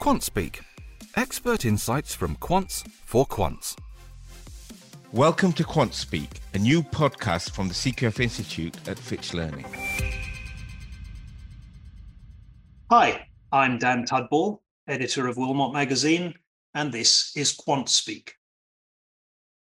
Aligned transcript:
QuantSpeak, 0.00 0.60
expert 1.16 1.66
insights 1.66 2.14
from 2.14 2.34
quants 2.36 2.88
for 3.04 3.26
quants. 3.26 3.76
Welcome 5.12 5.52
to 5.52 5.62
QuantSpeak, 5.62 6.38
a 6.54 6.58
new 6.58 6.82
podcast 6.82 7.50
from 7.50 7.68
the 7.68 7.74
CQF 7.74 8.18
Institute 8.18 8.78
at 8.88 8.98
Fitch 8.98 9.34
Learning. 9.34 9.66
Hi, 12.90 13.26
I'm 13.52 13.76
Dan 13.76 14.06
Tudball, 14.06 14.60
editor 14.88 15.28
of 15.28 15.36
Wilmott 15.36 15.74
Magazine, 15.74 16.32
and 16.72 16.90
this 16.90 17.36
is 17.36 17.54
QuantSpeak. 17.58 18.30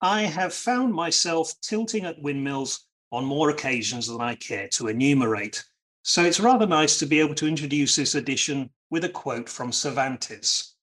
I 0.01 0.23
have 0.23 0.55
found 0.55 0.95
myself 0.95 1.53
tilting 1.61 2.07
at 2.07 2.23
windmills 2.23 2.87
on 3.13 3.27
more 3.27 3.51
occasions 3.51 4.07
than 4.07 4.23
I 4.23 4.37
care 4.37 4.69
to 4.69 4.89
enumerate. 4.89 5.63
So 6.05 6.23
it's 6.23 6.41
rather 6.41 6.67
nice 6.67 6.99
to 7.01 7.07
be 7.07 7.21
able 7.21 7.35
to 7.35 7.47
introduce 7.47 7.97
this 7.97 8.15
edition 8.15 8.71
with 8.93 9.05
a 9.05 9.09
quote 9.09 9.49
from 9.49 9.73
Cervantes. 9.73 10.75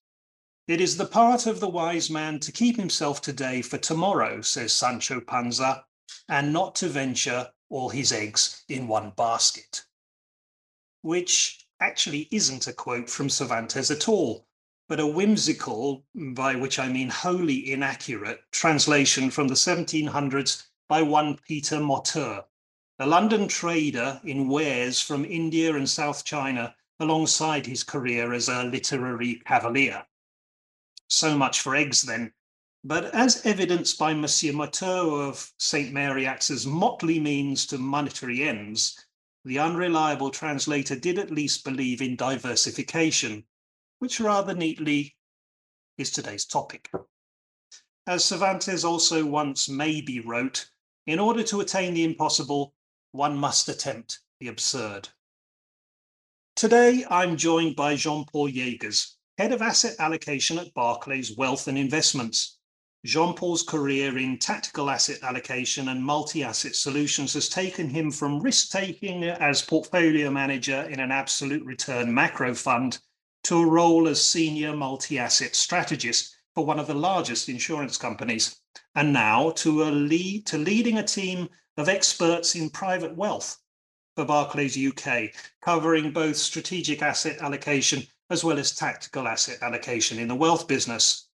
It 0.66 0.80
is 0.80 0.96
the 0.96 1.06
part 1.06 1.46
of 1.46 1.60
the 1.60 1.68
wise 1.68 2.10
man 2.10 2.40
to 2.40 2.50
keep 2.50 2.74
himself 2.74 3.22
today 3.22 3.62
for 3.62 3.78
tomorrow, 3.78 4.40
says 4.40 4.72
Sancho 4.72 5.20
Panza, 5.20 5.84
and 6.28 6.52
not 6.52 6.74
to 6.74 6.88
venture 6.88 7.52
all 7.68 7.88
his 7.88 8.10
eggs 8.10 8.64
in 8.68 8.88
one 8.88 9.12
basket. 9.16 9.84
Which 11.02 11.64
actually 11.78 12.26
isn't 12.32 12.66
a 12.66 12.72
quote 12.72 13.08
from 13.08 13.30
Cervantes 13.30 13.92
at 13.92 14.08
all, 14.08 14.48
but 14.88 14.98
a 14.98 15.06
whimsical, 15.06 16.04
by 16.12 16.56
which 16.56 16.80
I 16.80 16.88
mean 16.88 17.10
wholly 17.10 17.70
inaccurate, 17.70 18.40
translation 18.50 19.30
from 19.30 19.46
the 19.46 19.54
1700s 19.54 20.64
by 20.88 21.00
one 21.00 21.38
Peter 21.46 21.78
Motteux, 21.78 22.42
a 22.98 23.06
London 23.06 23.46
trader 23.46 24.20
in 24.24 24.48
wares 24.48 25.00
from 25.00 25.24
India 25.24 25.76
and 25.76 25.88
South 25.88 26.24
China 26.24 26.74
alongside 27.00 27.66
his 27.66 27.82
career 27.82 28.32
as 28.32 28.48
a 28.48 28.64
literary 28.64 29.42
cavalier. 29.46 30.06
So 31.08 31.36
much 31.36 31.60
for 31.60 31.74
eggs 31.74 32.02
then. 32.02 32.32
But 32.84 33.06
as 33.14 33.44
evidenced 33.44 33.98
by 33.98 34.14
Monsieur 34.14 34.52
Motteux 34.52 35.28
of 35.28 35.52
St. 35.58 35.92
Mary 35.92 36.26
Axe's 36.26 36.66
motley 36.66 37.18
means 37.18 37.66
to 37.66 37.78
monetary 37.78 38.42
ends, 38.42 38.96
the 39.44 39.58
unreliable 39.58 40.30
translator 40.30 40.96
did 40.96 41.18
at 41.18 41.30
least 41.30 41.64
believe 41.64 42.00
in 42.00 42.16
diversification, 42.16 43.44
which 43.98 44.20
rather 44.20 44.54
neatly 44.54 45.16
is 45.98 46.10
today's 46.10 46.44
topic. 46.44 46.90
As 48.06 48.24
Cervantes 48.24 48.84
also 48.84 49.24
once 49.26 49.68
maybe 49.68 50.20
wrote, 50.20 50.70
in 51.06 51.18
order 51.18 51.42
to 51.44 51.60
attain 51.60 51.94
the 51.94 52.04
impossible, 52.04 52.74
one 53.12 53.36
must 53.36 53.68
attempt 53.68 54.20
the 54.38 54.48
absurd. 54.48 55.08
Today, 56.60 57.06
I'm 57.08 57.38
joined 57.38 57.74
by 57.74 57.96
Jean-Paul 57.96 58.50
Jaegers, 58.50 59.16
Head 59.38 59.52
of 59.52 59.62
Asset 59.62 59.96
Allocation 59.98 60.58
at 60.58 60.74
Barclays 60.74 61.34
Wealth 61.34 61.68
and 61.68 61.78
Investments. 61.78 62.58
Jean-Paul's 63.02 63.62
career 63.62 64.18
in 64.18 64.36
tactical 64.36 64.90
asset 64.90 65.20
allocation 65.22 65.88
and 65.88 66.04
multi-asset 66.04 66.76
solutions 66.76 67.32
has 67.32 67.48
taken 67.48 67.88
him 67.88 68.10
from 68.10 68.42
risk-taking 68.42 69.24
as 69.24 69.62
portfolio 69.62 70.28
manager 70.28 70.82
in 70.90 71.00
an 71.00 71.10
absolute 71.10 71.64
return 71.64 72.12
macro 72.12 72.54
fund 72.54 72.98
to 73.44 73.62
a 73.62 73.66
role 73.66 74.06
as 74.06 74.20
senior 74.20 74.76
multi-asset 74.76 75.56
strategist 75.56 76.36
for 76.54 76.66
one 76.66 76.78
of 76.78 76.86
the 76.86 76.92
largest 76.92 77.48
insurance 77.48 77.96
companies, 77.96 78.60
and 78.94 79.14
now 79.14 79.48
to, 79.52 79.82
lead, 79.84 80.44
to 80.44 80.58
leading 80.58 80.98
a 80.98 81.02
team 81.02 81.48
of 81.78 81.88
experts 81.88 82.54
in 82.54 82.68
private 82.68 83.16
wealth 83.16 83.56
for 84.20 84.26
Barclays 84.26 84.76
UK, 84.76 85.30
covering 85.62 86.10
both 86.12 86.36
strategic 86.36 87.00
asset 87.00 87.40
allocation 87.40 88.02
as 88.28 88.44
well 88.44 88.58
as 88.58 88.76
tactical 88.76 89.26
asset 89.26 89.56
allocation 89.62 90.18
in 90.18 90.28
the 90.28 90.34
wealth 90.34 90.68
business. 90.68 91.28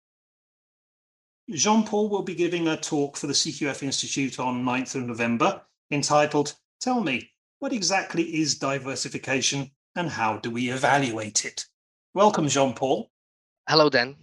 Jean 1.51 1.87
Paul 1.87 2.11
will 2.11 2.23
be 2.23 2.35
giving 2.35 2.69
a 2.69 2.77
talk 2.77 3.17
for 3.17 3.27
the 3.27 3.33
CQF 3.33 3.83
Institute 3.83 4.39
on 4.39 4.63
9th 4.63 4.97
of 4.97 5.07
November 5.07 5.63
entitled 5.91 6.55
Tell 6.79 7.01
Me, 7.01 7.31
what 7.61 7.73
exactly 7.73 8.23
is 8.23 8.59
diversification 8.59 9.71
and 9.97 10.11
how 10.11 10.37
do 10.37 10.51
we 10.51 10.69
evaluate 10.69 11.47
it? 11.47 11.65
Welcome, 12.13 12.49
Jean 12.49 12.75
Paul. 12.75 13.11
Hello, 13.67 13.89
Dan. 13.89 14.15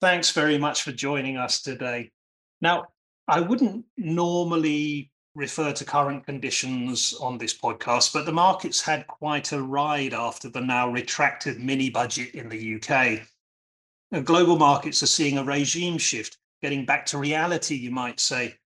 Thanks 0.00 0.30
very 0.30 0.56
much 0.56 0.82
for 0.84 0.92
joining 0.92 1.36
us 1.36 1.62
today. 1.62 2.12
Now, 2.60 2.86
I 3.26 3.40
wouldn't 3.40 3.86
normally 3.96 5.10
refer 5.38 5.72
to 5.72 5.84
current 5.84 6.26
conditions 6.26 7.14
on 7.20 7.38
this 7.38 7.56
podcast, 7.56 8.12
but 8.12 8.26
the 8.26 8.32
markets 8.32 8.80
had 8.80 9.06
quite 9.06 9.52
a 9.52 9.62
ride 9.62 10.12
after 10.12 10.48
the 10.48 10.60
now 10.60 10.90
retracted 10.90 11.60
mini 11.60 11.88
budget 11.88 12.34
in 12.34 12.48
the 12.48 12.74
UK. 12.74 14.24
global 14.24 14.58
markets 14.58 15.00
are 15.02 15.06
seeing 15.06 15.38
a 15.38 15.44
regime 15.44 15.96
shift, 15.96 16.38
getting 16.60 16.84
back 16.84 17.06
to 17.06 17.18
reality, 17.18 17.76
you 17.76 17.90
might 17.90 18.18
say. 18.18 18.56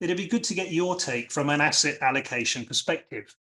It'd 0.00 0.16
be 0.16 0.26
good 0.26 0.44
to 0.44 0.54
get 0.54 0.72
your 0.72 0.96
take 0.96 1.30
from 1.30 1.50
an 1.50 1.60
asset 1.60 1.98
allocation 2.02 2.64
perspective. 2.64 3.32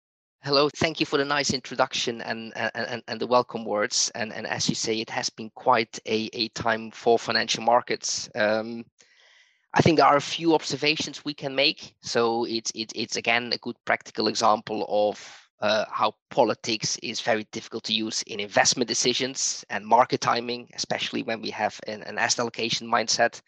Hello, 0.44 0.70
thank 0.70 1.00
you 1.00 1.06
for 1.08 1.18
the 1.18 1.26
nice 1.26 1.52
introduction 1.52 2.22
and 2.22 2.54
and, 2.56 3.02
and 3.08 3.20
the 3.20 3.26
welcome 3.26 3.66
words. 3.66 4.12
And, 4.14 4.32
and 4.32 4.46
as 4.46 4.70
you 4.70 4.76
say, 4.76 5.00
it 5.00 5.10
has 5.10 5.32
been 5.32 5.50
quite 5.56 6.00
a, 6.06 6.30
a 6.34 6.50
time 6.50 6.92
for 6.92 7.18
financial 7.18 7.64
markets. 7.64 8.30
Um, 8.36 8.86
I 9.78 9.82
think 9.82 10.00
there 10.00 10.08
are 10.08 10.18
a 10.18 10.22
few 10.22 10.56
observations 10.56 11.24
we 11.24 11.36
can 11.36 11.54
make. 11.54 11.94
So 12.02 12.46
it's 12.46 12.72
it's 12.74 12.92
it's 12.96 13.16
again 13.16 13.54
a 13.54 13.60
good 13.60 13.76
practical 13.86 14.28
example 14.28 14.88
of 14.90 15.48
uh, 15.62 15.86
how 15.92 16.16
politics 16.32 16.98
is 17.04 17.22
very 17.22 17.46
difficult 17.52 17.84
to 17.84 17.94
use 17.94 18.24
in 18.24 18.40
investment 18.40 18.88
decisions 18.88 19.64
and 19.70 19.86
market 19.86 20.20
timing, 20.20 20.68
especially 20.74 21.22
when 21.22 21.42
we 21.42 21.52
have 21.52 21.80
an, 21.86 22.02
an 22.04 22.18
asset 22.18 22.40
allocation 22.40 22.88
mindset. 22.88 23.40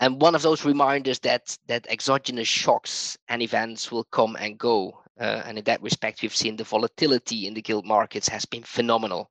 And 0.00 0.20
one 0.20 0.34
of 0.34 0.42
those 0.42 0.64
reminders 0.64 1.20
that 1.20 1.56
that 1.68 1.86
exogenous 1.88 2.48
shocks 2.48 3.16
and 3.28 3.40
events 3.40 3.92
will 3.92 4.04
come 4.04 4.36
and 4.40 4.58
go. 4.58 4.98
Uh, 5.20 5.42
and 5.46 5.58
in 5.58 5.64
that 5.64 5.80
respect, 5.80 6.22
we've 6.22 6.34
seen 6.34 6.56
the 6.56 6.64
volatility 6.64 7.46
in 7.46 7.54
the 7.54 7.62
gilt 7.62 7.84
markets 7.84 8.28
has 8.28 8.44
been 8.44 8.64
phenomenal 8.64 9.30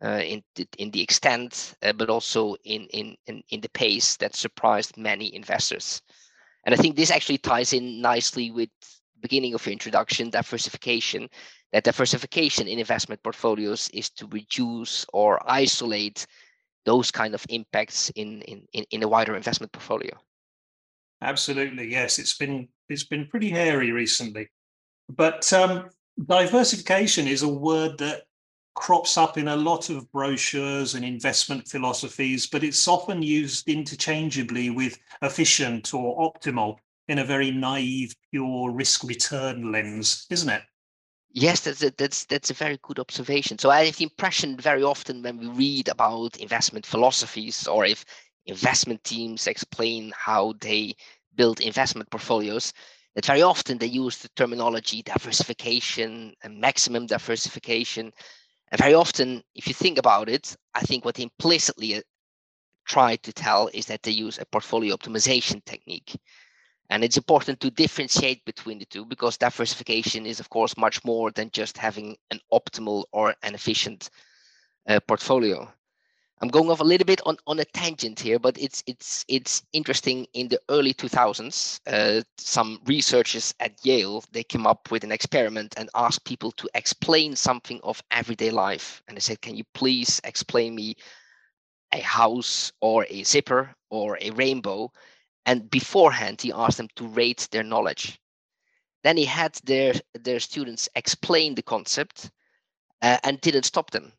in 0.00 0.42
the, 0.54 0.66
in 0.78 0.90
the 0.90 1.00
extent, 1.00 1.74
uh, 1.82 1.92
but 1.92 2.10
also 2.10 2.56
in, 2.64 2.86
in 2.88 3.16
in 3.26 3.42
in 3.50 3.60
the 3.60 3.68
pace 3.70 4.16
that 4.16 4.34
surprised 4.34 4.96
many 4.96 5.34
investors. 5.34 6.02
And 6.64 6.74
I 6.74 6.78
think 6.78 6.96
this 6.96 7.10
actually 7.10 7.38
ties 7.38 7.72
in 7.72 8.00
nicely 8.00 8.50
with 8.50 8.70
beginning 9.20 9.54
of 9.54 9.64
your 9.64 9.72
introduction, 9.72 10.30
diversification. 10.30 11.28
That 11.72 11.84
diversification 11.84 12.68
in 12.68 12.78
investment 12.78 13.22
portfolios 13.22 13.88
is 13.94 14.10
to 14.10 14.26
reduce 14.26 15.06
or 15.12 15.40
isolate 15.50 16.26
those 16.84 17.10
kind 17.10 17.34
of 17.34 17.46
impacts 17.48 18.10
in 18.10 18.42
in 18.42 18.66
in, 18.72 18.84
in 18.90 19.02
a 19.02 19.08
wider 19.08 19.36
investment 19.36 19.72
portfolio. 19.72 20.12
Absolutely, 21.22 21.90
yes. 21.90 22.18
It's 22.18 22.36
been 22.36 22.68
it's 22.88 23.04
been 23.04 23.26
pretty 23.28 23.50
hairy 23.50 23.92
recently, 23.92 24.48
but 25.08 25.50
um, 25.52 25.88
diversification 26.26 27.26
is 27.28 27.42
a 27.42 27.48
word 27.48 27.98
that 27.98 28.24
crops 28.74 29.16
up 29.16 29.36
in 29.38 29.48
a 29.48 29.56
lot 29.56 29.90
of 29.90 30.10
brochures 30.12 30.94
and 30.94 31.04
investment 31.04 31.68
philosophies, 31.68 32.46
but 32.46 32.64
it's 32.64 32.88
often 32.88 33.22
used 33.22 33.68
interchangeably 33.68 34.70
with 34.70 34.98
efficient 35.22 35.92
or 35.94 36.32
optimal 36.32 36.76
in 37.08 37.18
a 37.18 37.24
very 37.24 37.50
naive, 37.50 38.14
pure 38.30 38.70
risk 38.70 39.04
return 39.04 39.70
lens, 39.72 40.26
isn't 40.30 40.48
it? 40.48 40.62
Yes, 41.34 41.60
that's 41.60 41.82
a, 41.82 41.90
that's 41.96 42.24
that's 42.26 42.50
a 42.50 42.54
very 42.54 42.78
good 42.82 42.98
observation. 42.98 43.58
So 43.58 43.70
I 43.70 43.86
have 43.86 43.96
the 43.96 44.04
impression 44.04 44.56
very 44.56 44.82
often 44.82 45.22
when 45.22 45.38
we 45.38 45.48
read 45.48 45.88
about 45.88 46.36
investment 46.36 46.84
philosophies 46.84 47.66
or 47.66 47.86
if 47.86 48.04
investment 48.46 49.02
teams 49.04 49.46
explain 49.46 50.12
how 50.14 50.54
they 50.60 50.94
build 51.34 51.60
investment 51.60 52.10
portfolios, 52.10 52.72
that 53.14 53.26
very 53.26 53.42
often 53.42 53.78
they 53.78 53.86
use 53.86 54.18
the 54.18 54.28
terminology 54.36 55.02
diversification 55.02 56.34
and 56.42 56.60
maximum 56.60 57.06
diversification 57.06 58.12
and 58.72 58.80
very 58.80 58.94
often, 58.94 59.44
if 59.54 59.68
you 59.68 59.74
think 59.74 59.98
about 59.98 60.30
it, 60.30 60.56
I 60.74 60.80
think 60.80 61.04
what 61.04 61.20
implicitly 61.20 61.96
uh, 61.96 62.00
try 62.88 63.16
to 63.16 63.32
tell 63.32 63.68
is 63.74 63.84
that 63.86 64.02
they 64.02 64.10
use 64.10 64.38
a 64.38 64.46
portfolio 64.46 64.96
optimization 64.96 65.62
technique. 65.66 66.18
And 66.88 67.04
it's 67.04 67.18
important 67.18 67.60
to 67.60 67.70
differentiate 67.70 68.42
between 68.46 68.78
the 68.78 68.86
two 68.86 69.04
because 69.04 69.36
diversification 69.36 70.24
is, 70.24 70.40
of 70.40 70.48
course, 70.48 70.76
much 70.78 71.04
more 71.04 71.30
than 71.30 71.50
just 71.50 71.76
having 71.76 72.16
an 72.30 72.40
optimal 72.50 73.04
or 73.12 73.34
an 73.42 73.54
efficient 73.54 74.08
uh, 74.88 75.00
portfolio. 75.06 75.70
I'm 76.42 76.48
going 76.48 76.68
off 76.70 76.80
a 76.80 76.84
little 76.84 77.04
bit 77.04 77.20
on, 77.24 77.36
on 77.46 77.60
a 77.60 77.64
tangent 77.64 78.18
here, 78.18 78.40
but 78.40 78.58
it's 78.58 78.82
it's 78.88 79.24
it's 79.28 79.62
interesting. 79.72 80.26
In 80.34 80.48
the 80.48 80.60
early 80.68 80.92
2000s, 80.92 81.80
uh, 81.86 82.24
some 82.36 82.80
researchers 82.84 83.54
at 83.60 83.86
Yale 83.86 84.24
they 84.32 84.42
came 84.42 84.66
up 84.66 84.90
with 84.90 85.04
an 85.04 85.12
experiment 85.12 85.74
and 85.76 85.88
asked 85.94 86.24
people 86.24 86.50
to 86.52 86.68
explain 86.74 87.36
something 87.36 87.78
of 87.84 88.02
everyday 88.10 88.50
life. 88.50 89.04
And 89.06 89.16
they 89.16 89.20
said, 89.20 89.40
"Can 89.40 89.54
you 89.54 89.62
please 89.72 90.20
explain 90.24 90.74
me 90.74 90.96
a 91.92 92.00
house 92.00 92.72
or 92.80 93.06
a 93.08 93.22
zipper 93.22 93.76
or 93.90 94.18
a 94.20 94.30
rainbow?" 94.30 94.90
And 95.46 95.70
beforehand, 95.70 96.42
he 96.42 96.52
asked 96.52 96.78
them 96.78 96.88
to 96.96 97.06
rate 97.06 97.46
their 97.52 97.62
knowledge. 97.62 98.18
Then 99.04 99.16
he 99.16 99.26
had 99.26 99.54
their 99.62 99.94
their 100.14 100.40
students 100.40 100.88
explain 100.96 101.54
the 101.54 101.62
concept 101.62 102.32
uh, 103.00 103.18
and 103.22 103.40
didn't 103.40 103.64
stop 103.64 103.92
them 103.92 104.12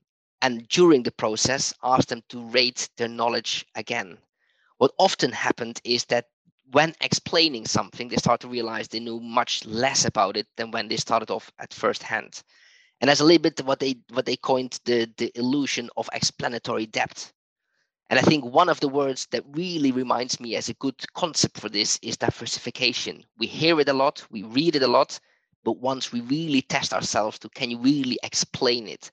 and 0.43 0.67
during 0.67 1.03
the 1.03 1.11
process, 1.11 1.73
ask 1.83 2.09
them 2.09 2.21
to 2.27 2.45
rate 2.49 2.89
their 2.97 3.07
knowledge 3.07 3.65
again. 3.75 4.17
What 4.77 4.91
often 4.99 5.31
happened 5.31 5.79
is 5.85 6.03
that 6.05 6.27
when 6.71 6.93
explaining 6.99 7.65
something, 7.65 8.09
they 8.09 8.17
start 8.17 8.41
to 8.41 8.49
realize 8.49 8.89
they 8.89 8.99
knew 8.99 9.21
much 9.21 9.65
less 9.65 10.03
about 10.03 10.35
it 10.35 10.47
than 10.57 10.71
when 10.71 10.89
they 10.89 10.97
started 10.97 11.31
off 11.31 11.49
at 11.59 11.73
first 11.73 12.03
hand. 12.03 12.43
And 12.99 13.07
that's 13.09 13.21
a 13.21 13.23
little 13.23 13.41
bit 13.41 13.61
what 13.65 13.79
they 13.79 13.95
what 14.11 14.25
they 14.25 14.35
coined 14.35 14.79
the, 14.83 15.09
the 15.15 15.31
illusion 15.35 15.89
of 15.95 16.09
explanatory 16.11 16.87
depth. 16.87 17.31
And 18.09 18.19
I 18.19 18.21
think 18.21 18.43
one 18.43 18.67
of 18.67 18.81
the 18.81 18.89
words 18.89 19.27
that 19.31 19.45
really 19.51 19.93
reminds 19.93 20.41
me 20.41 20.57
as 20.57 20.67
a 20.67 20.73
good 20.73 21.01
concept 21.13 21.57
for 21.57 21.69
this 21.69 21.97
is 22.01 22.17
diversification. 22.17 23.23
We 23.37 23.47
hear 23.47 23.79
it 23.79 23.87
a 23.87 23.93
lot, 23.93 24.25
we 24.29 24.43
read 24.43 24.75
it 24.75 24.83
a 24.83 24.87
lot, 24.87 25.19
but 25.63 25.77
once 25.77 26.11
we 26.11 26.19
really 26.19 26.61
test 26.61 26.93
ourselves 26.93 27.39
to 27.39 27.49
can 27.49 27.71
you 27.71 27.77
really 27.77 28.19
explain 28.23 28.89
it 28.89 29.09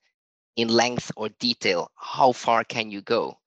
in 0.60 0.68
length 0.68 1.10
or 1.16 1.28
detail, 1.40 1.90
how 1.96 2.32
far 2.32 2.64
can 2.64 2.90
you 2.90 3.02
go? 3.02 3.38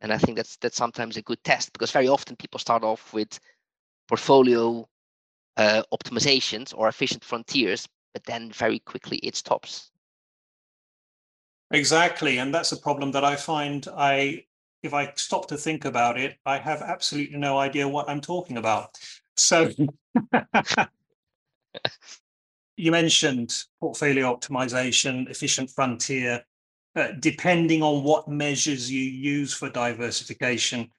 And 0.00 0.12
I 0.12 0.18
think 0.18 0.36
that's 0.36 0.56
that's 0.56 0.76
sometimes 0.76 1.16
a 1.16 1.22
good 1.22 1.42
test 1.42 1.72
because 1.72 1.90
very 1.90 2.08
often 2.08 2.36
people 2.36 2.60
start 2.60 2.84
off 2.84 3.12
with 3.12 3.40
portfolio 4.06 4.88
uh, 5.56 5.82
optimizations 5.92 6.72
or 6.76 6.88
efficient 6.88 7.24
frontiers, 7.24 7.88
but 8.12 8.24
then 8.24 8.52
very 8.52 8.78
quickly 8.78 9.18
it 9.18 9.36
stops. 9.36 9.90
Exactly, 11.70 12.38
and 12.38 12.54
that's 12.54 12.72
a 12.72 12.76
problem 12.80 13.12
that 13.12 13.24
I 13.24 13.36
find 13.36 13.86
I 13.94 14.44
if 14.82 14.94
I 14.94 15.12
stop 15.16 15.48
to 15.48 15.56
think 15.56 15.84
about 15.84 16.18
it, 16.18 16.38
I 16.46 16.58
have 16.58 16.82
absolutely 16.82 17.36
no 17.36 17.58
idea 17.58 17.88
what 17.88 18.08
I'm 18.08 18.20
talking 18.20 18.56
about. 18.56 18.96
So 19.36 19.70
you 22.76 22.92
mentioned 22.92 23.64
portfolio 23.80 24.34
optimization, 24.34 25.28
efficient 25.28 25.70
frontier. 25.70 26.44
Uh, 26.98 27.12
depending 27.20 27.80
on 27.80 28.02
what 28.02 28.26
measures 28.26 28.90
you 28.90 29.00
use 29.00 29.54
for 29.54 29.70
diversification, 29.70 30.90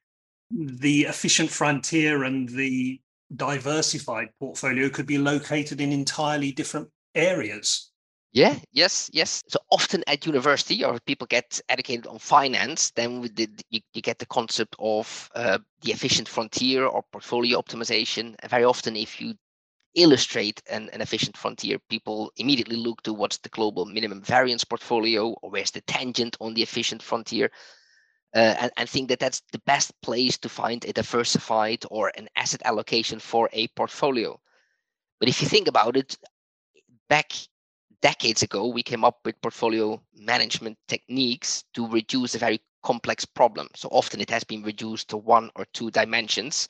the 0.50 1.02
efficient 1.02 1.50
frontier 1.50 2.24
and 2.24 2.48
the 2.48 3.02
diversified 3.36 4.30
portfolio 4.40 4.88
could 4.88 5.06
be 5.06 5.18
located 5.18 5.82
in 5.82 5.92
entirely 5.92 6.54
different 6.54 6.88
areas. 7.16 7.92
Yeah, 8.32 8.56
yes, 8.72 9.10
yes. 9.12 9.44
So 9.50 9.60
often 9.72 10.06
at 10.08 10.26
university, 10.26 10.86
or 10.86 10.98
people 11.06 11.28
get 11.28 11.60
educated 11.68 12.08
on 12.08 12.18
finance, 12.18 12.92
then 12.92 13.22
the, 13.22 13.50
you, 13.70 13.82
you, 13.94 14.02
get 14.02 14.20
the 14.20 14.26
concept 14.26 14.78
of 14.80 15.30
uh, 15.36 15.58
the 15.82 15.92
efficient 15.92 16.30
frontier 16.30 16.86
or 16.86 17.04
portfolio 17.12 17.60
optimization. 17.60 18.36
And 18.40 18.50
very 18.50 18.64
often, 18.64 18.96
if 18.96 19.20
you 19.20 19.34
illustrate 19.96 20.62
an, 20.70 20.90
an 20.94 21.02
efficient 21.02 21.36
frontier, 21.36 21.80
people 21.90 22.32
immediately 22.38 22.76
look 22.76 23.02
to 23.04 23.14
what's 23.14 23.38
the 23.38 23.50
global 23.50 23.86
minimum 23.86 24.22
variance 24.22 24.64
portfolio 24.64 25.30
or 25.42 25.50
where's 25.50 25.72
the 25.72 25.82
tangent 25.82 26.38
on 26.40 26.54
the 26.54 26.64
efficient 26.64 27.02
frontier. 27.02 27.52
Uh, 28.36 28.56
and, 28.60 28.72
and 28.78 28.88
think 28.88 29.10
that 29.10 29.20
that's 29.20 29.42
the 29.52 29.62
best 29.66 29.92
place 30.02 30.38
to 30.38 30.48
find 30.48 30.86
a 30.86 30.94
diversified 30.94 31.84
or 31.90 32.12
an 32.16 32.28
asset 32.36 32.62
allocation 32.64 33.20
for 33.20 33.50
a 33.54 33.68
portfolio. 33.70 34.40
But 35.20 35.30
if 35.30 35.42
you 35.42 35.48
think 35.48 35.68
about 35.68 35.98
it, 35.98 36.16
back 37.10 37.34
decades 38.02 38.44
ago, 38.44 38.68
we 38.68 38.84
came 38.84 39.04
up 39.04 39.18
with 39.26 39.42
portfolio 39.42 40.02
management 40.14 40.78
techniques 40.88 41.64
to 41.74 41.88
reduce 41.88 42.36
a 42.36 42.40
very 42.40 42.62
complex 42.84 43.26
problem. 43.26 43.68
So 43.76 43.90
often 43.90 44.22
it 44.22 44.30
has 44.30 44.44
been 44.44 44.64
reduced 44.64 45.10
to 45.10 45.18
one 45.18 45.50
or 45.56 45.66
two 45.74 45.92
dimensions, 45.92 46.70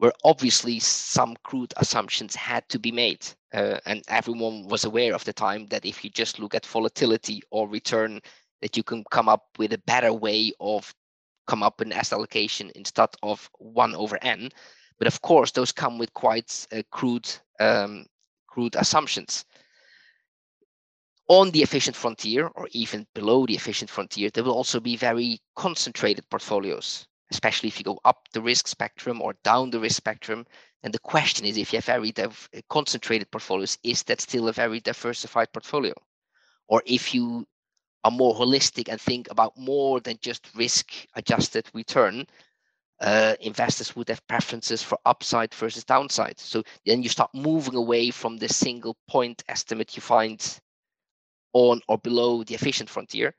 where 0.00 0.12
obviously 0.24 0.78
some 0.78 1.36
crude 1.42 1.74
assumptions 1.76 2.34
had 2.34 2.66
to 2.70 2.78
be 2.78 2.90
made. 2.90 3.26
Uh, 3.52 3.78
and 3.84 4.02
everyone 4.08 4.66
was 4.66 4.86
aware 4.86 5.14
of 5.14 5.22
the 5.24 5.32
time 5.32 5.66
that 5.66 5.84
if 5.84 6.02
you 6.02 6.08
just 6.08 6.38
look 6.38 6.54
at 6.54 6.64
volatility 6.64 7.42
or 7.50 7.68
return, 7.68 8.18
that 8.62 8.78
you 8.78 8.82
can 8.82 9.04
come 9.10 9.28
up 9.28 9.44
with 9.58 9.74
a 9.74 9.82
better 9.86 10.12
way 10.14 10.52
of 10.58 10.94
come 11.46 11.62
up 11.62 11.82
an 11.82 11.92
asset 11.92 12.16
allocation 12.16 12.70
instead 12.74 13.10
of 13.22 13.50
one 13.58 13.94
over 13.94 14.18
n. 14.22 14.48
But 14.98 15.06
of 15.06 15.20
course, 15.20 15.50
those 15.50 15.70
come 15.70 15.98
with 15.98 16.14
quite 16.14 16.66
uh, 16.72 16.82
crude, 16.90 17.28
um, 17.58 18.06
crude 18.46 18.76
assumptions 18.76 19.44
on 21.30 21.50
the 21.52 21.62
efficient 21.62 21.94
frontier 21.94 22.48
or 22.56 22.68
even 22.72 23.06
below 23.14 23.46
the 23.46 23.54
efficient 23.54 23.88
frontier, 23.88 24.30
there 24.30 24.42
will 24.42 24.52
also 24.52 24.80
be 24.80 24.96
very 24.96 25.38
concentrated 25.54 26.28
portfolios, 26.28 27.06
especially 27.30 27.68
if 27.68 27.78
you 27.78 27.84
go 27.84 28.00
up 28.04 28.28
the 28.32 28.42
risk 28.42 28.66
spectrum 28.66 29.22
or 29.22 29.34
down 29.44 29.70
the 29.70 29.80
risk 29.80 29.96
spectrum. 29.96 30.46
And 30.82 30.92
the 30.92 30.98
question 30.98 31.46
is, 31.46 31.56
if 31.56 31.72
you 31.72 31.78
have 31.78 31.84
very 31.84 32.12
concentrated 32.68 33.30
portfolios, 33.30 33.78
is 33.82 34.02
that 34.04 34.20
still 34.20 34.48
a 34.48 34.52
very 34.52 34.80
diversified 34.80 35.52
portfolio? 35.52 35.94
Or 36.68 36.82
if 36.86 37.14
you 37.14 37.46
are 38.04 38.10
more 38.10 38.34
holistic 38.34 38.88
and 38.88 39.00
think 39.00 39.30
about 39.30 39.56
more 39.56 40.00
than 40.00 40.18
just 40.22 40.48
risk 40.54 40.92
adjusted 41.14 41.66
return, 41.74 42.26
uh, 43.00 43.34
investors 43.40 43.96
would 43.96 44.08
have 44.08 44.26
preferences 44.26 44.82
for 44.82 44.98
upside 45.04 45.54
versus 45.54 45.84
downside. 45.84 46.38
So 46.38 46.62
then 46.84 47.02
you 47.02 47.08
start 47.08 47.30
moving 47.34 47.74
away 47.74 48.10
from 48.10 48.36
the 48.36 48.48
single 48.48 48.96
point 49.08 49.42
estimate 49.48 49.96
you 49.96 50.02
find 50.02 50.60
on 51.52 51.80
or 51.88 51.98
below 51.98 52.44
the 52.44 52.54
efficient 52.54 52.90
frontier. 52.90 53.34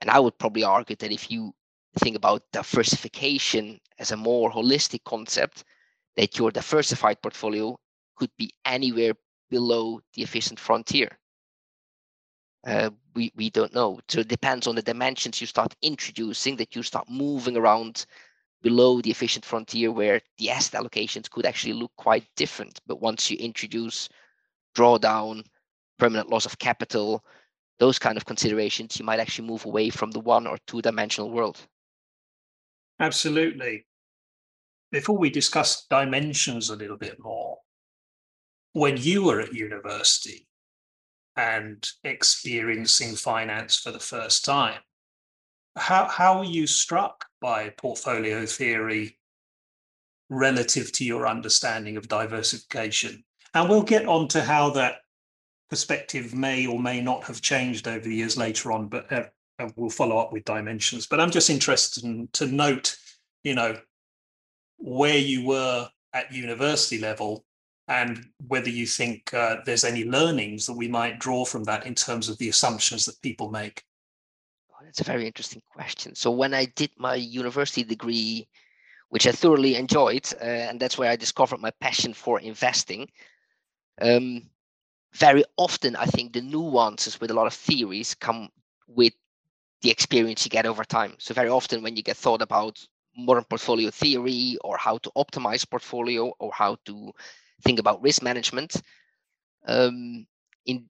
And 0.00 0.10
I 0.10 0.18
would 0.20 0.38
probably 0.38 0.64
argue 0.64 0.96
that 0.96 1.12
if 1.12 1.30
you 1.30 1.54
think 1.96 2.16
about 2.16 2.42
diversification 2.52 3.80
as 3.98 4.12
a 4.12 4.16
more 4.16 4.50
holistic 4.50 5.04
concept, 5.04 5.64
that 6.16 6.38
your 6.38 6.50
diversified 6.50 7.20
portfolio 7.22 7.76
could 8.16 8.30
be 8.38 8.50
anywhere 8.64 9.12
below 9.50 10.00
the 10.14 10.22
efficient 10.22 10.58
frontier. 10.58 11.18
Uh, 12.66 12.90
we, 13.14 13.30
we 13.36 13.50
don't 13.50 13.74
know. 13.74 14.00
So 14.08 14.20
it 14.20 14.28
depends 14.28 14.66
on 14.66 14.74
the 14.74 14.82
dimensions 14.82 15.40
you 15.40 15.46
start 15.46 15.74
introducing 15.82 16.56
that 16.56 16.74
you 16.74 16.82
start 16.82 17.08
moving 17.10 17.56
around 17.56 18.06
below 18.62 19.00
the 19.00 19.10
efficient 19.10 19.44
frontier 19.44 19.92
where 19.92 20.20
the 20.38 20.50
asset 20.50 20.80
allocations 20.80 21.28
could 21.30 21.44
actually 21.44 21.74
look 21.74 21.92
quite 21.96 22.24
different. 22.36 22.80
But 22.86 23.00
once 23.00 23.30
you 23.30 23.36
introduce 23.36 24.08
drawdown, 24.74 25.44
permanent 25.98 26.30
loss 26.30 26.46
of 26.46 26.58
capital, 26.58 27.22
those 27.78 27.98
kind 27.98 28.16
of 28.16 28.24
considerations, 28.24 28.98
you 28.98 29.04
might 29.04 29.20
actually 29.20 29.46
move 29.46 29.66
away 29.66 29.90
from 29.90 30.10
the 30.12 30.20
one 30.20 30.46
or 30.46 30.56
two 30.66 30.80
dimensional 30.80 31.30
world. 31.30 31.58
Absolutely. 33.00 33.86
Before 34.92 35.18
we 35.18 35.30
discuss 35.30 35.86
dimensions 35.86 36.70
a 36.70 36.76
little 36.76 36.96
bit 36.96 37.18
more, 37.18 37.58
when 38.72 38.96
you 38.96 39.24
were 39.24 39.40
at 39.40 39.52
university 39.52 40.46
and 41.36 41.86
experiencing 42.04 43.16
finance 43.16 43.76
for 43.76 43.90
the 43.90 43.98
first 43.98 44.44
time, 44.44 44.80
how, 45.76 46.06
how 46.06 46.38
were 46.38 46.44
you 46.44 46.66
struck 46.66 47.24
by 47.40 47.70
portfolio 47.70 48.46
theory 48.46 49.18
relative 50.30 50.92
to 50.92 51.04
your 51.04 51.26
understanding 51.26 51.96
of 51.96 52.08
diversification? 52.08 53.24
And 53.54 53.68
we'll 53.68 53.82
get 53.82 54.06
on 54.06 54.28
to 54.28 54.42
how 54.42 54.70
that 54.70 54.98
perspective 55.70 56.34
may 56.34 56.66
or 56.66 56.78
may 56.78 57.00
not 57.00 57.24
have 57.24 57.40
changed 57.40 57.88
over 57.88 58.04
the 58.04 58.14
years 58.14 58.36
later 58.36 58.70
on, 58.70 58.88
but 58.88 59.12
uh, 59.12 59.24
we'll 59.76 59.90
follow 59.90 60.18
up 60.18 60.32
with 60.32 60.44
dimensions. 60.44 61.06
But 61.06 61.20
I'm 61.20 61.30
just 61.30 61.50
interested 61.50 62.04
in, 62.04 62.28
to 62.32 62.46
note, 62.46 62.96
you 63.42 63.54
know, 63.54 63.78
where 64.78 65.18
you 65.18 65.46
were 65.46 65.88
at 66.12 66.32
university 66.32 66.98
level 66.98 67.44
and 67.88 68.26
whether 68.48 68.70
you 68.70 68.86
think 68.86 69.32
uh, 69.34 69.56
there's 69.66 69.84
any 69.84 70.04
learnings 70.04 70.66
that 70.66 70.76
we 70.76 70.88
might 70.88 71.18
draw 71.18 71.44
from 71.44 71.64
that 71.64 71.86
in 71.86 71.94
terms 71.94 72.28
of 72.28 72.38
the 72.38 72.48
assumptions 72.48 73.04
that 73.04 73.20
people 73.20 73.50
make. 73.50 73.82
Oh, 74.70 74.84
that's 74.84 75.00
a 75.00 75.04
very 75.04 75.26
interesting 75.26 75.62
question. 75.70 76.14
So 76.14 76.30
when 76.30 76.54
I 76.54 76.66
did 76.76 76.90
my 76.96 77.14
university 77.14 77.84
degree, 77.84 78.48
which 79.10 79.26
I 79.26 79.32
thoroughly 79.32 79.76
enjoyed, 79.76 80.26
uh, 80.40 80.44
and 80.44 80.80
that's 80.80 80.98
where 80.98 81.10
I 81.10 81.16
discovered 81.16 81.60
my 81.60 81.70
passion 81.80 82.14
for 82.14 82.40
investing. 82.40 83.08
Um, 84.00 84.50
very 85.14 85.44
often 85.56 85.94
I 85.94 86.06
think 86.06 86.32
the 86.32 86.40
nuances 86.40 87.20
with 87.20 87.30
a 87.30 87.34
lot 87.34 87.46
of 87.46 87.54
theories 87.54 88.14
come 88.14 88.48
with 88.88 89.12
the 89.84 89.90
experience 89.90 90.44
you 90.46 90.48
get 90.48 90.64
over 90.64 90.82
time. 90.82 91.14
So 91.18 91.34
very 91.34 91.50
often 91.50 91.82
when 91.82 91.94
you 91.94 92.02
get 92.02 92.16
thought 92.16 92.40
about 92.40 92.82
modern 93.16 93.44
portfolio 93.44 93.90
theory 93.90 94.56
or 94.64 94.78
how 94.78 94.96
to 94.98 95.10
optimize 95.14 95.68
portfolio 95.68 96.32
or 96.38 96.50
how 96.54 96.78
to 96.86 97.12
think 97.62 97.78
about 97.78 98.02
risk 98.02 98.22
management, 98.22 98.80
um, 99.66 100.26
in 100.64 100.88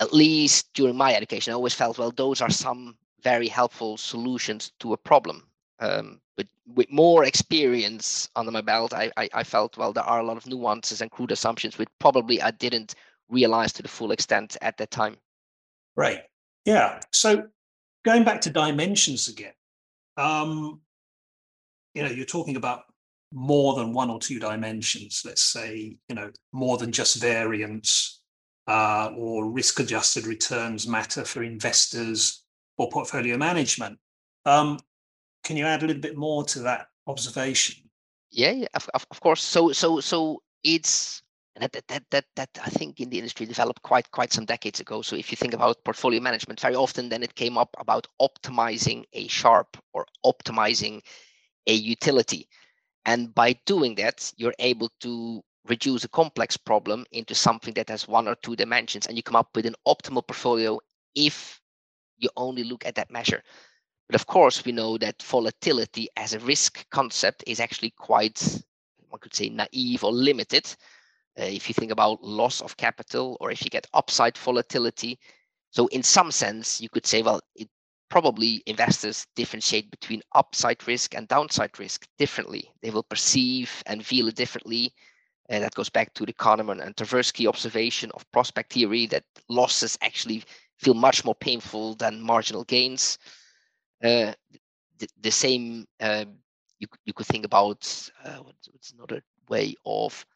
at 0.00 0.14
least 0.14 0.72
during 0.72 0.96
my 0.96 1.14
education, 1.14 1.52
I 1.52 1.56
always 1.56 1.74
felt 1.74 1.98
well 1.98 2.10
those 2.10 2.40
are 2.40 2.50
some 2.50 2.96
very 3.20 3.48
helpful 3.48 3.98
solutions 3.98 4.72
to 4.80 4.94
a 4.94 4.96
problem. 4.96 5.46
Um, 5.78 6.22
but 6.34 6.46
with 6.74 6.90
more 6.90 7.24
experience 7.24 8.30
under 8.34 8.50
my 8.50 8.62
belt, 8.62 8.94
I, 8.94 9.12
I, 9.18 9.28
I 9.34 9.44
felt 9.44 9.76
well 9.76 9.92
there 9.92 10.04
are 10.04 10.20
a 10.20 10.24
lot 10.24 10.38
of 10.38 10.46
nuances 10.46 11.02
and 11.02 11.10
crude 11.10 11.32
assumptions 11.32 11.76
which 11.76 11.90
probably 11.98 12.40
I 12.40 12.50
didn't 12.50 12.94
realize 13.28 13.74
to 13.74 13.82
the 13.82 13.88
full 13.88 14.10
extent 14.10 14.56
at 14.62 14.78
that 14.78 14.90
time. 14.90 15.18
Right. 15.96 16.22
Yeah. 16.64 17.00
So 17.12 17.48
going 18.04 18.24
back 18.24 18.40
to 18.42 18.50
dimensions 18.50 19.28
again, 19.28 19.52
um, 20.16 20.80
you 21.94 22.02
know, 22.02 22.10
you're 22.10 22.26
talking 22.26 22.56
about 22.56 22.84
more 23.32 23.74
than 23.74 23.92
one 23.92 24.10
or 24.10 24.18
two 24.18 24.38
dimensions. 24.38 25.22
Let's 25.24 25.42
say, 25.42 25.96
you 26.08 26.14
know, 26.14 26.30
more 26.52 26.78
than 26.78 26.92
just 26.92 27.20
variance 27.20 28.22
uh, 28.66 29.10
or 29.16 29.50
risk-adjusted 29.50 30.26
returns 30.26 30.86
matter 30.86 31.24
for 31.24 31.42
investors 31.42 32.44
or 32.76 32.88
portfolio 32.90 33.36
management. 33.36 33.98
Um, 34.44 34.78
can 35.44 35.56
you 35.56 35.64
add 35.64 35.82
a 35.82 35.86
little 35.86 36.02
bit 36.02 36.16
more 36.16 36.44
to 36.44 36.60
that 36.60 36.86
observation? 37.06 37.88
Yeah, 38.30 38.52
yeah 38.52 38.68
of, 38.74 38.88
of 39.10 39.20
course. 39.20 39.42
So 39.42 39.72
so 39.72 40.00
so 40.00 40.42
it's 40.64 41.21
that, 41.56 41.72
that 41.72 41.86
that 41.88 42.04
that 42.10 42.24
that 42.36 42.50
I 42.64 42.70
think 42.70 43.00
in 43.00 43.10
the 43.10 43.18
industry 43.18 43.46
developed 43.46 43.82
quite 43.82 44.10
quite 44.10 44.32
some 44.32 44.44
decades 44.44 44.80
ago. 44.80 45.02
So 45.02 45.16
if 45.16 45.30
you 45.30 45.36
think 45.36 45.54
about 45.54 45.84
portfolio 45.84 46.20
management, 46.20 46.60
very 46.60 46.74
often 46.74 47.08
then 47.08 47.22
it 47.22 47.34
came 47.34 47.58
up 47.58 47.74
about 47.78 48.06
optimizing 48.20 49.04
a 49.12 49.28
Sharpe 49.28 49.76
or 49.92 50.06
optimizing 50.24 51.02
a 51.66 51.74
utility. 51.74 52.48
And 53.04 53.34
by 53.34 53.54
doing 53.66 53.96
that, 53.96 54.32
you're 54.36 54.54
able 54.58 54.90
to 55.00 55.42
reduce 55.66 56.04
a 56.04 56.08
complex 56.08 56.56
problem 56.56 57.04
into 57.12 57.34
something 57.34 57.74
that 57.74 57.88
has 57.88 58.08
one 58.08 58.28
or 58.28 58.34
two 58.36 58.56
dimensions 58.56 59.06
and 59.06 59.16
you 59.16 59.22
come 59.22 59.36
up 59.36 59.48
with 59.54 59.66
an 59.66 59.76
optimal 59.86 60.26
portfolio 60.26 60.78
if 61.14 61.60
you 62.18 62.28
only 62.36 62.64
look 62.64 62.86
at 62.86 62.94
that 62.94 63.10
measure. 63.10 63.42
But 64.08 64.20
of 64.20 64.26
course, 64.26 64.64
we 64.64 64.72
know 64.72 64.98
that 64.98 65.22
volatility 65.22 66.08
as 66.16 66.34
a 66.34 66.38
risk 66.40 66.88
concept 66.90 67.44
is 67.46 67.60
actually 67.60 67.90
quite, 67.90 68.62
one 69.08 69.20
could 69.20 69.34
say, 69.34 69.48
naive 69.48 70.04
or 70.04 70.12
limited. 70.12 70.74
Uh, 71.38 71.44
if 71.44 71.68
you 71.68 71.74
think 71.74 71.90
about 71.90 72.22
loss 72.22 72.60
of 72.60 72.76
capital 72.76 73.36
or 73.40 73.50
if 73.50 73.64
you 73.64 73.70
get 73.70 73.86
upside 73.94 74.36
volatility. 74.36 75.18
So, 75.70 75.86
in 75.86 76.02
some 76.02 76.30
sense, 76.30 76.80
you 76.80 76.90
could 76.90 77.06
say, 77.06 77.22
well, 77.22 77.40
it 77.54 77.68
probably 78.10 78.62
investors 78.66 79.26
differentiate 79.34 79.90
between 79.90 80.20
upside 80.34 80.86
risk 80.86 81.14
and 81.14 81.26
downside 81.28 81.78
risk 81.78 82.06
differently. 82.18 82.70
They 82.82 82.90
will 82.90 83.04
perceive 83.04 83.82
and 83.86 84.04
feel 84.04 84.28
it 84.28 84.34
differently. 84.34 84.92
And 85.48 85.64
that 85.64 85.74
goes 85.74 85.88
back 85.88 86.12
to 86.14 86.26
the 86.26 86.34
Kahneman 86.34 86.84
and 86.84 86.94
Tversky 86.94 87.48
observation 87.48 88.10
of 88.12 88.30
prospect 88.30 88.74
theory 88.74 89.06
that 89.06 89.24
losses 89.48 89.96
actually 90.02 90.42
feel 90.78 90.94
much 90.94 91.24
more 91.24 91.34
painful 91.34 91.94
than 91.94 92.20
marginal 92.20 92.64
gains. 92.64 93.18
Uh, 94.04 94.32
the, 94.98 95.08
the, 95.22 95.30
same 95.30 95.86
uh, 96.00 96.26
you, 96.78 96.86
you 97.06 97.14
could 97.14 97.26
think 97.26 97.46
about 97.46 98.10
uh, 98.24 98.38
what's, 98.42 98.68
what's 98.70 98.92
another 98.92 99.22
way 99.48 99.74
of 99.86 100.26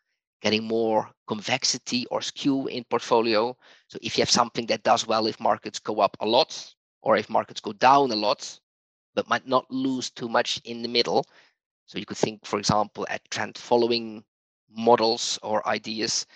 getting 0.42 0.64
more 0.64 1.10
convexity 1.26 2.06
or 2.10 2.20
skew 2.20 2.66
in 2.66 2.84
portfolio. 2.84 3.56
So 3.88 3.98
if 4.02 4.16
you 4.16 4.22
have 4.22 4.30
something 4.30 4.66
that 4.66 4.82
does 4.82 5.06
well 5.06 5.26
if 5.26 5.40
markets 5.40 5.78
go 5.78 6.00
up 6.00 6.16
a 6.20 6.26
lot, 6.26 6.74
or 7.02 7.16
if 7.16 7.30
markets 7.30 7.60
go 7.60 7.72
down 7.72 8.10
a 8.10 8.16
lot, 8.16 8.58
but 9.14 9.28
might 9.28 9.46
not 9.46 9.70
lose 9.70 10.10
too 10.10 10.28
much 10.28 10.60
in 10.64 10.82
the 10.82 10.88
middle. 10.88 11.24
So 11.86 11.98
you 11.98 12.06
could 12.06 12.16
think, 12.16 12.44
for 12.44 12.58
example, 12.58 13.06
at 13.08 13.28
trend 13.30 13.56
following 13.56 14.24
models 14.68 15.38
or 15.42 15.66
ideas. 15.68 16.26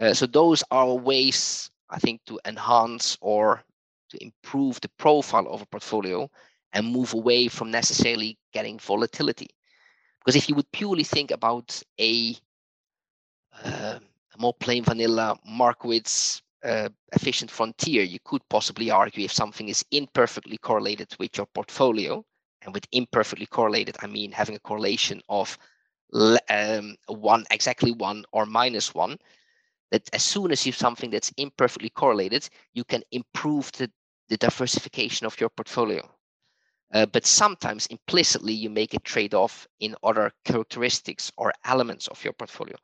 Uh, 0.00 0.12
so 0.12 0.26
those 0.26 0.64
are 0.70 0.94
ways, 0.94 1.70
I 1.88 1.98
think, 1.98 2.20
to 2.26 2.40
enhance 2.44 3.16
or 3.20 3.62
to 4.10 4.22
improve 4.22 4.80
the 4.80 4.90
profile 4.98 5.46
of 5.48 5.62
a 5.62 5.66
portfolio 5.66 6.28
and 6.72 6.86
move 6.86 7.14
away 7.14 7.48
from 7.48 7.70
necessarily 7.70 8.38
getting 8.52 8.78
volatility. 8.78 9.48
Because 10.18 10.36
if 10.36 10.48
you 10.48 10.54
would 10.56 10.70
purely 10.72 11.04
think 11.04 11.30
about 11.30 11.80
a, 12.00 12.34
uh, 13.64 13.98
more 14.38 14.54
plain 14.54 14.84
vanilla 14.84 15.36
Markowitz 15.46 16.42
uh, 16.64 16.88
efficient 17.12 17.50
frontier, 17.50 18.02
you 18.02 18.18
could 18.24 18.42
possibly 18.48 18.90
argue 18.90 19.24
if 19.24 19.32
something 19.32 19.68
is 19.68 19.84
imperfectly 19.90 20.58
correlated 20.58 21.14
with 21.18 21.36
your 21.36 21.46
portfolio, 21.46 22.24
and 22.62 22.74
with 22.74 22.86
imperfectly 22.92 23.46
correlated, 23.46 23.96
I 24.02 24.06
mean 24.06 24.32
having 24.32 24.56
a 24.56 24.60
correlation 24.60 25.22
of 25.28 25.56
um, 26.50 26.96
one 27.06 27.44
exactly 27.50 27.92
one 27.92 28.24
or 28.32 28.46
minus 28.46 28.94
one, 28.94 29.18
that 29.90 30.08
as 30.12 30.22
soon 30.22 30.50
as 30.50 30.66
you 30.66 30.72
have 30.72 30.78
something 30.78 31.10
that's 31.10 31.32
imperfectly 31.36 31.90
correlated, 31.90 32.48
you 32.74 32.84
can 32.84 33.02
improve 33.12 33.70
the, 33.72 33.90
the 34.28 34.36
diversification 34.36 35.26
of 35.26 35.38
your 35.40 35.50
portfolio. 35.50 36.08
Uh, 36.92 37.06
but 37.06 37.26
sometimes 37.26 37.86
implicitly 37.86 38.52
you 38.52 38.70
make 38.70 38.94
a 38.94 39.00
trade-off 39.00 39.68
in 39.80 39.94
other 40.02 40.32
characteristics 40.44 41.30
or 41.36 41.52
elements 41.64 42.08
of 42.08 42.22
your 42.24 42.32
portfolio. 42.32 42.76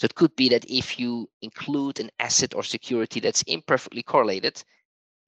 So 0.00 0.06
it 0.06 0.14
could 0.14 0.34
be 0.34 0.48
that 0.48 0.64
if 0.66 0.98
you 0.98 1.28
include 1.42 2.00
an 2.00 2.10
asset 2.18 2.54
or 2.54 2.62
security 2.62 3.20
that's 3.20 3.42
imperfectly 3.42 4.02
correlated, 4.02 4.64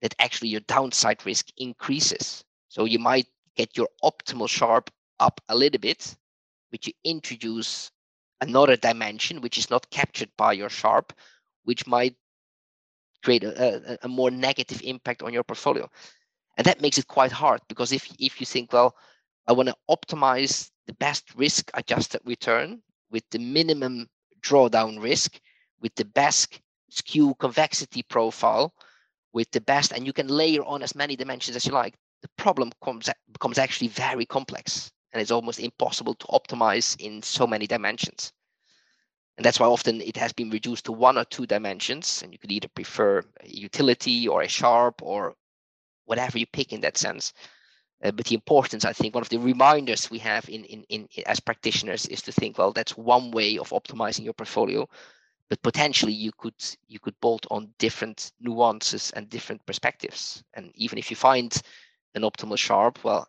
that 0.01 0.15
actually 0.17 0.49
your 0.49 0.61
downside 0.61 1.23
risk 1.27 1.49
increases. 1.57 2.43
So 2.69 2.85
you 2.85 2.97
might 2.97 3.27
get 3.55 3.77
your 3.77 3.87
optimal 4.03 4.49
Sharpe 4.49 4.89
up 5.19 5.39
a 5.47 5.55
little 5.55 5.79
bit, 5.79 6.15
but 6.71 6.87
you 6.87 6.93
introduce 7.03 7.91
another 8.41 8.75
dimension 8.75 9.41
which 9.41 9.59
is 9.59 9.69
not 9.69 9.87
captured 9.91 10.31
by 10.39 10.53
your 10.53 10.69
Sharpe, 10.69 11.13
which 11.65 11.85
might 11.85 12.15
create 13.23 13.43
a, 13.43 13.93
a, 13.93 13.97
a 14.01 14.07
more 14.07 14.31
negative 14.31 14.81
impact 14.83 15.21
on 15.21 15.33
your 15.33 15.43
portfolio. 15.43 15.87
And 16.57 16.65
that 16.65 16.81
makes 16.81 16.97
it 16.97 17.07
quite 17.07 17.31
hard 17.31 17.61
because 17.67 17.91
if, 17.91 18.11
if 18.17 18.39
you 18.39 18.47
think, 18.47 18.73
well, 18.73 18.95
I 19.47 19.51
want 19.51 19.69
to 19.69 19.75
optimize 19.87 20.71
the 20.87 20.93
best 20.93 21.35
risk 21.35 21.69
adjusted 21.75 22.21
return 22.25 22.81
with 23.11 23.23
the 23.29 23.37
minimum 23.37 24.09
drawdown 24.43 25.01
risk 25.01 25.39
with 25.81 25.95
the 25.95 26.05
best 26.05 26.59
skew 26.89 27.35
convexity 27.39 28.03
profile 28.03 28.73
with 29.33 29.49
the 29.51 29.61
best, 29.61 29.91
and 29.91 30.05
you 30.05 30.13
can 30.13 30.27
layer 30.27 30.63
on 30.63 30.83
as 30.83 30.95
many 30.95 31.15
dimensions 31.15 31.55
as 31.55 31.65
you 31.65 31.71
like. 31.71 31.95
The 32.21 32.29
problem 32.37 32.71
comes, 32.83 33.09
becomes 33.31 33.57
actually 33.57 33.87
very 33.87 34.25
complex 34.25 34.91
and 35.13 35.21
it's 35.21 35.31
almost 35.31 35.59
impossible 35.59 36.15
to 36.15 36.27
optimize 36.27 36.99
in 36.99 37.21
so 37.21 37.45
many 37.45 37.67
dimensions. 37.67 38.33
And 39.37 39.45
that's 39.45 39.59
why 39.59 39.67
often 39.67 40.01
it 40.01 40.17
has 40.17 40.33
been 40.33 40.49
reduced 40.49 40.85
to 40.85 40.91
one 40.91 41.17
or 41.17 41.25
two 41.25 41.45
dimensions, 41.45 42.21
and 42.21 42.33
you 42.33 42.39
could 42.39 42.51
either 42.51 42.67
prefer 42.67 43.19
a 43.41 43.47
utility 43.47 44.27
or 44.27 44.41
a 44.41 44.47
Sharpe 44.47 45.01
or 45.01 45.35
whatever 46.05 46.37
you 46.37 46.45
pick 46.45 46.73
in 46.73 46.81
that 46.81 46.97
sense. 46.97 47.33
Uh, 48.03 48.11
but 48.11 48.25
the 48.25 48.35
importance, 48.35 48.83
I 48.83 48.91
think, 48.91 49.15
one 49.15 49.21
of 49.21 49.29
the 49.29 49.37
reminders 49.37 50.11
we 50.11 50.19
have 50.19 50.49
in, 50.49 50.65
in, 50.65 50.83
in 50.89 51.07
as 51.25 51.39
practitioners 51.39 52.05
is 52.07 52.21
to 52.23 52.31
think, 52.33 52.57
well, 52.57 52.73
that's 52.73 52.97
one 52.97 53.31
way 53.31 53.57
of 53.57 53.69
optimizing 53.69 54.25
your 54.25 54.33
portfolio, 54.33 54.87
but 55.49 55.61
potentially 55.61 56.11
you 56.11 56.31
could 56.37 56.55
you 56.87 56.99
could 56.99 57.19
bolt 57.21 57.45
on 57.49 57.73
different 57.79 58.33
nuances 58.41 59.11
and 59.11 59.29
different 59.29 59.65
perspectives. 59.65 60.43
And 60.53 60.71
even 60.75 60.97
if 60.97 61.09
you 61.09 61.15
find 61.15 61.55
an 62.15 62.23
optimal 62.23 62.57
Sharpe, 62.57 63.03
well, 63.03 63.27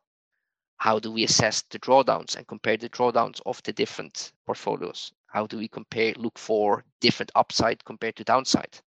how 0.78 0.98
do 0.98 1.12
we 1.12 1.24
assess 1.24 1.62
the 1.62 1.78
drawdowns 1.78 2.36
and 2.36 2.46
compare 2.46 2.76
the 2.76 2.88
drawdowns 2.88 3.40
of 3.46 3.62
the 3.62 3.72
different 3.72 4.32
portfolios? 4.44 5.12
How 5.26 5.46
do 5.46 5.56
we 5.56 5.68
compare, 5.68 6.14
look 6.16 6.38
for 6.38 6.84
different 7.00 7.30
upside 7.34 7.84
compared 7.84 8.16
to 8.16 8.24
downside? 8.24 8.80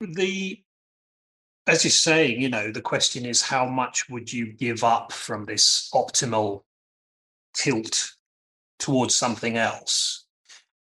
The 0.00 0.62
as 1.68 1.84
you're 1.84 1.90
saying, 1.90 2.40
you 2.40 2.48
know, 2.48 2.72
the 2.72 2.80
question 2.80 3.26
is 3.26 3.42
how 3.42 3.66
much 3.66 4.08
would 4.08 4.32
you 4.32 4.52
give 4.52 4.82
up 4.82 5.12
from 5.12 5.44
this 5.44 5.90
optimal 5.92 6.62
tilt 7.54 8.12
towards 8.78 9.14
something 9.14 9.58
else? 9.58 10.24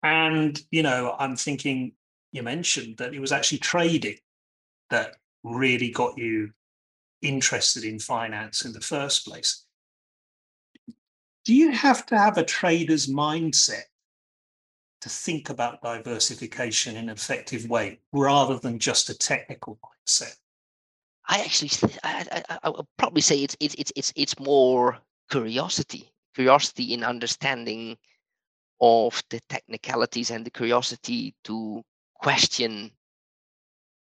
And, 0.03 0.61
you 0.71 0.83
know, 0.83 1.17
I'm 1.19 1.35
thinking 1.35 1.93
you 2.33 2.43
mentioned 2.43 2.99
that 2.99 3.15
it 3.15 3.21
was 3.21 3.33
actually 3.33 3.59
trading 3.59 4.19
that 4.91 5.17
really 5.43 5.91
got 5.91 6.19
you 6.19 6.51
interested 7.23 7.85
in 7.85 7.99
finance 7.99 8.67
in 8.67 8.73
the 8.73 8.81
first 8.81 9.27
place. 9.27 9.65
Do 11.47 11.55
you 11.55 11.73
have 11.73 12.05
to 12.07 12.19
have 12.19 12.37
a 12.37 12.45
trader's 12.45 13.07
mindset 13.07 13.85
to 15.01 15.09
think 15.09 15.49
about 15.49 15.81
diversification 15.81 16.97
in 16.97 17.05
an 17.05 17.11
effective 17.11 17.67
way 17.71 18.01
rather 18.13 18.59
than 18.59 18.79
just 18.79 19.09
a 19.09 19.17
technical 19.17 19.79
mindset? 19.83 20.37
I 21.29 21.41
actually, 21.41 21.71
I, 22.05 22.43
I, 22.49 22.59
I 22.65 22.69
would 22.71 22.87
probably 22.97 23.21
say 23.21 23.43
it's 23.43 23.57
it's 23.61 23.75
it's 23.77 23.93
it's 23.97 24.13
it's 24.17 24.39
more 24.39 24.99
curiosity, 25.31 26.13
curiosity 26.35 26.95
in 26.95 27.03
understanding 27.03 27.97
of 28.81 29.23
the 29.31 29.41
technicalities 29.49 30.31
and 30.31 30.45
the 30.45 30.51
curiosity 30.51 31.35
to 31.45 31.83
question 32.15 32.93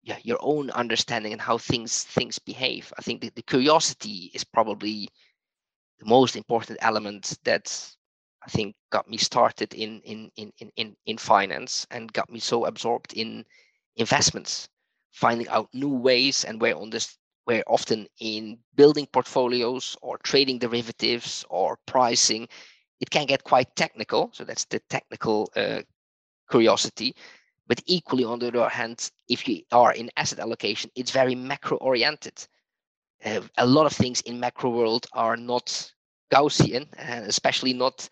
yeah, 0.02 0.18
your 0.22 0.38
own 0.40 0.70
understanding 0.70 1.32
and 1.32 1.40
how 1.40 1.56
things 1.56 2.04
things 2.04 2.38
behave. 2.38 2.92
I 2.98 3.02
think 3.02 3.22
the, 3.22 3.42
curiosity 3.42 4.30
is 4.34 4.44
probably 4.44 5.08
the 5.98 6.06
most 6.06 6.36
important 6.36 6.78
element 6.82 7.38
that 7.44 7.96
I 8.42 8.50
think 8.50 8.74
got 8.90 9.08
me 9.08 9.16
started 9.16 9.72
in 9.72 10.00
in 10.02 10.30
in 10.36 10.52
in 10.76 10.96
in 11.06 11.18
finance 11.18 11.86
and 11.90 12.12
got 12.12 12.28
me 12.30 12.40
so 12.40 12.66
absorbed 12.66 13.14
in 13.14 13.44
investments 13.96 14.68
finding 15.14 15.48
out 15.48 15.68
new 15.72 15.88
ways 15.88 16.44
and 16.44 16.60
where 16.60 16.76
on 16.76 16.90
this 16.90 17.16
where 17.44 17.62
often 17.68 18.06
in 18.20 18.58
building 18.74 19.06
portfolios 19.12 19.96
or 20.02 20.18
trading 20.18 20.58
derivatives 20.58 21.44
or 21.50 21.78
pricing. 21.86 22.48
It 23.00 23.10
can 23.10 23.26
get 23.26 23.44
quite 23.44 23.76
technical 23.76 24.30
so 24.32 24.44
that's 24.44 24.64
the 24.64 24.80
technical 24.90 25.50
uh, 25.54 25.82
curiosity. 26.50 27.14
But 27.66 27.82
equally 27.86 28.24
on 28.24 28.40
the 28.40 28.48
other 28.48 28.68
hand 28.68 29.10
if 29.28 29.46
you 29.48 29.62
are 29.72 29.92
in 29.92 30.10
asset 30.16 30.40
allocation 30.40 30.90
it's 30.96 31.12
very 31.12 31.34
macro 31.34 31.76
oriented. 31.78 32.46
Uh, 33.24 33.40
a 33.56 33.66
lot 33.66 33.86
of 33.86 33.92
things 33.92 34.20
in 34.22 34.40
macro 34.40 34.70
world 34.70 35.06
are 35.12 35.36
not 35.36 35.92
gaussian 36.32 36.88
and 36.98 37.24
especially 37.26 37.72
not 37.72 38.08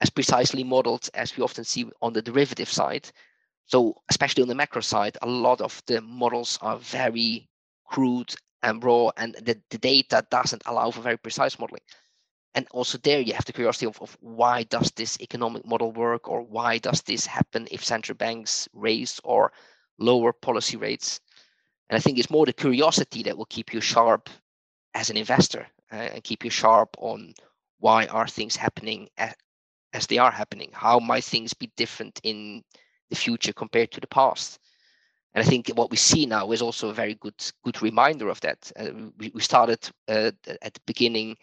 as 0.00 0.08
precisely 0.08 0.64
modeled 0.64 1.10
as 1.12 1.36
we 1.36 1.42
often 1.42 1.64
see 1.64 1.84
on 2.00 2.12
the 2.12 2.22
derivative 2.22 2.70
side 2.70 3.10
so 3.68 3.94
especially 4.08 4.42
on 4.42 4.48
the 4.48 4.54
macro 4.54 4.80
side, 4.80 5.18
a 5.20 5.26
lot 5.28 5.60
of 5.60 5.82
the 5.86 6.00
models 6.00 6.58
are 6.62 6.78
very 6.78 7.48
crude 7.84 8.34
and 8.62 8.82
raw, 8.82 9.10
and 9.18 9.34
the, 9.34 9.60
the 9.70 9.78
data 9.78 10.26
doesn't 10.30 10.62
allow 10.66 10.90
for 10.90 11.02
very 11.02 11.18
precise 11.18 11.58
modeling. 11.58 11.82
And 12.54 12.66
also 12.70 12.96
there 12.98 13.20
you 13.20 13.34
have 13.34 13.44
the 13.44 13.52
curiosity 13.52 13.86
of, 13.86 14.00
of 14.00 14.16
why 14.20 14.62
does 14.64 14.90
this 14.92 15.20
economic 15.20 15.66
model 15.66 15.92
work 15.92 16.28
or 16.28 16.40
why 16.42 16.78
does 16.78 17.02
this 17.02 17.26
happen 17.26 17.68
if 17.70 17.84
central 17.84 18.16
banks 18.16 18.68
raise 18.72 19.20
or 19.22 19.52
lower 19.98 20.32
policy 20.32 20.78
rates? 20.78 21.20
And 21.90 21.96
I 21.96 22.00
think 22.00 22.18
it's 22.18 22.30
more 22.30 22.46
the 22.46 22.54
curiosity 22.54 23.22
that 23.24 23.36
will 23.36 23.44
keep 23.44 23.74
you 23.74 23.82
sharp 23.82 24.30
as 24.94 25.10
an 25.10 25.18
investor 25.18 25.66
uh, 25.92 25.96
and 25.96 26.24
keep 26.24 26.42
you 26.42 26.50
sharp 26.50 26.96
on 26.98 27.34
why 27.80 28.06
are 28.06 28.26
things 28.26 28.56
happening 28.56 29.10
as, 29.18 29.34
as 29.92 30.06
they 30.06 30.18
are 30.18 30.32
happening? 30.32 30.70
How 30.72 30.98
might 30.98 31.24
things 31.24 31.52
be 31.52 31.70
different 31.76 32.18
in 32.24 32.64
the 33.10 33.16
future 33.16 33.52
compared 33.52 33.90
to 33.92 34.00
the 34.00 34.06
past? 34.06 34.58
And 35.34 35.44
I 35.44 35.48
think 35.48 35.68
what 35.68 35.90
we 35.90 35.96
see 35.96 36.26
now 36.26 36.50
is 36.52 36.62
also 36.62 36.88
a 36.88 36.94
very 36.94 37.14
good 37.14 37.40
good 37.62 37.82
reminder 37.82 38.28
of 38.28 38.40
that. 38.40 38.72
Uh, 38.78 39.10
we, 39.18 39.30
we 39.34 39.40
started 39.40 39.88
uh, 40.08 40.32
at 40.62 40.74
the 40.74 40.80
beginning 40.86 41.36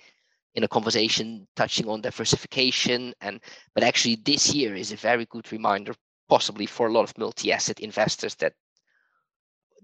in 0.56 0.64
a 0.64 0.68
conversation 0.68 1.48
touching 1.56 1.88
on 1.88 2.02
diversification, 2.02 3.14
and 3.22 3.40
but 3.74 3.84
actually 3.84 4.16
this 4.16 4.54
year 4.54 4.76
is 4.76 4.92
a 4.92 4.98
very 4.98 5.26
good 5.26 5.52
reminder, 5.52 5.94
possibly 6.30 6.66
for 6.66 6.88
a 6.88 6.92
lot 6.92 7.04
of 7.04 7.18
multi-asset 7.18 7.80
investors 7.80 8.36
that 8.36 8.54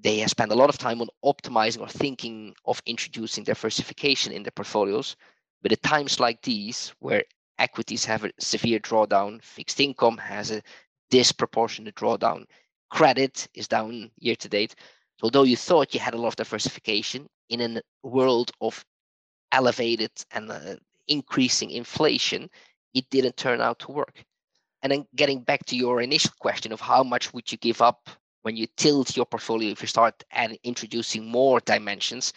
they 0.03 0.25
spent 0.25 0.51
a 0.51 0.55
lot 0.55 0.69
of 0.69 0.77
time 0.77 1.01
on 1.01 1.07
optimizing 1.23 1.81
or 1.81 1.88
thinking 1.88 2.55
of 2.65 2.81
introducing 2.85 3.43
diversification 3.43 4.33
in 4.33 4.43
their 4.43 4.51
portfolios. 4.51 5.15
But 5.61 5.71
at 5.71 5.83
times 5.83 6.19
like 6.19 6.41
these, 6.41 6.91
where 7.00 7.23
equities 7.59 8.03
have 8.05 8.25
a 8.25 8.31
severe 8.39 8.79
drawdown, 8.79 9.43
fixed 9.43 9.79
income 9.79 10.17
has 10.17 10.51
a 10.51 10.63
disproportionate 11.12 11.96
drawdown, 11.96 12.46
credit 12.89 13.48
is 13.53 13.68
down 13.68 14.10
year 14.18 14.36
to 14.38 14.50
date. 14.50 14.75
So 15.20 15.25
although 15.25 15.44
you 15.44 15.56
thought 15.56 15.94
you 15.94 16.00
had 16.00 16.15
a 16.15 16.18
lot 16.18 16.30
of 16.30 16.36
diversification 16.38 17.27
in 17.50 17.62
a 17.62 17.82
world 18.03 18.51
of 18.60 18.84
elevated 19.51 20.12
and 20.32 20.51
uh, 20.51 20.75
increasing 21.08 21.70
inflation, 21.70 22.50
it 22.96 23.08
didn't 23.12 23.38
turn 23.38 23.62
out 23.62 23.77
to 23.80 23.91
work. 23.91 24.24
And 24.82 24.91
then 24.91 25.06
getting 25.15 25.44
back 25.44 25.65
to 25.68 25.75
your 25.75 26.01
initial 26.01 26.32
question 26.39 26.72
of 26.72 26.82
how 26.82 27.03
much 27.03 27.34
would 27.34 27.51
you 27.51 27.58
give 27.60 27.82
up 27.82 28.10
when 28.41 28.58
you 28.58 28.68
tilt 28.77 29.15
your 29.15 29.25
portfolio 29.25 29.70
if 29.72 29.82
you 29.82 29.88
start 29.88 30.24
and 30.32 30.58
introducing 30.63 31.25
more 31.25 31.60
dimensions 31.62 32.34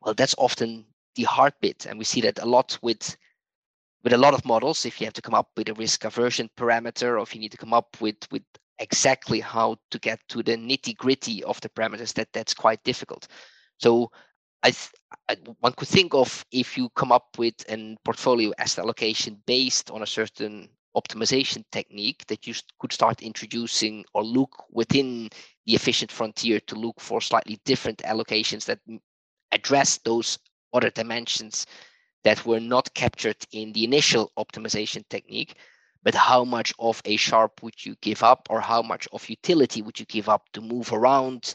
well 0.00 0.14
that's 0.14 0.34
often 0.38 0.84
the 1.16 1.24
hard 1.24 1.52
bit 1.60 1.86
and 1.86 1.98
we 1.98 2.04
see 2.04 2.20
that 2.20 2.38
a 2.38 2.46
lot 2.46 2.78
with 2.82 3.16
with 4.04 4.12
a 4.12 4.18
lot 4.18 4.34
of 4.34 4.44
models 4.44 4.84
if 4.84 5.00
you 5.00 5.06
have 5.06 5.14
to 5.14 5.22
come 5.22 5.34
up 5.34 5.48
with 5.56 5.68
a 5.70 5.74
risk 5.74 6.04
aversion 6.04 6.48
parameter 6.56 7.18
or 7.18 7.22
if 7.22 7.34
you 7.34 7.40
need 7.40 7.50
to 7.50 7.56
come 7.56 7.72
up 7.72 7.96
with 8.00 8.16
with 8.30 8.42
exactly 8.78 9.40
how 9.40 9.76
to 9.90 9.98
get 9.98 10.20
to 10.28 10.42
the 10.42 10.56
nitty 10.56 10.96
gritty 10.96 11.42
of 11.44 11.60
the 11.62 11.68
parameters 11.70 12.12
that 12.12 12.28
that's 12.32 12.52
quite 12.54 12.82
difficult. 12.84 13.26
So 13.78 14.10
I, 14.62 14.70
th- 14.70 14.92
I, 15.28 15.36
one 15.60 15.72
could 15.72 15.88
think 15.88 16.14
of 16.14 16.44
if 16.50 16.76
you 16.76 16.88
come 16.90 17.12
up 17.12 17.26
with 17.38 17.54
a 17.68 17.96
portfolio 18.04 18.52
asset 18.58 18.84
allocation 18.84 19.40
based 19.46 19.90
on 19.90 20.02
a 20.02 20.06
certain 20.06 20.68
optimization 20.96 21.64
technique 21.72 22.24
that 22.28 22.46
you 22.46 22.54
could 22.78 22.92
start 22.92 23.22
introducing 23.22 24.04
or 24.14 24.24
look 24.24 24.64
within 24.70 25.28
the 25.66 25.74
efficient 25.74 26.10
frontier 26.10 26.60
to 26.60 26.74
look 26.74 27.00
for 27.00 27.20
slightly 27.20 27.58
different 27.64 27.98
allocations 27.98 28.64
that 28.64 28.78
address 29.52 29.98
those 29.98 30.38
other 30.72 30.90
dimensions 30.90 31.66
that 32.24 32.44
were 32.46 32.60
not 32.60 32.92
captured 32.94 33.36
in 33.52 33.72
the 33.72 33.84
initial 33.84 34.32
optimization 34.38 35.06
technique 35.08 35.56
but 36.02 36.14
how 36.14 36.44
much 36.44 36.74
of 36.78 37.00
a 37.06 37.16
Sharpe 37.16 37.62
would 37.62 37.84
you 37.84 37.96
give 38.02 38.22
up 38.22 38.46
or 38.50 38.60
how 38.60 38.82
much 38.82 39.08
of 39.12 39.28
utility 39.28 39.80
would 39.80 39.98
you 39.98 40.06
give 40.06 40.28
up 40.28 40.42
to 40.52 40.60
move 40.60 40.92
around 40.92 41.54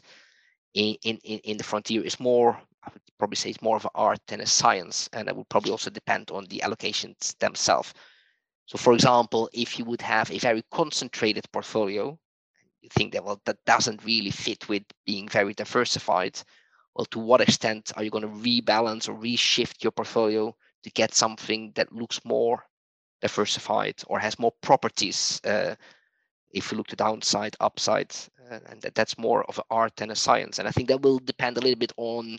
in, 0.74 0.96
in, 1.04 1.16
in 1.18 1.56
the 1.56 1.64
frontier 1.64 2.02
is 2.02 2.20
more 2.20 2.60
i 2.84 2.90
would 2.92 3.02
probably 3.18 3.36
say 3.36 3.50
it's 3.50 3.62
more 3.62 3.76
of 3.76 3.84
an 3.84 3.90
art 3.94 4.20
than 4.26 4.40
a 4.40 4.46
science 4.46 5.08
and 5.12 5.28
it 5.28 5.36
would 5.36 5.48
probably 5.48 5.70
also 5.70 5.90
depend 5.90 6.30
on 6.30 6.44
the 6.46 6.62
allocations 6.64 7.36
themselves 7.38 7.94
so 8.70 8.78
for 8.78 8.92
example, 8.92 9.50
if 9.52 9.80
you 9.80 9.84
would 9.86 10.00
have 10.02 10.30
a 10.30 10.38
very 10.38 10.62
concentrated 10.70 11.44
portfolio, 11.50 12.16
you 12.82 12.88
think 12.88 13.12
that, 13.12 13.24
well, 13.24 13.40
that 13.44 13.64
doesn't 13.66 14.04
really 14.04 14.30
fit 14.30 14.68
with 14.68 14.84
being 15.04 15.26
very 15.26 15.54
diversified. 15.54 16.40
Well, 16.94 17.06
to 17.06 17.18
what 17.18 17.40
extent 17.40 17.92
are 17.96 18.02
you 18.02 18.10
going 18.10 18.22
to 18.22 18.28
rebalance 18.28 19.08
or 19.08 19.14
reshift 19.14 19.82
your 19.82 19.92
portfolio 19.92 20.54
to 20.82 20.90
get 20.90 21.14
something 21.14 21.72
that 21.74 21.92
looks 21.92 22.24
more 22.24 22.64
diversified 23.20 24.02
or 24.06 24.18
has 24.18 24.38
more 24.38 24.52
properties? 24.60 25.40
Uh, 25.44 25.76
if 26.52 26.70
you 26.70 26.78
look 26.78 26.88
to 26.88 26.96
downside, 26.96 27.56
upside, 27.60 28.14
uh, 28.50 28.58
and 28.68 28.82
that, 28.82 28.94
that's 28.94 29.18
more 29.18 29.44
of 29.44 29.58
an 29.58 29.64
art 29.70 29.94
than 29.96 30.10
a 30.10 30.16
science. 30.16 30.58
And 30.58 30.66
I 30.66 30.72
think 30.72 30.88
that 30.88 31.02
will 31.02 31.18
depend 31.18 31.56
a 31.56 31.60
little 31.60 31.78
bit 31.78 31.92
on 31.96 32.38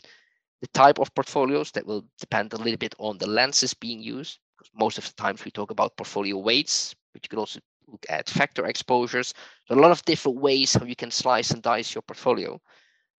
the 0.60 0.66
type 0.68 0.98
of 0.98 1.14
portfolios. 1.14 1.70
That 1.72 1.86
will 1.86 2.04
depend 2.20 2.52
a 2.52 2.58
little 2.58 2.76
bit 2.76 2.94
on 2.98 3.18
the 3.18 3.26
lenses 3.26 3.74
being 3.74 4.00
used 4.02 4.38
because 4.56 4.70
most 4.78 4.98
of 4.98 5.06
the 5.06 5.14
times 5.14 5.44
we 5.44 5.50
talk 5.50 5.70
about 5.70 5.96
portfolio 5.96 6.36
weights, 6.36 6.94
but 7.12 7.24
you 7.24 7.28
could 7.28 7.38
also 7.38 7.60
look 7.88 8.04
at 8.10 8.28
factor 8.28 8.66
exposures. 8.66 9.34
So 9.66 9.74
a 9.74 9.80
lot 9.80 9.90
of 9.90 10.04
different 10.04 10.40
ways 10.40 10.74
how 10.74 10.84
you 10.84 10.96
can 10.96 11.10
slice 11.10 11.50
and 11.50 11.62
dice 11.62 11.94
your 11.94 12.02
portfolio. 12.02 12.60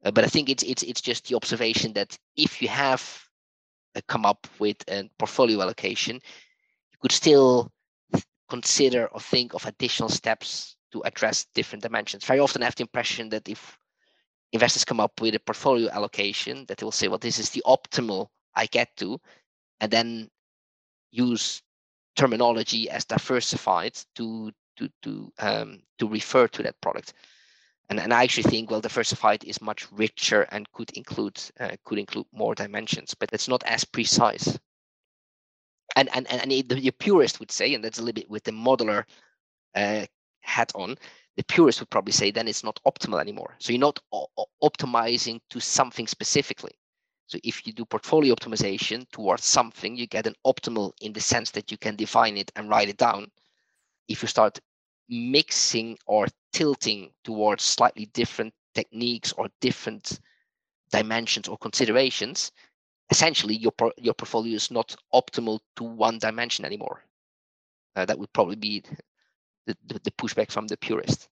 Uh, 0.03 0.11
but 0.11 0.23
I 0.23 0.27
think 0.27 0.49
it's 0.49 0.63
it's 0.63 0.83
it's 0.83 1.01
just 1.01 1.27
the 1.27 1.35
observation 1.35 1.93
that 1.93 2.17
if 2.35 2.61
you 2.61 2.67
have 2.67 3.01
uh, 3.95 4.01
come 4.07 4.25
up 4.25 4.47
with 4.59 4.77
a 4.87 5.09
portfolio 5.17 5.61
allocation, 5.61 6.15
you 6.15 6.97
could 7.01 7.11
still 7.11 7.71
consider 8.49 9.07
or 9.07 9.19
think 9.19 9.53
of 9.53 9.65
additional 9.65 10.09
steps 10.09 10.75
to 10.91 11.01
address 11.03 11.47
different 11.55 11.83
dimensions. 11.83 12.25
Very 12.25 12.39
often, 12.39 12.61
I 12.61 12.65
have 12.65 12.75
the 12.75 12.83
impression 12.83 13.29
that 13.29 13.47
if 13.47 13.77
investors 14.51 14.85
come 14.85 14.99
up 14.99 15.19
with 15.21 15.35
a 15.35 15.39
portfolio 15.39 15.89
allocation, 15.89 16.65
that 16.67 16.77
they 16.77 16.83
will 16.83 16.91
say, 16.91 17.07
"Well, 17.07 17.17
this 17.17 17.39
is 17.39 17.49
the 17.49 17.63
optimal 17.65 18.27
I 18.55 18.65
get 18.67 18.95
to," 18.97 19.19
and 19.79 19.91
then 19.91 20.29
use 21.11 21.61
terminology 22.15 22.89
as 22.89 23.05
diversified 23.05 23.97
to 24.15 24.51
to 24.77 24.89
to 25.03 25.31
um, 25.39 25.81
to 25.97 26.07
refer 26.07 26.47
to 26.47 26.63
that 26.63 26.79
product. 26.81 27.13
And, 27.89 27.99
and 27.99 28.13
I 28.13 28.23
actually 28.23 28.49
think 28.49 28.71
well 28.71 28.81
diversified 28.81 29.43
is 29.43 29.61
much 29.61 29.91
richer 29.91 30.43
and 30.51 30.71
could 30.71 30.91
include 30.91 31.39
uh, 31.59 31.75
could 31.83 31.99
include 31.99 32.25
more 32.31 32.55
dimensions, 32.55 33.13
but 33.13 33.29
it's 33.33 33.47
not 33.47 33.63
as 33.65 33.83
precise. 33.83 34.57
And 35.95 36.09
and 36.15 36.27
and 36.31 36.49
the, 36.49 36.61
the 36.61 36.91
purist 36.91 37.39
would 37.39 37.51
say, 37.51 37.73
and 37.73 37.83
that's 37.83 37.99
a 37.99 38.01
little 38.01 38.21
bit 38.21 38.29
with 38.29 38.43
the 38.43 38.51
modeler 38.51 39.03
uh, 39.75 40.05
hat 40.41 40.71
on, 40.75 40.97
the 41.35 41.43
purist 41.43 41.79
would 41.79 41.89
probably 41.89 42.13
say 42.13 42.31
then 42.31 42.47
it's 42.47 42.63
not 42.63 42.79
optimal 42.85 43.19
anymore. 43.19 43.55
So 43.59 43.73
you're 43.73 43.79
not 43.79 43.99
optimizing 44.63 45.41
to 45.49 45.59
something 45.59 46.07
specifically. 46.07 46.71
So 47.27 47.39
if 47.43 47.65
you 47.65 47.73
do 47.73 47.85
portfolio 47.85 48.35
optimization 48.35 49.09
towards 49.11 49.45
something, 49.45 49.95
you 49.95 50.07
get 50.07 50.27
an 50.27 50.35
optimal 50.45 50.91
in 51.01 51.13
the 51.13 51.21
sense 51.21 51.51
that 51.51 51.71
you 51.71 51.77
can 51.77 51.95
define 51.95 52.37
it 52.37 52.51
and 52.55 52.69
write 52.69 52.89
it 52.89 52.97
down. 52.97 53.31
If 54.07 54.21
you 54.21 54.27
start 54.27 54.59
mixing 55.09 55.97
or 56.05 56.27
tilting 56.51 57.11
towards 57.23 57.63
slightly 57.63 58.05
different 58.07 58.53
techniques 58.73 59.31
or 59.33 59.49
different 59.61 60.19
dimensions 60.91 61.47
or 61.47 61.57
considerations, 61.57 62.51
essentially 63.09 63.55
your 63.55 63.73
your 63.97 64.13
portfolio 64.13 64.55
is 64.55 64.71
not 64.71 64.95
optimal 65.13 65.59
to 65.75 65.83
one 65.83 66.19
dimension 66.19 66.65
anymore. 66.65 67.03
Uh, 67.95 68.05
that 68.05 68.17
would 68.17 68.31
probably 68.33 68.55
be 68.55 68.83
the, 69.67 69.77
the, 69.85 69.99
the 70.03 70.11
pushback 70.11 70.51
from 70.51 70.67
the 70.67 70.77
purist. 70.77 71.29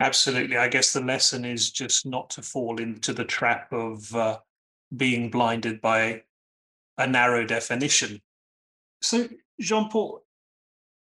Absolutely. 0.00 0.58
I 0.58 0.68
guess 0.68 0.92
the 0.92 1.00
lesson 1.00 1.44
is 1.44 1.70
just 1.70 2.04
not 2.04 2.28
to 2.30 2.42
fall 2.42 2.78
into 2.78 3.14
the 3.14 3.24
trap 3.24 3.72
of 3.72 4.14
uh, 4.14 4.38
being 4.94 5.30
blinded 5.30 5.80
by 5.80 6.22
a 6.98 7.06
narrow 7.06 7.46
definition. 7.46 8.20
So, 9.00 9.28
Jean 9.58 9.88
Paul, 9.88 10.22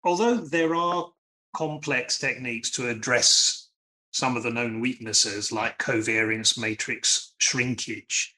although 0.03 0.37
there 0.37 0.75
are 0.75 1.09
complex 1.53 2.19
techniques 2.19 2.69
to 2.71 2.89
address 2.89 3.69
some 4.11 4.37
of 4.37 4.43
the 4.43 4.49
known 4.49 4.79
weaknesses 4.79 5.51
like 5.51 5.79
covariance 5.79 6.57
matrix 6.57 7.33
shrinkage, 7.39 8.35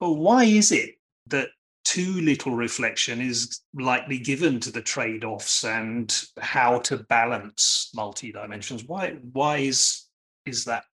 but 0.00 0.12
why 0.12 0.44
is 0.44 0.70
it 0.72 0.96
that 1.28 1.48
too 1.84 2.20
little 2.20 2.54
reflection 2.54 3.20
is 3.20 3.62
likely 3.74 4.18
given 4.18 4.60
to 4.60 4.70
the 4.70 4.82
trade-offs 4.82 5.64
and 5.64 6.24
how 6.38 6.78
to 6.80 6.98
balance 7.08 7.90
multi-dimensions? 7.94 8.84
Why 8.84 9.12
why 9.32 9.58
is 9.58 10.06
is 10.44 10.64
that? 10.66 10.84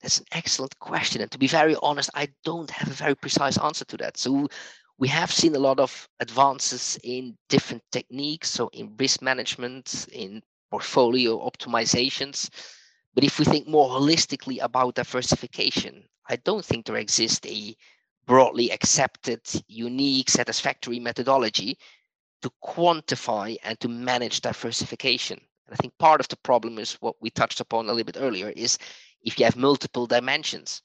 That's 0.00 0.18
an 0.18 0.26
excellent 0.32 0.76
question. 0.80 1.22
And 1.22 1.30
to 1.30 1.38
be 1.38 1.46
very 1.46 1.76
honest, 1.80 2.10
I 2.14 2.28
don't 2.44 2.70
have 2.70 2.88
a 2.88 2.94
very 2.94 3.14
precise 3.14 3.56
answer 3.58 3.84
to 3.84 3.96
that. 3.98 4.16
So 4.16 4.48
we 4.98 5.06
have 5.08 5.30
seen 5.30 5.54
a 5.54 5.60
lot 5.60 5.78
of 5.78 6.08
advances 6.18 6.98
in 7.04 7.36
different 7.48 7.82
techniques, 7.92 8.50
so 8.50 8.68
in 8.72 8.96
risk 8.98 9.22
management, 9.22 10.08
in 10.12 10.42
portfolio 10.72 11.38
optimizations. 11.46 12.48
But 13.14 13.24
if 13.24 13.38
we 13.38 13.44
think 13.44 13.68
more 13.68 13.90
holistically 13.90 14.58
about 14.62 14.94
diversification, 14.94 16.04
I 16.30 16.36
don't 16.36 16.64
think 16.64 16.86
there 16.86 16.96
exists 16.96 17.46
a 17.46 17.76
broadly 18.26 18.70
accepted, 18.70 19.42
unique, 19.68 20.30
satisfactory 20.30 20.98
methodology 20.98 21.76
to 22.40 22.50
quantify 22.64 23.56
and 23.64 23.78
to 23.80 23.88
manage 23.88 24.40
diversification. 24.40 25.38
And 25.66 25.74
I 25.74 25.76
think 25.76 25.98
part 25.98 26.20
of 26.20 26.28
the 26.28 26.36
problem 26.36 26.78
is 26.78 26.94
what 27.02 27.16
we 27.20 27.28
touched 27.28 27.60
upon 27.60 27.84
a 27.84 27.92
little 27.92 28.10
bit 28.12 28.18
earlier 28.18 28.48
is 28.56 28.78
if 29.22 29.38
you 29.38 29.44
have 29.44 29.56
multiple 29.56 30.06
dimensions. 30.06 30.80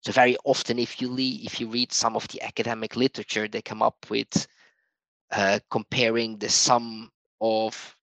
So 0.00 0.10
very 0.10 0.36
often, 0.44 0.80
if 0.80 1.00
you 1.00 1.08
le- 1.08 1.44
if 1.46 1.60
you 1.60 1.68
read 1.68 1.92
some 1.92 2.16
of 2.16 2.26
the 2.28 2.42
academic 2.42 2.96
literature, 2.96 3.46
they 3.46 3.62
come 3.62 3.82
up 3.82 4.06
with 4.10 4.48
uh, 5.30 5.60
comparing 5.70 6.38
the 6.38 6.48
sum 6.48 7.10
of 7.40 7.97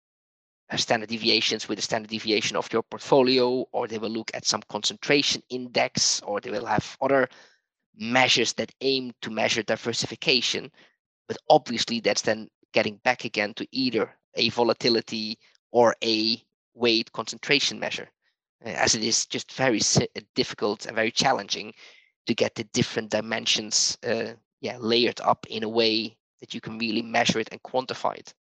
standard 0.79 1.09
deviations 1.09 1.69
with 1.69 1.79
the 1.79 1.83
standard 1.83 2.11
deviation 2.11 2.57
of 2.57 2.73
your 2.73 2.83
portfolio, 2.83 3.67
or 3.73 3.87
they 3.87 3.99
will 3.99 4.11
look 4.11 4.31
at 4.35 4.47
some 4.47 4.63
concentration 4.69 5.43
index, 5.51 6.21
or 6.23 6.41
they 6.41 6.51
will 6.51 6.67
have 6.67 6.97
other 7.01 7.29
measures 7.97 8.53
that 8.55 8.73
aim 8.81 9.13
to 9.21 9.31
measure 9.31 9.63
diversification. 9.63 10.71
But 11.29 11.39
obviously, 11.49 12.01
that's 12.01 12.23
then 12.23 12.49
getting 12.73 12.97
back 13.05 13.25
again 13.25 13.55
to 13.55 13.67
either 13.71 14.17
a 14.35 14.49
volatility 14.51 15.39
or 15.71 15.95
a 16.03 16.43
weight 16.75 17.13
concentration 17.13 17.79
measure, 17.79 18.09
as 18.63 18.95
it 18.95 19.03
is 19.03 19.27
just 19.27 19.53
very 19.53 19.81
difficult 20.35 20.87
and 20.87 20.97
very 20.97 21.11
challenging 21.11 21.73
to 22.27 22.35
get 22.35 22.55
the 22.55 22.65
different 22.65 23.11
dimensions 23.11 23.99
uh, 24.07 24.33
yeah, 24.61 24.79
layered 24.79 25.21
up 25.21 25.47
in 25.51 25.65
a 25.65 25.69
way 25.69 26.17
that 26.41 26.55
you 26.55 26.61
can 26.61 26.79
really 26.79 27.03
measure 27.03 27.41
it 27.41 27.49
and 27.51 27.63
quantify 27.63 28.17
it. 28.17 28.33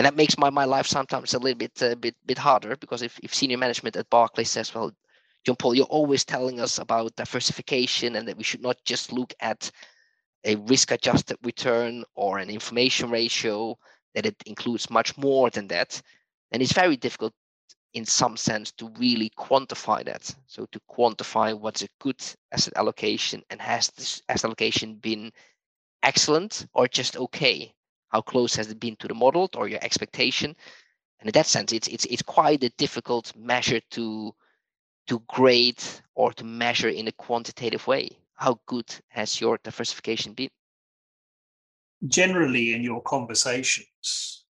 And 0.00 0.06
that 0.06 0.16
makes 0.16 0.38
my, 0.38 0.48
my 0.48 0.64
life 0.64 0.86
sometimes 0.86 1.34
a 1.34 1.38
little 1.38 1.58
bit 1.58 1.82
a 1.82 1.92
uh, 1.92 1.94
bit 1.94 2.16
bit 2.24 2.38
harder 2.38 2.74
because 2.74 3.02
if, 3.02 3.20
if 3.22 3.34
senior 3.34 3.58
management 3.58 3.96
at 3.96 4.08
Barclays 4.08 4.48
says, 4.48 4.74
well, 4.74 4.90
John 5.44 5.56
Paul, 5.56 5.74
you're 5.74 5.84
always 5.98 6.24
telling 6.24 6.58
us 6.58 6.78
about 6.78 7.16
diversification 7.16 8.16
and 8.16 8.26
that 8.26 8.38
we 8.38 8.42
should 8.42 8.62
not 8.62 8.78
just 8.86 9.12
look 9.12 9.34
at 9.40 9.70
a 10.46 10.56
risk 10.56 10.90
adjusted 10.90 11.36
return 11.42 12.02
or 12.14 12.38
an 12.38 12.48
information 12.48 13.10
ratio, 13.10 13.76
that 14.14 14.24
it 14.24 14.36
includes 14.46 14.88
much 14.88 15.18
more 15.18 15.50
than 15.50 15.68
that. 15.68 16.00
And 16.50 16.62
it's 16.62 16.72
very 16.72 16.96
difficult 16.96 17.34
in 17.92 18.06
some 18.06 18.38
sense 18.38 18.72
to 18.78 18.90
really 18.98 19.30
quantify 19.36 20.02
that. 20.06 20.34
So 20.46 20.64
to 20.72 20.80
quantify 20.90 21.52
what's 21.52 21.82
a 21.82 21.88
good 22.00 22.22
asset 22.52 22.72
allocation 22.76 23.42
and 23.50 23.60
has 23.60 23.88
this 23.88 24.22
asset 24.30 24.46
allocation 24.46 24.94
been 24.94 25.30
excellent 26.02 26.64
or 26.72 26.88
just 26.88 27.18
okay? 27.18 27.74
How 28.10 28.20
close 28.20 28.54
has 28.56 28.70
it 28.70 28.80
been 28.80 28.96
to 28.96 29.08
the 29.08 29.14
modeled 29.14 29.56
or 29.56 29.68
your 29.68 29.82
expectation? 29.82 30.54
And 31.20 31.28
in 31.28 31.32
that 31.32 31.46
sense, 31.46 31.72
it's 31.72 31.88
it's 31.88 32.04
it's 32.06 32.22
quite 32.22 32.64
a 32.64 32.70
difficult 32.70 33.32
measure 33.36 33.80
to 33.92 34.34
to 35.06 35.22
grade 35.28 35.82
or 36.14 36.32
to 36.34 36.44
measure 36.44 36.88
in 36.88 37.08
a 37.08 37.12
quantitative 37.12 37.86
way. 37.86 38.10
How 38.34 38.60
good 38.66 38.92
has 39.08 39.40
your 39.40 39.58
diversification 39.62 40.34
been? 40.34 40.50
Generally, 42.06 42.74
in 42.74 42.82
your 42.82 43.02
conversations, 43.02 44.44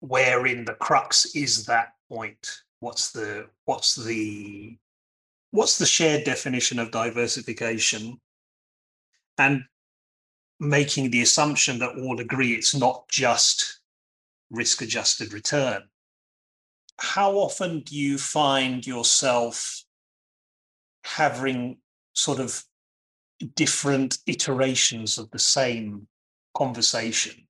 wherein 0.00 0.64
the 0.64 0.74
crux 0.74 1.34
is 1.34 1.64
that 1.66 1.94
point, 2.08 2.62
what's 2.80 3.12
the 3.12 3.48
what's 3.64 3.94
the 3.94 4.76
what's 5.50 5.78
the 5.78 5.86
shared 5.86 6.24
definition 6.24 6.78
of 6.78 6.90
diversification 6.90 8.20
and 9.38 9.64
making 10.62 11.10
the 11.10 11.22
assumption 11.22 11.78
that 11.78 11.98
all 11.98 12.20
agree 12.20 12.54
it's 12.54 12.74
not 12.74 13.08
just 13.08 13.80
risk 14.50 14.80
adjusted 14.82 15.32
return 15.32 15.82
how 17.02 17.32
often 17.32 17.80
do 17.80 17.96
you 17.96 18.16
find 18.16 18.86
yourself 18.86 19.84
having 21.04 21.78
sort 22.12 22.38
of 22.38 22.62
different 23.56 24.18
iterations 24.26 25.18
of 25.18 25.28
the 25.32 25.38
same 25.38 26.06
conversation 26.54 27.46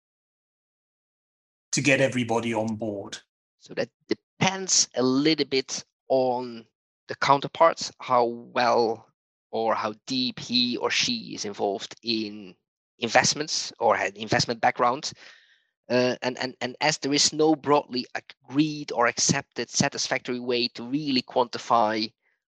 to 1.73 1.83
get 1.83 2.01
everybody 2.01 2.55
on 2.55 2.77
board? 2.77 3.19
So 3.61 3.75
that 3.75 3.91
depends 4.09 4.89
a 4.95 5.03
little 5.03 5.47
bit 5.47 5.85
on 6.09 6.65
the 7.09 7.15
counterparts, 7.17 7.93
how 8.01 8.25
well 8.25 9.07
or 9.51 9.75
how 9.75 9.95
deep 10.07 10.39
he 10.39 10.79
or 10.79 10.91
she 10.91 11.35
is 11.35 11.45
involved 11.45 11.95
in 12.03 12.55
investments 12.99 13.73
or 13.79 13.97
had 13.97 14.17
investment 14.17 14.61
background. 14.61 15.13
Uh, 15.91 16.17
and, 16.23 16.39
and, 16.39 16.55
and 16.61 16.77
as 16.81 16.99
there 16.99 17.13
is 17.13 17.33
no 17.33 17.55
broadly 17.55 18.07
agreed 18.15 18.93
or 18.93 19.07
accepted 19.07 19.69
satisfactory 19.69 20.41
way 20.41 20.69
to 20.69 20.83
really 20.83 21.23
quantify 21.23 22.11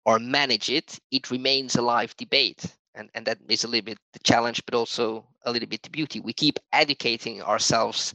or 0.04 0.18
manage 0.18 0.70
it, 0.70 0.98
it 1.10 1.30
remains 1.30 1.76
a 1.76 1.82
live 1.82 2.16
debate. 2.16 2.64
And, 2.94 3.10
and 3.14 3.26
that 3.26 3.38
is 3.48 3.64
a 3.64 3.68
little 3.68 3.84
bit 3.84 3.98
the 4.12 4.20
challenge, 4.20 4.62
but 4.64 4.74
also 4.74 5.26
a 5.44 5.52
little 5.52 5.68
bit 5.68 5.82
the 5.82 5.90
beauty. 5.90 6.20
We 6.20 6.32
keep 6.32 6.58
educating 6.72 7.42
ourselves 7.42 8.14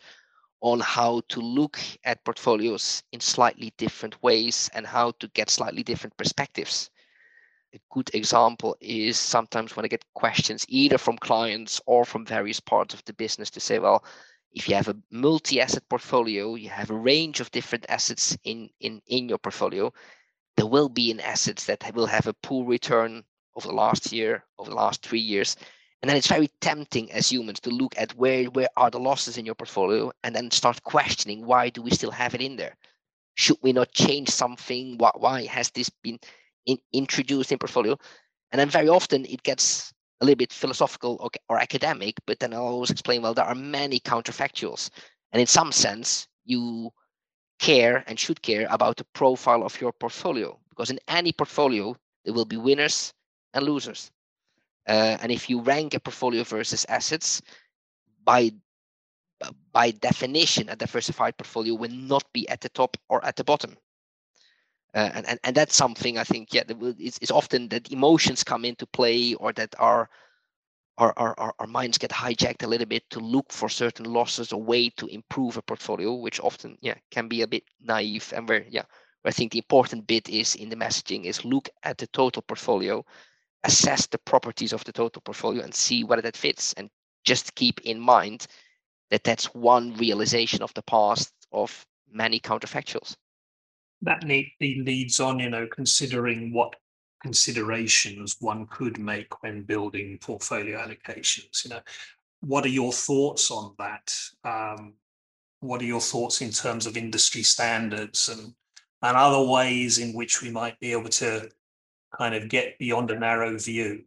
on 0.62 0.80
how 0.80 1.22
to 1.30 1.42
look 1.42 1.80
at 2.04 2.24
portfolios 2.24 3.04
in 3.12 3.20
slightly 3.20 3.74
different 3.78 4.22
ways 4.24 4.70
and 4.74 4.88
how 4.88 5.12
to 5.20 5.28
get 5.30 5.50
slightly 5.50 5.84
different 5.84 6.16
perspectives. 6.18 6.90
A 7.74 7.80
good 7.90 8.10
example 8.14 8.76
is 8.82 9.18
sometimes 9.18 9.76
when 9.76 9.86
I 9.86 9.88
get 9.88 10.04
questions 10.14 10.66
either 10.68 10.98
from 10.98 11.18
clients 11.18 11.80
or 11.86 12.04
from 12.04 12.26
various 12.26 12.60
parts 12.60 12.94
of 12.94 13.04
the 13.06 13.14
business 13.14 13.50
to 13.52 13.60
say, 13.60 13.80
well, 13.80 14.04
if 14.52 14.68
you 14.68 14.76
have 14.76 14.90
a 14.90 14.98
multi-asset 15.10 15.88
portfolio, 15.88 16.56
you 16.56 16.70
have 16.70 16.90
a 16.90 16.98
range 16.98 17.40
of 17.40 17.52
different 17.52 17.86
assets 17.88 18.38
in, 18.44 18.70
in, 18.82 19.02
in 19.08 19.30
your 19.30 19.38
portfolio, 19.38 19.94
there 20.58 20.66
will 20.66 20.90
be 20.90 21.12
an 21.12 21.22
assets 21.22 21.66
that 21.66 21.96
will 21.96 22.08
have 22.08 22.28
a 22.28 22.34
poor 22.34 22.66
return 22.66 23.24
over 23.56 23.68
the 23.68 23.74
last 23.74 24.12
year, 24.12 24.44
over 24.58 24.70
the 24.70 24.76
last 24.76 25.02
three 25.06 25.20
years, 25.20 25.56
and 26.02 26.10
then 26.10 26.18
it's 26.18 26.28
very 26.28 26.50
tempting 26.60 27.12
as 27.12 27.32
humans 27.32 27.60
to 27.62 27.70
look 27.70 27.94
at 27.98 28.12
where, 28.16 28.46
where 28.46 28.70
are 28.76 28.90
the 28.90 29.00
losses 29.00 29.38
in 29.38 29.46
your 29.46 29.56
portfolio 29.56 30.12
and 30.24 30.36
then 30.36 30.50
start 30.52 30.84
questioning 30.84 31.46
why 31.46 31.70
do 31.70 31.82
we 31.82 31.92
still 31.92 32.12
have 32.12 32.34
it 32.34 32.42
in 32.42 32.56
there? 32.56 32.76
Should 33.36 33.58
we 33.62 33.72
not 33.72 33.94
change 33.94 34.30
something? 34.30 34.98
Why, 34.98 35.12
why 35.16 35.46
has 35.46 35.70
this 35.70 35.90
been 35.90 36.20
in, 36.66 36.78
introduced 36.94 37.52
in 37.52 37.58
portfolio? 37.58 37.98
And 38.52 38.60
then 38.60 38.70
very 38.70 38.90
often 38.90 39.26
it 39.26 39.44
gets 39.44 39.94
a 40.20 40.26
little 40.26 40.38
bit 40.38 40.54
philosophical 40.54 41.18
or, 41.20 41.30
or 41.50 41.60
academic, 41.60 42.16
but 42.28 42.40
then 42.40 42.54
I'll 42.54 42.62
always 42.62 42.92
explain, 42.92 43.22
well, 43.22 43.34
there 43.34 43.46
are 43.46 43.56
many 43.56 44.00
counterfactuals. 44.00 44.90
And 45.32 45.40
in 45.42 45.48
some 45.48 45.72
sense, 45.72 46.28
you 46.46 46.92
care 47.60 48.04
and 48.08 48.20
should 48.20 48.42
care 48.42 48.68
about 48.70 48.98
the 48.98 49.06
profile 49.14 49.64
of 49.64 49.80
your 49.80 49.94
portfolio 49.94 50.60
because 50.70 50.90
in 50.90 51.00
any 51.08 51.32
portfolio, 51.32 51.96
there 52.26 52.34
will 52.34 52.46
be 52.46 52.58
winners 52.58 53.14
and 53.54 53.66
losers. 53.66 54.12
Uh, 54.88 55.18
and 55.22 55.32
if 55.32 55.50
you 55.50 55.62
rank 55.62 55.94
a 55.94 56.00
portfolio 56.00 56.44
versus 56.44 56.86
assets, 56.90 57.42
by 58.24 58.52
by 59.72 59.92
definition, 59.92 60.70
a 60.70 60.76
diversified 60.76 61.36
portfolio 61.38 61.74
will 61.74 61.92
not 61.92 62.24
be 62.34 62.48
at 62.50 62.62
the 62.62 62.70
top 62.70 62.98
or 63.10 63.24
at 63.26 63.36
the 63.36 63.44
bottom. 63.44 63.76
Uh, 64.94 65.10
and, 65.14 65.28
and 65.28 65.40
and 65.44 65.56
that's 65.56 65.76
something 65.76 66.18
I 66.18 66.26
think 66.26 66.54
yeah 66.54 66.64
it's, 66.68 67.18
it's 67.22 67.32
often 67.32 67.70
that 67.70 67.92
emotions 67.92 68.44
come 68.44 68.66
into 68.66 68.86
play 68.86 69.36
or 69.36 69.54
that 69.54 69.74
our 69.80 70.10
our, 70.98 71.14
our 71.18 71.54
our 71.60 71.68
minds 71.68 71.98
get 71.98 72.12
hijacked 72.12 72.64
a 72.64 72.68
little 72.68 72.88
bit 72.88 73.10
to 73.12 73.20
look 73.20 73.52
for 73.54 73.70
certain 73.70 74.06
losses 74.06 74.52
or 74.52 74.62
way 74.62 74.90
to 74.98 75.08
improve 75.08 75.56
a 75.56 75.62
portfolio, 75.62 76.14
which 76.14 76.42
often 76.42 76.78
yeah 76.82 76.96
can 77.10 77.28
be 77.30 77.42
a 77.42 77.48
bit 77.48 77.64
naive 77.80 78.34
and 78.36 78.50
where 78.50 78.66
yeah 78.70 78.84
I 79.24 79.32
think 79.32 79.52
the 79.52 79.60
important 79.60 80.08
bit 80.08 80.28
is 80.28 80.56
in 80.56 80.70
the 80.70 80.76
messaging 80.76 81.26
is 81.26 81.46
look 81.46 81.70
at 81.84 81.98
the 81.98 82.08
total 82.08 82.42
portfolio 82.42 83.06
assess 83.64 84.08
the 84.08 84.18
properties 84.18 84.74
of 84.74 84.84
the 84.84 84.92
total 84.92 85.22
portfolio 85.22 85.64
and 85.64 85.74
see 85.74 86.04
whether 86.04 86.22
that 86.24 86.38
fits. 86.38 86.74
And 86.74 86.90
just 87.24 87.56
keep 87.56 87.82
in 87.82 88.00
mind 88.00 88.48
that 89.10 89.24
that's 89.24 89.54
one 89.54 89.94
realization 89.96 90.62
of 90.62 90.74
the 90.74 90.82
past 90.84 91.32
of 91.52 91.86
many 92.12 92.40
counterfactuals. 92.40 93.16
That 94.02 94.24
neatly 94.24 94.82
leads 94.84 95.20
on, 95.20 95.40
you 95.40 95.50
know, 95.50 95.68
considering 95.68 96.54
what 96.54 96.76
considerations 97.22 98.38
one 98.40 98.66
could 98.68 98.98
make 98.98 99.44
when 99.44 99.64
building 99.64 100.18
portfolio 100.20 100.80
allocations. 100.80 101.64
You 101.64 101.72
know, 101.72 101.82
what 102.40 102.66
are 102.66 102.70
your 102.70 102.92
thoughts 102.92 103.52
on 103.52 103.76
that? 103.78 104.14
Um, 104.44 104.94
what 105.60 105.82
are 105.82 105.86
your 105.86 106.02
thoughts 106.02 106.42
in 106.42 106.50
terms 106.50 106.88
of 106.88 106.98
industry 106.98 107.44
standards 107.44 108.30
and 108.30 108.54
and 109.02 109.18
other 109.18 109.42
ways 109.42 109.98
in 109.98 110.14
which 110.14 110.42
we 110.42 110.52
might 110.52 110.80
be 110.80 110.92
able 110.92 111.10
to 111.10 111.50
kind 112.16 112.36
of 112.36 112.50
get 112.50 112.78
beyond 112.78 113.12
a 113.12 113.20
narrow 113.20 113.58
view. 113.58 114.04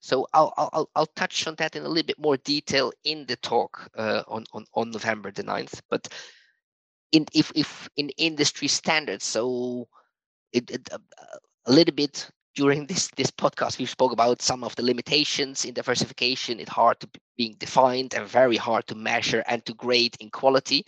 So 0.00 0.26
I'll, 0.32 0.52
I'll, 0.56 0.90
I'll 0.96 1.06
touch 1.06 1.46
on 1.46 1.54
that 1.56 1.76
in 1.76 1.84
a 1.84 1.88
little 1.88 2.06
bit 2.06 2.18
more 2.18 2.36
detail 2.38 2.92
in 3.04 3.24
the 3.26 3.36
talk 3.36 3.88
uh, 3.96 4.22
on, 4.26 4.44
on, 4.52 4.64
on 4.74 4.90
November 4.90 5.30
the 5.30 5.44
9th. 5.44 5.80
But 5.88 6.08
in, 7.12 7.26
if, 7.34 7.52
if 7.54 7.88
in 7.96 8.08
industry 8.16 8.68
standards, 8.68 9.24
so 9.24 9.86
it, 10.52 10.70
it, 10.70 10.88
uh, 10.92 10.98
a 11.66 11.72
little 11.72 11.94
bit 11.94 12.28
during 12.54 12.86
this, 12.86 13.08
this 13.16 13.30
podcast, 13.30 13.78
we 13.78 13.86
spoke 13.86 14.12
about 14.12 14.42
some 14.42 14.64
of 14.64 14.74
the 14.76 14.82
limitations 14.82 15.64
in 15.64 15.74
diversification. 15.74 16.60
It's 16.60 16.70
hard 16.70 17.00
to 17.00 17.08
being 17.36 17.54
defined 17.58 18.14
and 18.14 18.26
very 18.26 18.56
hard 18.56 18.86
to 18.88 18.94
measure 18.94 19.42
and 19.46 19.64
to 19.66 19.74
grade 19.74 20.16
in 20.20 20.30
quality. 20.30 20.84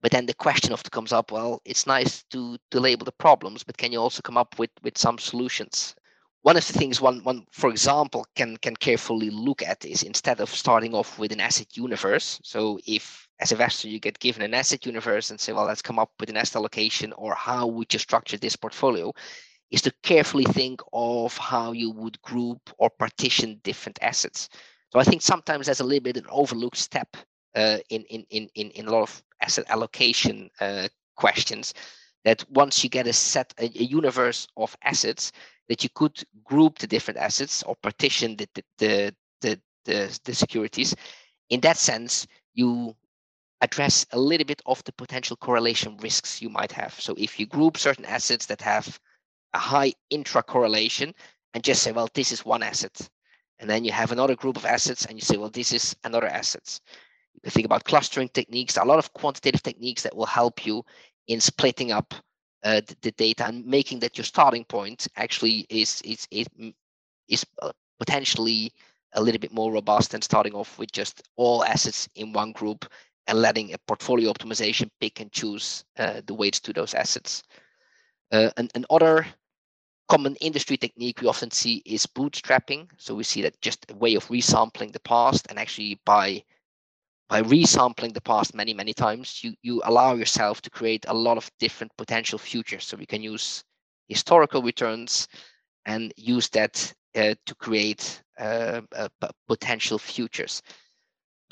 But 0.00 0.10
then 0.12 0.26
the 0.26 0.34
question 0.34 0.72
often 0.72 0.90
comes 0.90 1.12
up, 1.12 1.30
well, 1.30 1.60
it's 1.64 1.86
nice 1.86 2.24
to, 2.30 2.56
to 2.72 2.80
label 2.80 3.04
the 3.04 3.12
problems, 3.12 3.62
but 3.62 3.76
can 3.76 3.92
you 3.92 4.00
also 4.00 4.20
come 4.20 4.36
up 4.36 4.58
with, 4.58 4.70
with 4.82 4.98
some 4.98 5.18
solutions? 5.18 5.94
One 6.42 6.56
of 6.56 6.66
the 6.66 6.72
things 6.72 7.00
one, 7.00 7.20
one, 7.22 7.46
for 7.52 7.70
example, 7.70 8.26
can, 8.34 8.56
can 8.56 8.74
carefully 8.74 9.30
look 9.30 9.62
at 9.62 9.84
is 9.84 10.02
instead 10.02 10.40
of 10.40 10.48
starting 10.50 10.92
off 10.92 11.18
with 11.20 11.30
an 11.30 11.40
asset 11.40 11.76
universe. 11.76 12.40
So 12.42 12.80
if 12.84 13.21
as 13.42 13.52
a 13.52 13.54
investor 13.54 13.88
you 13.88 13.98
get 13.98 14.18
given 14.20 14.42
an 14.42 14.54
asset 14.54 14.86
universe 14.86 15.30
and 15.30 15.40
say, 15.40 15.52
well, 15.52 15.66
let's 15.66 15.82
come 15.82 15.98
up 15.98 16.12
with 16.20 16.30
an 16.30 16.36
asset 16.36 16.56
allocation 16.56 17.12
or 17.14 17.34
how 17.34 17.66
would 17.66 17.92
you 17.92 17.98
structure 17.98 18.38
this 18.38 18.56
portfolio? 18.56 19.12
is 19.72 19.82
to 19.82 19.92
carefully 20.02 20.44
think 20.44 20.80
of 20.92 21.36
how 21.38 21.72
you 21.72 21.90
would 21.90 22.20
group 22.20 22.60
or 22.78 22.90
partition 22.90 23.58
different 23.64 23.98
assets. 24.02 24.50
So 24.92 25.00
I 25.00 25.04
think 25.04 25.22
sometimes 25.22 25.66
there's 25.66 25.80
a 25.80 25.84
little 25.84 26.02
bit 26.02 26.18
an 26.18 26.26
overlooked 26.28 26.76
step 26.76 27.16
uh, 27.56 27.78
in, 27.88 28.02
in, 28.04 28.24
in, 28.30 28.70
in 28.70 28.86
a 28.86 28.90
lot 28.90 29.02
of 29.02 29.22
asset 29.40 29.64
allocation 29.68 30.50
uh, 30.60 30.88
questions 31.16 31.72
that 32.24 32.44
once 32.50 32.84
you 32.84 32.90
get 32.90 33.06
a 33.06 33.12
set, 33.12 33.52
a, 33.58 33.64
a, 33.64 33.82
universe 33.82 34.46
of 34.56 34.76
assets, 34.84 35.32
that 35.68 35.82
you 35.82 35.88
could 35.94 36.22
group 36.44 36.78
the 36.78 36.86
different 36.86 37.18
assets 37.18 37.62
or 37.62 37.74
partition 37.76 38.36
the, 38.36 38.46
the, 38.54 38.62
the, 38.78 39.14
the, 39.40 39.60
the, 39.86 40.20
the 40.24 40.34
securities. 40.34 40.94
In 41.48 41.60
that 41.62 41.78
sense, 41.78 42.26
you 42.54 42.94
address 43.62 44.04
a 44.10 44.18
little 44.18 44.44
bit 44.44 44.60
of 44.66 44.82
the 44.84 44.92
potential 44.92 45.36
correlation 45.36 45.96
risks 45.98 46.42
you 46.42 46.50
might 46.50 46.72
have. 46.72 46.92
So 47.00 47.14
if 47.16 47.38
you 47.38 47.46
group 47.46 47.78
certain 47.78 48.04
assets 48.04 48.46
that 48.46 48.60
have 48.60 48.98
a 49.54 49.58
high 49.58 49.92
intra 50.10 50.42
correlation 50.42 51.14
and 51.54 51.62
just 51.62 51.82
say, 51.82 51.92
well, 51.92 52.08
this 52.12 52.32
is 52.32 52.44
one 52.44 52.62
asset. 52.62 53.08
And 53.60 53.70
then 53.70 53.84
you 53.84 53.92
have 53.92 54.10
another 54.10 54.34
group 54.34 54.56
of 54.56 54.66
assets 54.66 55.06
and 55.06 55.16
you 55.16 55.22
say, 55.22 55.36
well, 55.36 55.48
this 55.48 55.72
is 55.72 55.94
another 56.02 56.26
assets. 56.26 56.80
You 57.34 57.40
can 57.40 57.52
think 57.52 57.66
about 57.66 57.84
clustering 57.84 58.28
techniques, 58.28 58.76
a 58.76 58.84
lot 58.84 58.98
of 58.98 59.12
quantitative 59.12 59.62
techniques 59.62 60.02
that 60.02 60.16
will 60.16 60.26
help 60.26 60.66
you 60.66 60.84
in 61.28 61.40
splitting 61.40 61.92
up 61.92 62.12
uh, 62.64 62.80
the, 62.86 62.96
the, 63.02 63.10
data 63.12 63.46
and 63.46 63.64
making 63.64 64.00
that 64.00 64.18
your 64.18 64.24
starting 64.24 64.64
point 64.64 65.08
actually 65.16 65.66
is 65.68 66.00
is 66.02 66.28
is, 66.30 66.46
is 67.28 67.44
uh, 67.60 67.72
potentially 67.98 68.72
a 69.14 69.22
little 69.22 69.40
bit 69.40 69.52
more 69.52 69.72
robust 69.72 70.12
than 70.12 70.22
starting 70.22 70.54
off 70.54 70.78
with 70.78 70.92
just 70.92 71.22
all 71.36 71.64
assets 71.64 72.08
in 72.14 72.32
one 72.32 72.52
group 72.52 72.86
and 73.26 73.38
letting 73.38 73.72
a 73.72 73.78
portfolio 73.86 74.32
optimization 74.32 74.90
pick 75.00 75.20
and 75.20 75.32
choose 75.32 75.84
uh, 75.98 76.20
the 76.26 76.34
weights 76.34 76.60
to 76.60 76.72
those 76.72 76.94
assets. 76.94 77.42
Uh, 78.32 78.50
and 78.56 78.70
another 78.74 79.26
common 80.08 80.36
industry 80.36 80.76
technique 80.76 81.20
we 81.20 81.28
often 81.28 81.50
see 81.50 81.82
is 81.86 82.06
bootstrapping. 82.06 82.88
So 82.98 83.14
we 83.14 83.24
see 83.24 83.42
that 83.42 83.60
just 83.60 83.90
a 83.90 83.94
way 83.94 84.14
of 84.14 84.26
resampling 84.28 84.92
the 84.92 85.00
past 85.00 85.46
and 85.48 85.58
actually 85.58 86.00
by 86.04 86.42
by 87.28 87.40
resampling 87.40 88.12
the 88.12 88.20
past 88.20 88.54
many, 88.54 88.74
many 88.74 88.92
times, 88.92 89.42
you, 89.42 89.54
you 89.62 89.80
allow 89.86 90.14
yourself 90.14 90.60
to 90.60 90.68
create 90.68 91.06
a 91.08 91.14
lot 91.14 91.38
of 91.38 91.50
different 91.58 91.90
potential 91.96 92.38
futures. 92.38 92.84
So 92.84 92.94
we 92.94 93.06
can 93.06 93.22
use 93.22 93.64
historical 94.06 94.62
returns 94.62 95.28
and 95.86 96.12
use 96.18 96.50
that 96.50 96.92
uh, 97.16 97.34
to 97.46 97.54
create 97.54 98.22
uh, 98.38 98.82
uh, 98.94 99.08
potential 99.48 99.98
futures. 99.98 100.60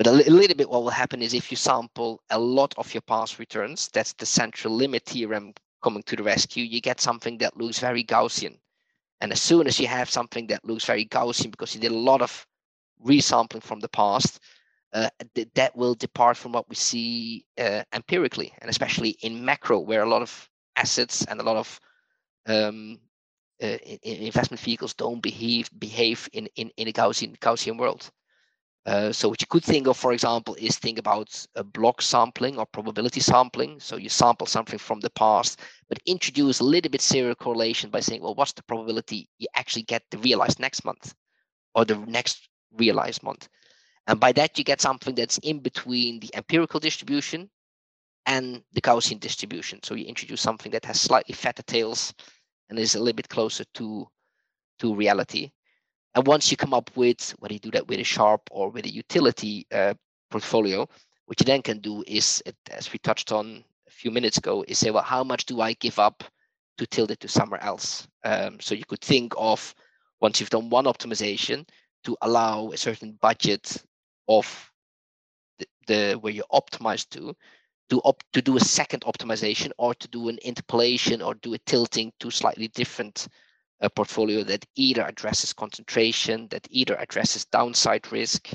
But 0.01 0.07
a, 0.07 0.13
little 0.13 0.57
bit 0.57 0.71
what 0.71 0.83
will 0.83 0.89
happen 0.89 1.21
is 1.21 1.35
if 1.35 1.51
you 1.51 1.59
sample 1.59 2.23
a 2.31 2.39
lot 2.39 2.73
of 2.79 2.95
your 2.95 3.03
past 3.03 3.39
returns, 3.39 3.91
that's 3.93 4.15
the 4.15 4.25
central 4.25 4.75
limit 4.75 5.05
theorem 5.05 5.53
coming 5.83 6.03
to 6.05 6.17
the 6.17 6.23
rescue, 6.23 6.65
you 6.65 6.81
get 6.81 7.03
something 7.03 7.37
that 7.37 7.59
looks 7.59 7.81
very 7.81 8.03
Gaussian. 8.03 8.57
And 9.21 9.31
as 9.31 9.43
soon 9.43 9.67
as 9.67 9.79
you 9.79 9.87
have 9.89 10.09
something 10.09 10.47
that 10.47 10.65
looks 10.65 10.87
very 10.87 11.05
Gaussian 11.05 11.51
because 11.51 11.75
you 11.75 11.83
did 11.83 11.93
a 11.93 11.99
lot 11.99 12.23
of 12.23 12.47
resampling 13.05 13.63
from 13.63 13.81
the 13.81 13.91
past, 13.91 14.41
uh, 14.95 15.11
th- 15.35 15.49
that 15.55 15.77
will 15.77 15.95
depart 15.95 16.39
from 16.39 16.53
what 16.53 16.67
we 16.71 16.77
see 16.77 17.45
uh, 17.59 17.83
empirically, 17.93 18.55
and 18.63 18.71
especially 18.71 19.19
in 19.21 19.45
macro, 19.45 19.81
where 19.81 20.03
a 20.03 20.09
lot 20.09 20.23
of 20.23 20.49
assets 20.77 21.27
and 21.27 21.41
a 21.41 21.45
lot 21.45 21.59
of 21.59 21.79
um, 22.47 22.99
uh, 23.63 23.77
investment 24.03 24.61
vehicles 24.63 24.95
don't 24.95 25.21
behave 25.21 25.69
behave 25.79 26.27
in 26.33 26.49
in, 26.57 26.71
in 26.79 26.89
a 26.89 26.93
Gaussian 26.93 27.39
Gaussian 27.41 27.77
world. 27.79 28.11
Uh, 28.87 29.13
so 29.13 29.29
what 29.29 29.41
you 29.41 29.47
could 29.47 29.63
think 29.63 29.87
of, 29.87 29.97
for 29.97 30.13
example, 30.13 30.57
is 30.59 30.79
think 30.79 30.99
about 30.99 31.47
a 31.55 31.63
block 31.63 32.01
sampling 32.01 32.57
or 32.59 32.65
probability 32.65 33.21
sampling. 33.21 33.79
So 33.79 33.97
you 33.97 34.09
sample 34.09 34.47
something 34.47 34.79
from 34.79 35.01
the 35.01 35.11
past, 35.11 35.61
but 35.89 35.99
introduce 36.07 36.61
a 36.61 36.65
little 36.65 36.91
bit 36.91 37.03
serial 37.03 37.35
correlation 37.35 37.91
by 37.91 38.01
saying, 38.01 38.23
well, 38.23 38.35
what's 38.35 38.53
the 38.53 38.63
probability 38.63 39.29
you 39.39 39.49
actually 39.55 39.83
get 39.83 40.03
the 40.11 40.19
realized 40.19 40.61
next 40.61 40.85
month 40.85 41.15
or 41.75 41.85
the 41.85 41.97
next 41.97 42.49
realized 42.73 43.23
month? 43.23 43.49
And 44.07 44.19
by 44.19 44.33
that, 44.33 44.57
you 44.57 44.65
get 44.65 44.81
something 44.81 45.15
that's 45.15 45.39
in 45.39 45.59
between 45.59 46.21
the 46.21 46.31
empirical 46.35 46.81
distribution 46.81 47.51
and 48.27 48.63
the 48.73 48.81
Gaussian 48.81 49.21
distribution. 49.21 49.81
So 49.83 49.95
you 49.95 50.07
introduce 50.07 50.41
something 50.41 50.73
that 50.73 50.87
has 50.87 51.01
slightly 51.01 51.35
fatter 51.35 51.63
tails 51.63 52.15
and 52.71 52.79
is 52.79 52.95
a 52.95 52.99
little 52.99 53.15
bit 53.17 53.29
closer 53.29 53.65
to, 53.75 54.09
to 54.79 54.95
reality. 54.95 55.51
And 56.15 56.27
once 56.27 56.51
you 56.51 56.57
come 56.57 56.75
up 56.75 56.91
with 56.97 57.35
whether 57.39 57.55
you 57.55 57.61
do 57.61 57.71
that 57.73 57.87
with 57.87 58.01
a 58.01 58.05
Sharpe 58.05 58.49
or 58.51 58.71
with 58.71 58.85
a 58.87 58.93
utility 58.93 59.67
uh, 59.73 59.95
portfolio, 60.31 60.89
what 61.27 61.41
you 61.41 61.45
then 61.45 61.63
can 61.63 61.79
do 61.79 62.03
is, 62.07 62.43
as 62.71 62.93
we 62.93 62.99
touched 62.99 63.31
on 63.31 63.63
a 63.87 63.91
few 63.91 64.11
minutes 64.11 64.39
ago, 64.39 64.65
is 64.67 64.79
say, 64.79 64.91
well, 64.91 65.05
how 65.05 65.23
much 65.23 65.47
do 65.47 65.61
I 65.61 65.75
give 65.75 65.99
up 65.99 66.25
to 66.79 66.87
tilt 66.87 67.13
it 67.13 67.21
to 67.21 67.29
somewhere 67.29 67.63
else? 67.63 68.09
Um, 68.25 68.59
so 68.61 68.75
you 68.75 68.85
could 68.85 69.01
think 69.01 69.33
of 69.37 69.75
once 70.21 70.41
you've 70.41 70.51
done 70.51 70.71
one 70.71 70.87
optimization 70.87 71.69
to 72.05 72.17
allow 72.23 72.71
a 72.71 72.77
certain 72.77 73.17
budget 73.21 73.77
of 74.29 74.73
the, 75.59 75.67
the 75.87 76.19
where 76.19 76.33
you 76.33 76.43
optimize 76.53 77.09
to 77.11 77.35
to 77.91 78.01
op, 78.01 78.23
to 78.33 78.41
do 78.41 78.57
a 78.57 78.61
second 78.61 79.03
optimization 79.03 79.73
or 79.77 79.95
to 79.95 80.09
do 80.09 80.29
an 80.29 80.39
interpolation 80.43 81.21
or 81.21 81.35
do 81.35 81.55
a 81.55 81.59
tilting 81.59 82.13
to 82.21 82.31
slightly 82.31 82.69
different 82.69 83.27
a 83.81 83.91
portfolio 83.91 84.43
that 84.45 84.65
either 84.77 85.03
addresses 85.03 85.53
concentration, 85.53 86.49
that 86.49 86.67
either 86.71 86.97
addresses 86.97 87.45
downside 87.47 88.11
risk, 88.13 88.51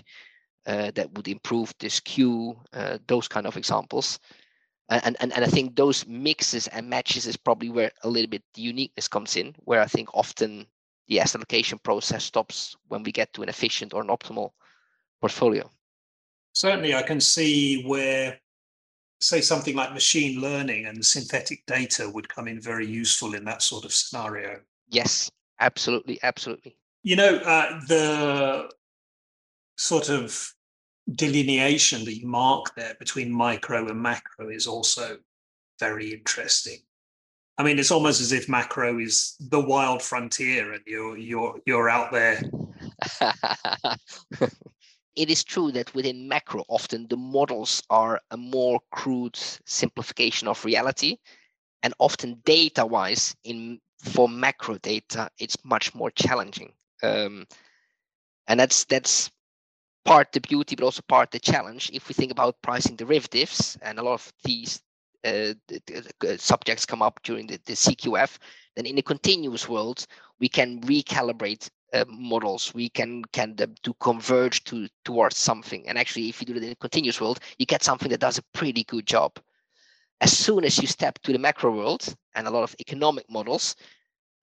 uh, 0.67 0.91
that 0.95 1.11
would 1.13 1.27
improve 1.27 1.73
this 1.79 1.95
skew, 1.95 2.55
uh, 2.73 2.97
those 3.07 3.27
kind 3.27 3.47
of 3.47 3.57
examples. 3.57 4.19
And, 4.89 5.17
and, 5.19 5.33
and 5.33 5.43
I 5.43 5.47
think 5.47 5.75
those 5.75 6.05
mixes 6.07 6.67
and 6.67 6.89
matches 6.89 7.25
is 7.25 7.37
probably 7.37 7.69
where 7.69 7.91
a 8.03 8.09
little 8.09 8.29
bit 8.29 8.43
uniqueness 8.55 9.07
comes 9.07 9.35
in, 9.35 9.55
where 9.59 9.81
I 9.81 9.87
think 9.87 10.09
often 10.13 10.67
the 11.07 11.19
asset 11.19 11.39
allocation 11.39 11.79
process 11.79 12.23
stops 12.23 12.75
when 12.87 13.03
we 13.03 13.11
get 13.11 13.33
to 13.33 13.43
an 13.43 13.49
efficient 13.49 13.93
or 13.93 14.01
an 14.01 14.09
optimal 14.09 14.51
portfolio. 15.21 15.69
Certainly, 16.53 16.95
I 16.95 17.01
can 17.01 17.19
see 17.19 17.83
where, 17.83 18.39
say, 19.19 19.41
something 19.41 19.75
like 19.75 19.93
machine 19.93 20.39
learning 20.39 20.85
and 20.85 21.03
synthetic 21.03 21.65
data 21.65 22.09
would 22.09 22.29
come 22.29 22.47
in 22.47 22.61
very 22.61 22.87
useful 22.87 23.33
in 23.33 23.43
that 23.45 23.61
sort 23.61 23.85
of 23.85 23.93
scenario. 23.93 24.61
Yes, 24.89 25.31
absolutely, 25.59 26.19
absolutely. 26.23 26.77
You 27.03 27.15
know, 27.15 27.35
uh, 27.37 27.79
the 27.87 28.69
sort 29.77 30.09
of 30.09 30.53
delineation 31.13 32.03
that 32.05 32.15
you 32.15 32.27
mark 32.27 32.73
there 32.75 32.95
between 32.99 33.31
micro 33.31 33.87
and 33.87 34.01
macro 34.01 34.49
is 34.49 34.65
also 34.67 35.17
very 35.79 36.13
interesting. 36.13 36.79
I 37.57 37.63
mean, 37.63 37.79
it's 37.79 37.91
almost 37.91 38.21
as 38.21 38.31
if 38.31 38.49
macro 38.49 38.99
is 38.99 39.35
the 39.39 39.59
wild 39.59 40.01
frontier, 40.01 40.73
and 40.73 40.83
you're 40.85 41.17
you're 41.17 41.59
you're 41.65 41.89
out 41.89 42.11
there. 42.11 42.41
it 45.15 45.29
is 45.29 45.43
true 45.43 45.71
that 45.71 45.93
within 45.95 46.27
macro, 46.27 46.63
often 46.67 47.07
the 47.09 47.15
models 47.17 47.81
are 47.89 48.19
a 48.31 48.37
more 48.37 48.81
crude 48.91 49.37
simplification 49.65 50.49
of 50.49 50.65
reality, 50.65 51.17
and 51.81 51.93
often 51.99 52.41
data-wise, 52.43 53.33
in 53.45 53.79
for 54.05 54.29
macro 54.29 54.77
data, 54.77 55.29
it's 55.39 55.57
much 55.63 55.93
more 55.95 56.11
challenging. 56.11 56.73
Um, 57.03 57.45
and 58.47 58.59
that's 58.59 58.85
that's 58.85 59.31
part 60.05 60.31
the 60.31 60.41
beauty, 60.41 60.75
but 60.75 60.85
also 60.85 61.01
part 61.07 61.31
the 61.31 61.39
challenge. 61.39 61.89
If 61.93 62.07
we 62.07 62.13
think 62.13 62.31
about 62.31 62.61
pricing 62.61 62.95
derivatives, 62.95 63.77
and 63.81 63.99
a 63.99 64.03
lot 64.03 64.13
of 64.13 64.33
these 64.43 64.81
uh, 65.23 65.53
the, 65.67 66.37
subjects 66.37 66.85
come 66.85 67.01
up 67.01 67.19
during 67.23 67.47
the, 67.47 67.59
the 67.65 67.73
CQF, 67.73 68.37
then 68.75 68.85
in 68.85 68.97
a 68.99 69.01
continuous 69.01 69.67
world, 69.67 70.05
we 70.39 70.47
can 70.47 70.79
recalibrate 70.81 71.69
uh, 71.93 72.05
models. 72.07 72.73
We 72.73 72.89
can 72.89 73.23
can 73.25 73.55
to 73.55 73.93
converge 73.99 74.63
to 74.65 74.87
towards 75.03 75.37
something. 75.37 75.87
And 75.87 75.97
actually, 75.97 76.29
if 76.29 76.41
you 76.41 76.47
do 76.47 76.55
it 76.55 76.63
in 76.63 76.71
a 76.71 76.75
continuous 76.75 77.19
world, 77.19 77.39
you 77.57 77.65
get 77.65 77.83
something 77.83 78.09
that 78.09 78.19
does 78.19 78.37
a 78.37 78.43
pretty 78.53 78.83
good 78.83 79.07
job. 79.07 79.39
As 80.21 80.37
soon 80.37 80.63
as 80.63 80.77
you 80.77 80.87
step 80.87 81.19
to 81.23 81.33
the 81.33 81.39
macro 81.39 81.75
world 81.75 82.15
and 82.35 82.47
a 82.47 82.51
lot 82.51 82.63
of 82.63 82.75
economic 82.79 83.29
models, 83.29 83.75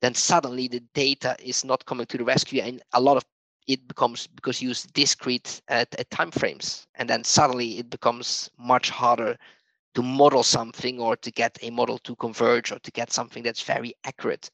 then 0.01 0.15
suddenly 0.15 0.69
the 0.69 0.81
data 0.95 1.37
is 1.43 1.65
not 1.65 1.85
coming 1.87 2.07
to 2.07 2.19
the 2.19 2.25
rescue 2.25 2.61
and 2.61 2.83
a 2.93 3.01
lot 3.01 3.17
of 3.17 3.25
it 3.69 3.87
becomes 3.87 4.27
because 4.27 4.61
you 4.61 4.69
use 4.69 4.83
discrete 4.93 5.63
uh, 5.69 5.85
time 6.11 6.31
frames 6.31 6.87
and 6.97 7.09
then 7.09 7.23
suddenly 7.23 7.79
it 7.79 7.89
becomes 7.89 8.51
much 8.59 8.91
harder 8.91 9.37
to 9.95 10.03
model 10.03 10.43
something 10.43 10.99
or 10.99 11.17
to 11.17 11.31
get 11.31 11.57
a 11.63 11.71
model 11.71 11.99
to 11.99 12.17
converge 12.17 12.73
or 12.73 12.79
to 12.81 12.91
get 12.91 13.13
something 13.13 13.43
that's 13.43 13.63
very 13.63 13.95
accurate. 14.05 14.51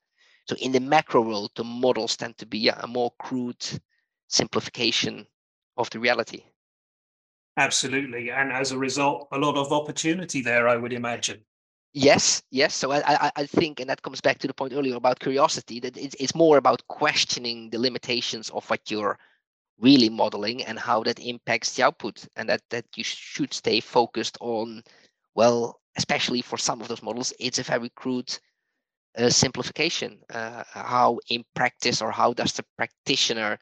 So 0.47 0.57
in 0.57 0.73
the 0.73 0.81
macro 0.81 1.23
world 1.23 1.53
the 1.55 1.65
models 1.65 2.17
tend 2.17 2.37
to 2.39 2.47
be 2.47 2.69
a 2.69 2.87
more 2.87 3.13
crude 3.19 3.65
simplification 4.29 5.27
of 5.77 5.89
the 5.91 6.01
reality. 6.01 6.43
Absolutely. 7.57 8.31
And 8.31 8.53
as 8.53 8.73
a 8.73 8.79
result 8.79 9.29
a 9.33 9.39
lot 9.39 9.57
of 9.57 9.73
opportunity 9.73 10.43
there 10.43 10.69
i 10.69 10.77
would 10.77 10.93
imagine 10.93 11.41
Yes, 11.95 12.43
yes. 12.51 12.75
So 12.75 12.93
I, 12.93 13.03
I, 13.07 13.33
I 13.37 13.47
think, 13.47 13.81
and 13.81 13.89
that 13.91 14.03
comes 14.03 14.21
back 14.21 14.39
to 14.39 14.47
the 14.47 14.55
point 14.55 14.73
earlier 14.73 14.97
about 14.97 15.21
curiosity, 15.21 15.81
that 15.81 15.97
it's, 15.97 16.15
it's 16.21 16.35
more 16.35 16.59
about 16.59 16.87
questioning 16.89 17.71
the 17.71 17.79
limitations 17.79 18.51
of 18.51 18.69
what 18.71 18.91
you're 18.91 19.19
really 19.81 20.09
modeling 20.11 20.65
and 20.65 20.79
how 20.79 21.03
that 21.05 21.19
impacts 21.21 21.75
the 21.75 21.85
output, 21.85 22.27
and 22.37 22.49
that 22.49 22.63
that 22.71 22.87
you 22.97 23.05
should 23.05 23.55
stay 23.55 23.81
focused 23.81 24.39
on. 24.41 24.83
Well, 25.35 25.81
especially 25.97 26.43
for 26.43 26.59
some 26.59 26.81
of 26.81 26.89
those 26.89 27.03
models, 27.03 27.33
it's 27.41 27.59
a 27.59 27.63
very 27.65 27.91
crude 27.91 28.37
uh, 29.19 29.31
simplification. 29.31 30.21
Uh, 30.33 30.65
how 30.71 31.19
in 31.31 31.45
practice 31.55 32.03
or 32.03 32.11
how 32.13 32.33
does 32.33 32.53
the 32.55 32.65
practitioner 32.77 33.59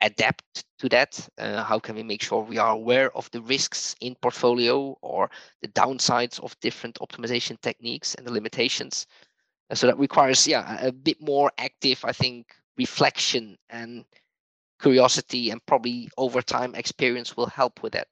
adapt 0.00 0.64
to 0.78 0.88
that? 0.88 1.28
Uh, 1.38 1.62
how 1.62 1.78
can 1.78 1.94
we 1.94 2.02
make 2.02 2.22
sure 2.22 2.42
we 2.42 2.58
are 2.58 2.72
aware 2.72 3.14
of 3.16 3.30
the 3.30 3.40
risks 3.42 3.94
in 4.00 4.14
portfolio 4.16 4.96
or 5.02 5.30
the 5.62 5.68
downsides 5.68 6.40
of 6.40 6.58
different 6.60 6.98
optimization 7.00 7.60
techniques 7.60 8.14
and 8.14 8.26
the 8.26 8.32
limitations? 8.32 9.06
Uh, 9.70 9.74
so 9.74 9.86
that 9.86 9.98
requires, 9.98 10.46
yeah, 10.46 10.84
a 10.84 10.92
bit 10.92 11.20
more 11.20 11.50
active, 11.58 12.04
I 12.04 12.12
think, 12.12 12.46
reflection 12.76 13.56
and 13.68 14.04
curiosity, 14.80 15.50
and 15.50 15.64
probably 15.66 16.08
over 16.16 16.40
time 16.40 16.74
experience 16.74 17.36
will 17.36 17.46
help 17.46 17.82
with 17.82 17.92
that. 17.92 18.08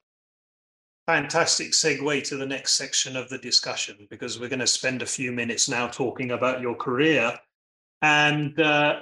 Fantastic 1.06 1.72
segue 1.72 2.22
to 2.24 2.36
the 2.36 2.44
next 2.44 2.74
section 2.74 3.16
of 3.16 3.30
the 3.30 3.38
discussion 3.38 4.06
because 4.10 4.38
we're 4.38 4.50
going 4.50 4.58
to 4.58 4.66
spend 4.66 5.00
a 5.00 5.06
few 5.06 5.32
minutes 5.32 5.66
now 5.66 5.88
talking 5.88 6.32
about 6.32 6.60
your 6.60 6.74
career. 6.74 7.34
And 8.02 8.60
uh, 8.60 9.00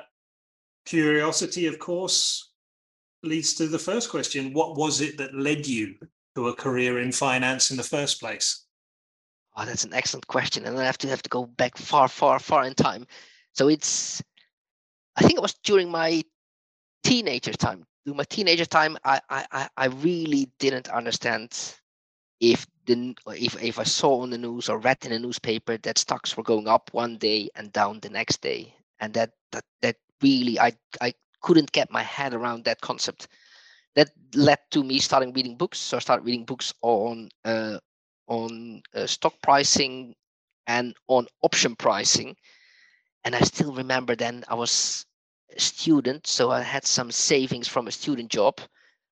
curiosity, 0.84 1.66
of 1.66 1.80
course, 1.80 2.45
leads 3.22 3.54
to 3.54 3.66
the 3.66 3.78
first 3.78 4.10
question 4.10 4.52
What 4.52 4.76
was 4.76 5.00
it 5.00 5.18
that 5.18 5.34
led 5.34 5.66
you 5.66 5.94
to 6.34 6.48
a 6.48 6.54
career 6.54 7.00
in 7.00 7.12
finance 7.12 7.70
in 7.70 7.76
the 7.76 7.82
first 7.82 8.20
place? 8.20 8.64
Oh, 9.56 9.64
that's 9.64 9.84
an 9.84 9.94
excellent 9.94 10.26
question. 10.26 10.66
And 10.66 10.78
I 10.78 10.84
have 10.84 10.98
to 10.98 11.08
have 11.08 11.22
to 11.22 11.30
go 11.30 11.46
back 11.46 11.78
far, 11.78 12.08
far, 12.08 12.38
far 12.38 12.66
in 12.66 12.74
time. 12.74 13.06
So 13.52 13.68
it's, 13.68 14.22
I 15.16 15.22
think 15.22 15.34
it 15.34 15.42
was 15.42 15.54
during 15.64 15.90
my 15.90 16.22
teenager 17.04 17.54
time. 17.54 17.86
During 18.04 18.18
my 18.18 18.24
teenager 18.24 18.66
time, 18.66 18.98
I, 19.02 19.20
I, 19.30 19.68
I 19.76 19.86
really 19.86 20.50
didn't 20.58 20.88
understand 20.88 21.58
if 22.40 22.66
the 22.84 23.14
if 23.34 23.60
if 23.62 23.78
I 23.78 23.84
saw 23.84 24.20
on 24.20 24.30
the 24.30 24.38
news 24.38 24.68
or 24.68 24.78
read 24.78 25.04
in 25.04 25.12
a 25.12 25.18
newspaper 25.18 25.76
that 25.78 25.98
stocks 25.98 26.36
were 26.36 26.42
going 26.42 26.68
up 26.68 26.90
one 26.92 27.16
day 27.18 27.48
and 27.54 27.72
down 27.72 28.00
the 28.00 28.10
next 28.10 28.42
day, 28.42 28.74
and 29.00 29.12
that 29.14 29.32
that 29.52 29.64
that 29.82 29.96
really 30.22 30.60
I 30.60 30.72
I 31.00 31.14
couldn't 31.46 31.72
get 31.72 31.90
my 31.90 32.02
head 32.02 32.34
around 32.34 32.64
that 32.64 32.80
concept. 32.80 33.28
That 33.94 34.10
led 34.34 34.58
to 34.72 34.82
me 34.82 34.98
starting 34.98 35.32
reading 35.32 35.56
books. 35.56 35.78
So 35.78 35.96
I 35.96 36.00
started 36.00 36.26
reading 36.26 36.44
books 36.44 36.74
on 36.82 37.30
uh, 37.44 37.78
on 38.26 38.82
uh, 38.94 39.06
stock 39.06 39.34
pricing 39.42 40.14
and 40.66 40.94
on 41.06 41.26
option 41.42 41.76
pricing. 41.76 42.36
And 43.24 43.34
I 43.34 43.40
still 43.40 43.72
remember 43.72 44.16
then 44.16 44.44
I 44.48 44.54
was 44.54 45.06
a 45.56 45.60
student, 45.60 46.26
so 46.26 46.50
I 46.50 46.62
had 46.62 46.84
some 46.84 47.10
savings 47.10 47.68
from 47.68 47.86
a 47.86 47.92
student 47.92 48.30
job 48.30 48.60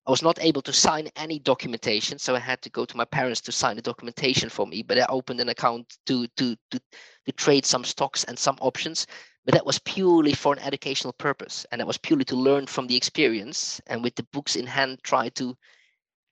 I 0.07 0.11
was 0.11 0.21
not 0.21 0.37
able 0.39 0.61
to 0.61 0.73
sign 0.73 1.09
any 1.15 1.39
documentation, 1.39 2.19
so 2.19 2.35
I 2.35 2.39
had 2.39 2.61
to 2.61 2.69
go 2.69 2.85
to 2.85 2.97
my 2.97 3.05
parents 3.05 3.41
to 3.41 3.51
sign 3.51 3.75
the 3.75 3.81
documentation 3.81 4.49
for 4.49 4.67
me. 4.67 4.83
But 4.83 4.99
I 4.99 5.05
opened 5.09 5.39
an 5.39 5.49
account 5.49 5.97
to 6.05 6.27
to 6.37 6.55
to, 6.71 6.79
to 7.25 7.31
trade 7.31 7.65
some 7.65 7.83
stocks 7.83 8.23
and 8.23 8.37
some 8.37 8.57
options. 8.61 9.07
But 9.45 9.53
that 9.53 9.65
was 9.65 9.79
purely 9.79 10.33
for 10.33 10.53
an 10.53 10.59
educational 10.59 11.13
purpose, 11.13 11.65
and 11.71 11.79
that 11.79 11.87
was 11.87 11.97
purely 11.97 12.25
to 12.25 12.35
learn 12.35 12.65
from 12.67 12.87
the 12.87 12.95
experience. 12.95 13.79
And 13.87 14.03
with 14.03 14.15
the 14.15 14.23
books 14.33 14.55
in 14.55 14.65
hand, 14.65 14.99
try 15.03 15.29
to 15.29 15.55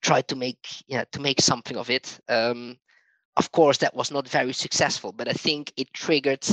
try 0.02 0.21
to 0.21 0.36
make 0.36 0.67
yeah 0.88 1.06
to 1.12 1.21
make 1.21 1.41
something 1.41 1.78
of 1.78 1.89
it. 1.89 2.19
Um, 2.28 2.78
of 3.38 3.52
course, 3.52 3.78
that 3.80 3.95
was 3.95 4.12
not 4.12 4.28
very 4.28 4.54
successful, 4.54 5.12
but 5.12 5.28
I 5.28 5.34
think 5.34 5.73
it 5.78 5.93
triggered 5.93 6.45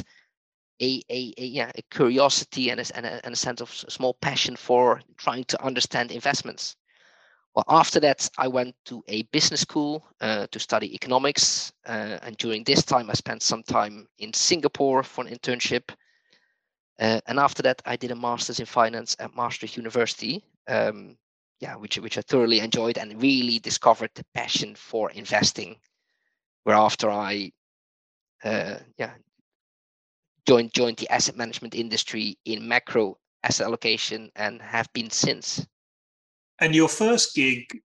a, 0.81 1.03
a, 1.11 1.35
a, 1.39 1.45
yeah 1.45 1.73
a 1.77 1.83
curiosity 1.91 2.71
and 2.71 2.81
a, 2.81 2.85
and 2.97 3.07
a, 3.07 3.21
and 3.25 3.35
a 3.35 3.37
sense 3.37 3.61
of 3.61 3.71
small 3.71 4.15
passion 4.15 4.57
for 4.57 5.01
trying 5.17 5.45
to 5.45 5.65
understand 5.65 6.13
investments 6.13 6.77
well, 7.55 7.65
after 7.69 7.99
that, 8.01 8.29
I 8.39 8.47
went 8.47 8.77
to 8.87 9.03
a 9.09 9.23
business 9.25 9.63
school 9.63 10.07
uh, 10.21 10.47
to 10.51 10.59
study 10.61 10.95
economics. 10.95 11.73
Uh, 11.85 12.19
and 12.23 12.37
during 12.37 12.63
this 12.65 12.85
time, 12.85 13.11
I 13.11 13.15
spent 13.15 13.43
some 13.43 13.63
time 13.65 14.07
in 14.19 14.33
Singapore 14.33 15.03
for 15.03 15.27
an 15.27 15.35
internship. 15.35 15.91
Uh, 17.01 17.21
and 17.27 17.39
after 17.39 17.63
that, 17.63 17.81
I 17.87 17.97
did 17.97 18.11
a 18.11 18.17
master's 18.17 18.61
in 18.61 18.67
finance 18.67 19.17
at 19.19 19.35
Maastricht 19.35 19.77
University, 19.77 20.45
um, 20.69 21.17
yeah, 21.59 21.75
which, 21.77 21.99
which 21.99 22.19
I 22.19 22.21
thoroughly 22.21 22.61
enjoyed 22.61 22.99
and 22.99 23.21
really 23.21 23.59
discovered 23.59 24.11
the 24.15 24.25
passion 24.35 24.75
for 24.75 25.11
investing. 25.11 25.77
Where 26.65 26.77
after 26.77 27.11
I, 27.11 27.53
uh, 28.45 28.77
yeah, 28.99 29.13
joined 30.47 30.75
joined 30.75 30.99
the 30.99 31.09
asset 31.09 31.37
management 31.37 31.75
industry 31.75 32.39
in 32.45 32.69
macro 32.69 33.17
asset 33.43 33.67
allocation 33.67 34.31
and 34.37 34.61
have 34.61 34.93
been 34.93 35.11
since. 35.11 35.67
And 36.59 36.75
your 36.75 36.89
first 36.89 37.35
gig 37.35 37.81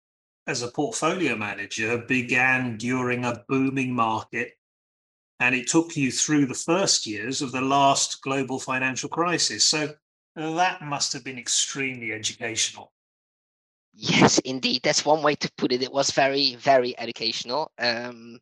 as 0.47 0.63
a 0.63 0.71
portfolio 0.71 1.35
manager 1.35 1.99
began 1.99 2.77
during 2.77 3.25
a 3.25 3.43
booming 3.47 3.93
market, 3.93 4.53
and 5.39 5.55
it 5.55 5.67
took 5.67 5.95
you 5.95 6.11
through 6.11 6.45
the 6.45 6.53
first 6.53 7.05
years 7.05 7.41
of 7.41 7.51
the 7.51 7.61
last 7.61 8.21
global 8.21 8.59
financial 8.59 9.09
crisis. 9.09 9.65
So 9.65 9.93
that 10.35 10.81
must 10.81 11.13
have 11.13 11.23
been 11.23 11.37
extremely 11.37 12.11
educational. 12.11 12.91
Yes, 13.93 14.39
indeed. 14.39 14.81
That's 14.83 15.05
one 15.05 15.21
way 15.21 15.35
to 15.35 15.51
put 15.57 15.71
it. 15.71 15.83
It 15.83 15.91
was 15.91 16.11
very, 16.11 16.55
very 16.55 16.97
educational. 16.99 17.71
Um, 17.77 18.39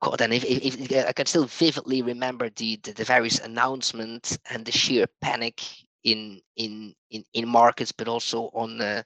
God, 0.00 0.20
and 0.20 0.32
if, 0.32 0.44
if, 0.44 0.90
if, 0.90 1.06
I 1.06 1.12
can 1.12 1.26
still 1.26 1.44
vividly 1.46 2.02
remember 2.02 2.48
the, 2.50 2.78
the, 2.82 2.92
the 2.92 3.04
various 3.04 3.40
announcements 3.40 4.38
and 4.50 4.64
the 4.64 4.72
sheer 4.72 5.06
panic 5.20 5.62
in 6.04 6.40
in 6.56 6.94
in, 7.10 7.24
in 7.34 7.48
markets, 7.48 7.92
but 7.92 8.08
also 8.08 8.50
on 8.54 8.80
uh, 8.80 9.02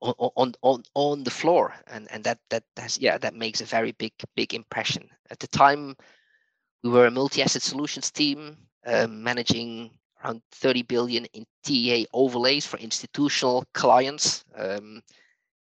on 0.00 0.54
on 0.62 0.82
on 0.94 1.24
the 1.24 1.30
floor, 1.30 1.74
and 1.86 2.08
and 2.10 2.24
that 2.24 2.38
that 2.50 2.64
has 2.76 2.98
yeah 2.98 3.18
that 3.18 3.34
makes 3.34 3.60
a 3.60 3.64
very 3.64 3.92
big 3.92 4.12
big 4.36 4.54
impression. 4.54 5.08
At 5.30 5.38
the 5.40 5.48
time, 5.48 5.96
we 6.82 6.90
were 6.90 7.06
a 7.06 7.10
multi-asset 7.10 7.62
solutions 7.62 8.10
team 8.10 8.56
uh, 8.86 9.06
managing 9.08 9.90
around 10.24 10.42
30 10.52 10.82
billion 10.82 11.24
in 11.26 11.46
TA 11.62 12.08
overlays 12.12 12.66
for 12.66 12.78
institutional 12.78 13.64
clients. 13.74 14.44
Um, 14.56 15.02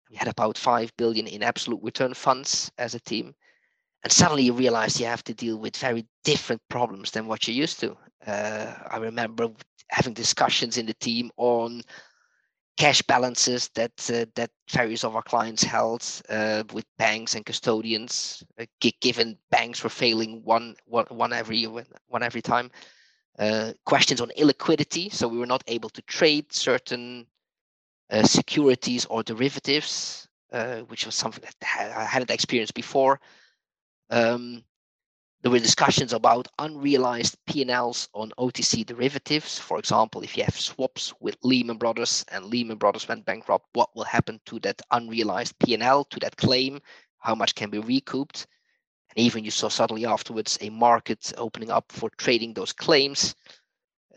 we 0.09 0.15
had 0.15 0.27
about 0.27 0.57
5 0.57 0.91
billion 0.97 1.27
in 1.27 1.43
absolute 1.43 1.83
return 1.83 2.13
funds 2.13 2.71
as 2.77 2.95
a 2.95 2.99
team. 2.99 3.35
And 4.03 4.11
suddenly 4.11 4.43
you 4.43 4.53
realize 4.53 4.99
you 4.99 5.05
have 5.05 5.23
to 5.25 5.33
deal 5.33 5.57
with 5.57 5.75
very 5.75 6.05
different 6.23 6.61
problems 6.69 7.11
than 7.11 7.27
what 7.27 7.47
you're 7.47 7.57
used 7.57 7.79
to. 7.81 7.97
Uh, 8.25 8.73
I 8.89 8.97
remember 8.97 9.49
having 9.89 10.13
discussions 10.13 10.77
in 10.77 10.85
the 10.85 10.93
team 10.95 11.29
on 11.37 11.81
cash 12.77 13.01
balances 13.01 13.69
that 13.73 13.91
uh, 14.13 14.25
that 14.35 14.51
various 14.69 15.03
of 15.03 15.15
our 15.15 15.23
clients 15.23 15.63
held 15.63 16.03
uh, 16.29 16.63
with 16.73 16.85
banks 16.97 17.35
and 17.35 17.45
custodians, 17.45 18.43
uh, 18.59 18.65
given 19.01 19.37
banks 19.49 19.83
were 19.83 19.89
failing 19.89 20.41
one, 20.43 20.75
one, 20.85 21.05
one 21.09 21.33
every 21.33 21.65
one 21.65 22.23
every 22.23 22.41
time. 22.41 22.71
Uh, 23.39 23.73
questions 23.85 24.21
on 24.21 24.31
illiquidity, 24.37 25.13
so 25.13 25.27
we 25.27 25.37
were 25.37 25.45
not 25.45 25.63
able 25.67 25.89
to 25.89 26.01
trade 26.03 26.51
certain 26.51 27.25
uh, 28.09 28.23
securities 28.23 29.05
or 29.05 29.21
derivatives, 29.21 30.27
uh, 30.53 30.77
which 30.87 31.05
was 31.05 31.13
something 31.13 31.43
that 31.43 31.95
I 31.95 32.03
hadn't 32.03 32.31
experienced 32.31 32.73
before. 32.73 33.19
Um, 34.09 34.63
there 35.47 35.53
were 35.53 35.59
discussions 35.59 36.11
about 36.11 36.49
unrealized 36.59 37.37
P&Ls 37.45 38.09
on 38.13 38.33
OTC 38.37 38.85
derivatives. 38.85 39.57
For 39.57 39.79
example, 39.79 40.21
if 40.21 40.35
you 40.35 40.43
have 40.43 40.59
swaps 40.59 41.13
with 41.21 41.37
Lehman 41.41 41.77
Brothers 41.77 42.25
and 42.33 42.47
Lehman 42.47 42.75
Brothers 42.75 43.07
went 43.07 43.23
bankrupt, 43.23 43.65
what 43.71 43.95
will 43.95 44.03
happen 44.03 44.41
to 44.47 44.59
that 44.59 44.81
unrealized 44.91 45.57
P&L, 45.59 46.03
to 46.03 46.19
that 46.19 46.35
claim? 46.35 46.81
How 47.19 47.33
much 47.33 47.55
can 47.55 47.69
be 47.69 47.79
recouped? 47.79 48.45
And 49.15 49.25
even 49.25 49.45
you 49.45 49.51
saw 49.51 49.69
suddenly 49.69 50.05
afterwards 50.05 50.57
a 50.59 50.69
market 50.69 51.31
opening 51.37 51.71
up 51.71 51.93
for 51.93 52.09
trading 52.17 52.53
those 52.53 52.73
claims. 52.73 53.33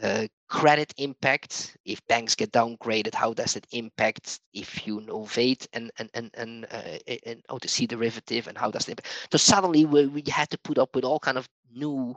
Uh, 0.03 0.27
credit 0.49 0.95
impact 0.97 1.77
if 1.85 2.01
banks 2.07 2.35
get 2.35 2.51
downgraded 2.53 3.15
how 3.15 3.35
does 3.35 3.55
it 3.55 3.67
impact 3.73 4.41
if 4.55 4.87
you 4.87 4.99
novate 5.03 5.69
and 5.75 5.91
and 5.99 6.09
and 6.15 6.31
and, 6.35 6.67
uh, 6.71 6.99
and 7.27 7.43
OTC 7.51 7.87
derivative 7.87 8.49
and 8.49 8.57
how 8.57 8.71
does 8.71 8.89
it 8.89 8.93
impact? 8.93 9.29
so 9.31 9.37
suddenly 9.37 9.85
we, 9.85 10.07
we 10.07 10.23
had 10.27 10.49
to 10.49 10.59
put 10.61 10.79
up 10.79 10.95
with 10.95 11.05
all 11.05 11.19
kind 11.19 11.37
of 11.37 11.47
new 11.71 12.17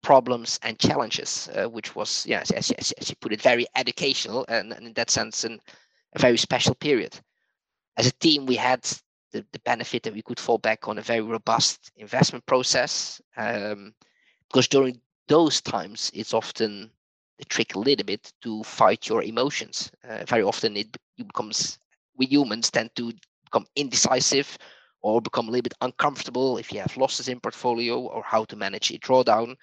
problems 0.00 0.60
and 0.62 0.78
challenges 0.78 1.50
uh, 1.56 1.68
which 1.68 1.96
was 1.96 2.24
yeah 2.24 2.40
as, 2.40 2.52
as, 2.52 2.92
as, 2.92 3.10
you 3.10 3.16
put 3.20 3.32
it 3.32 3.42
very 3.42 3.66
educational 3.74 4.46
and, 4.48 4.72
and 4.72 4.86
in 4.86 4.92
that 4.92 5.10
sense 5.10 5.42
an, 5.42 5.58
a 6.14 6.18
very 6.20 6.38
special 6.38 6.74
period 6.76 7.18
as 7.96 8.06
a 8.06 8.12
team 8.12 8.46
we 8.46 8.54
had 8.54 8.82
the, 9.32 9.44
the 9.52 9.60
benefit 9.64 10.04
that 10.04 10.14
we 10.14 10.22
could 10.22 10.38
fall 10.38 10.58
back 10.58 10.86
on 10.86 10.98
a 10.98 11.02
very 11.02 11.20
robust 11.20 11.90
investment 11.96 12.46
process 12.46 13.20
um, 13.36 13.92
because 14.48 14.68
during 14.68 15.00
those 15.26 15.60
times 15.60 16.12
it's 16.14 16.32
often 16.32 16.90
the 17.38 17.44
trick 17.44 17.74
a 17.74 17.78
little 17.78 18.04
bit 18.04 18.32
to 18.42 18.62
fight 18.64 19.08
your 19.08 19.22
emotions. 19.22 19.90
Uh, 20.08 20.24
very 20.26 20.42
often 20.42 20.76
it 20.76 20.96
becomes 21.16 21.78
we 22.16 22.26
humans 22.26 22.70
tend 22.70 22.90
to 22.96 23.12
become 23.44 23.66
indecisive 23.76 24.58
or 25.02 25.20
become 25.20 25.48
a 25.48 25.50
little 25.50 25.62
bit 25.62 25.74
uncomfortable 25.80 26.58
if 26.58 26.72
you 26.72 26.80
have 26.80 26.96
losses 26.96 27.28
in 27.28 27.40
portfolio 27.40 28.00
or 28.00 28.22
how 28.24 28.44
to 28.44 28.56
manage 28.56 28.90
a 28.90 28.98
drawdown 28.98 29.54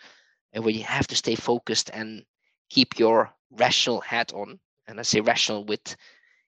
and 0.54 0.64
where 0.64 0.74
you 0.74 0.84
have 0.84 1.08
to 1.08 1.16
stay 1.16 1.36
focused 1.36 1.90
and 1.94 2.24
keep 2.70 2.98
your 2.98 3.30
rational 3.52 4.00
hat 4.00 4.34
on 4.34 4.58
and 4.88 5.00
i 5.00 5.04
say 5.04 5.20
rational 5.20 5.66
with 5.66 5.96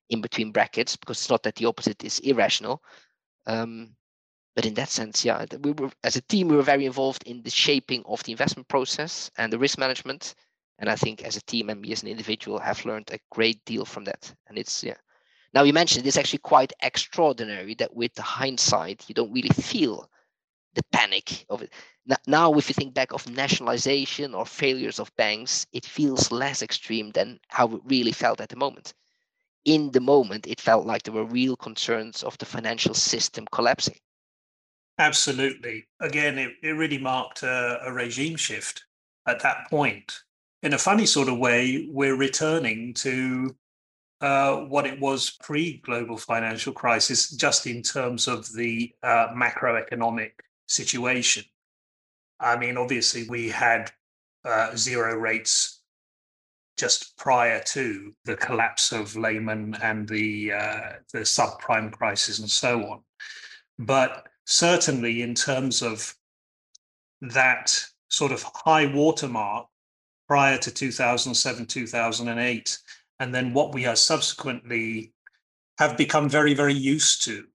in 0.10 0.22
between 0.22 0.52
brackets 0.54 0.96
because 0.96 1.18
it's 1.18 1.30
not 1.30 1.44
that 1.44 1.56
the 1.56 1.66
opposite 1.66 2.04
is 2.04 2.20
irrational 2.20 2.82
um, 3.46 3.96
but 4.58 4.66
in 4.66 4.74
that 4.74 4.90
sense, 4.90 5.24
yeah, 5.24 5.46
we 5.62 5.72
were 5.72 5.92
as 6.04 6.16
a 6.16 6.22
team 6.22 6.48
we 6.48 6.56
were 6.56 6.64
very 6.64 6.86
involved 6.88 7.22
in 7.28 7.44
the 7.44 7.50
shaping 7.52 8.04
of 8.08 8.24
the 8.24 8.32
investment 8.32 8.68
process 8.68 9.30
and 9.38 9.54
the 9.54 9.60
risk 9.60 9.78
management. 9.78 10.34
And 10.80 10.90
I 10.90 10.96
think 10.96 11.24
as 11.24 11.36
a 11.36 11.42
team 11.42 11.70
and 11.70 11.82
me 11.82 11.92
as 11.92 12.04
an 12.04 12.10
individual 12.10 12.60
have 12.60 12.86
learned 12.86 13.10
a 13.12 13.20
great 13.32 13.64
deal 13.66 13.86
from 13.86 14.04
that. 14.06 14.34
And 14.48 14.58
it's 14.58 14.84
yeah. 14.84 14.98
Now 15.54 15.64
you 15.64 15.74
mentioned 15.74 16.06
it's 16.06 16.18
actually 16.18 16.40
quite 16.40 16.74
extraordinary 16.82 17.74
that 17.76 17.96
with 17.96 18.14
the 18.14 18.22
hindsight 18.22 19.06
you 19.08 19.16
don't 19.16 19.34
really 19.34 19.50
feel 19.50 20.10
the 20.76 20.84
panic 20.92 21.46
of 21.50 21.64
it. 21.64 21.74
Now, 22.26 22.54
if 22.54 22.70
you 22.70 22.74
think 22.74 22.94
back 22.94 23.12
of 23.12 23.30
nationalization 23.30 24.34
or 24.34 24.46
failures 24.46 25.00
of 25.00 25.14
banks, 25.18 25.66
it 25.74 25.86
feels 25.86 26.32
less 26.32 26.62
extreme 26.62 27.12
than 27.12 27.40
how 27.50 27.68
it 27.76 27.82
really 27.86 28.14
felt 28.14 28.40
at 28.40 28.50
the 28.50 28.56
moment. 28.56 28.94
In 29.66 29.92
the 29.92 30.00
moment, 30.00 30.48
it 30.48 30.62
felt 30.62 30.86
like 30.86 31.04
there 31.04 31.14
were 31.14 31.26
real 31.26 31.58
concerns 31.58 32.24
of 32.24 32.38
the 32.38 32.46
financial 32.46 32.94
system 32.94 33.46
collapsing. 33.52 33.98
Absolutely. 35.00 35.88
Again, 36.00 36.38
it, 36.38 36.54
it 36.64 36.70
really 36.70 36.98
marked 36.98 37.44
a, 37.44 37.80
a 37.84 37.92
regime 37.92 38.38
shift 38.38 38.86
at 39.28 39.42
that 39.42 39.70
point. 39.70 40.24
In 40.64 40.74
a 40.74 40.78
funny 40.78 41.06
sort 41.06 41.30
of 41.30 41.38
way, 41.38 41.88
we're 41.92 42.18
returning 42.18 42.94
to 42.96 43.56
uh, 44.22 44.58
what 44.62 44.88
it 44.88 45.00
was 45.00 45.38
pre 45.42 45.78
global 45.78 46.18
financial 46.18 46.74
crisis, 46.74 47.30
just 47.30 47.68
in 47.68 47.84
terms 47.84 48.28
of 48.28 48.52
the 48.54 48.92
uh, 49.04 49.28
macroeconomic 49.36 50.32
situation. 50.68 51.44
I 52.40 52.58
mean, 52.58 52.78
obviously, 52.78 53.28
we 53.30 53.50
had 53.50 53.92
uh, 54.46 54.76
zero 54.76 55.16
rates 55.16 55.82
just 56.78 57.18
prior 57.18 57.62
to 57.66 58.14
the 58.26 58.36
collapse 58.36 58.92
of 58.92 59.16
Lehman 59.16 59.76
and 59.82 60.08
the 60.08 60.54
uh, 60.54 60.90
the 61.14 61.20
subprime 61.20 61.92
crisis 61.92 62.40
and 62.40 62.50
so 62.50 62.82
on. 62.84 63.02
But 63.78 64.28
certainly, 64.46 65.22
in 65.22 65.36
terms 65.36 65.84
of 65.84 66.16
that 67.22 67.80
sort 68.10 68.32
of 68.32 68.44
high 68.44 68.92
watermark 68.92 69.68
prior 70.28 70.58
to 70.58 70.72
2007, 70.72 71.66
2008, 71.66 72.78
and 73.20 73.34
then 73.34 73.54
what 73.54 73.74
we 73.74 73.86
are 73.86 73.96
subsequently 73.96 75.14
have 75.80 75.98
become 75.98 76.30
very, 76.30 76.54
very 76.54 76.74
used 76.74 77.24
to 77.26 77.46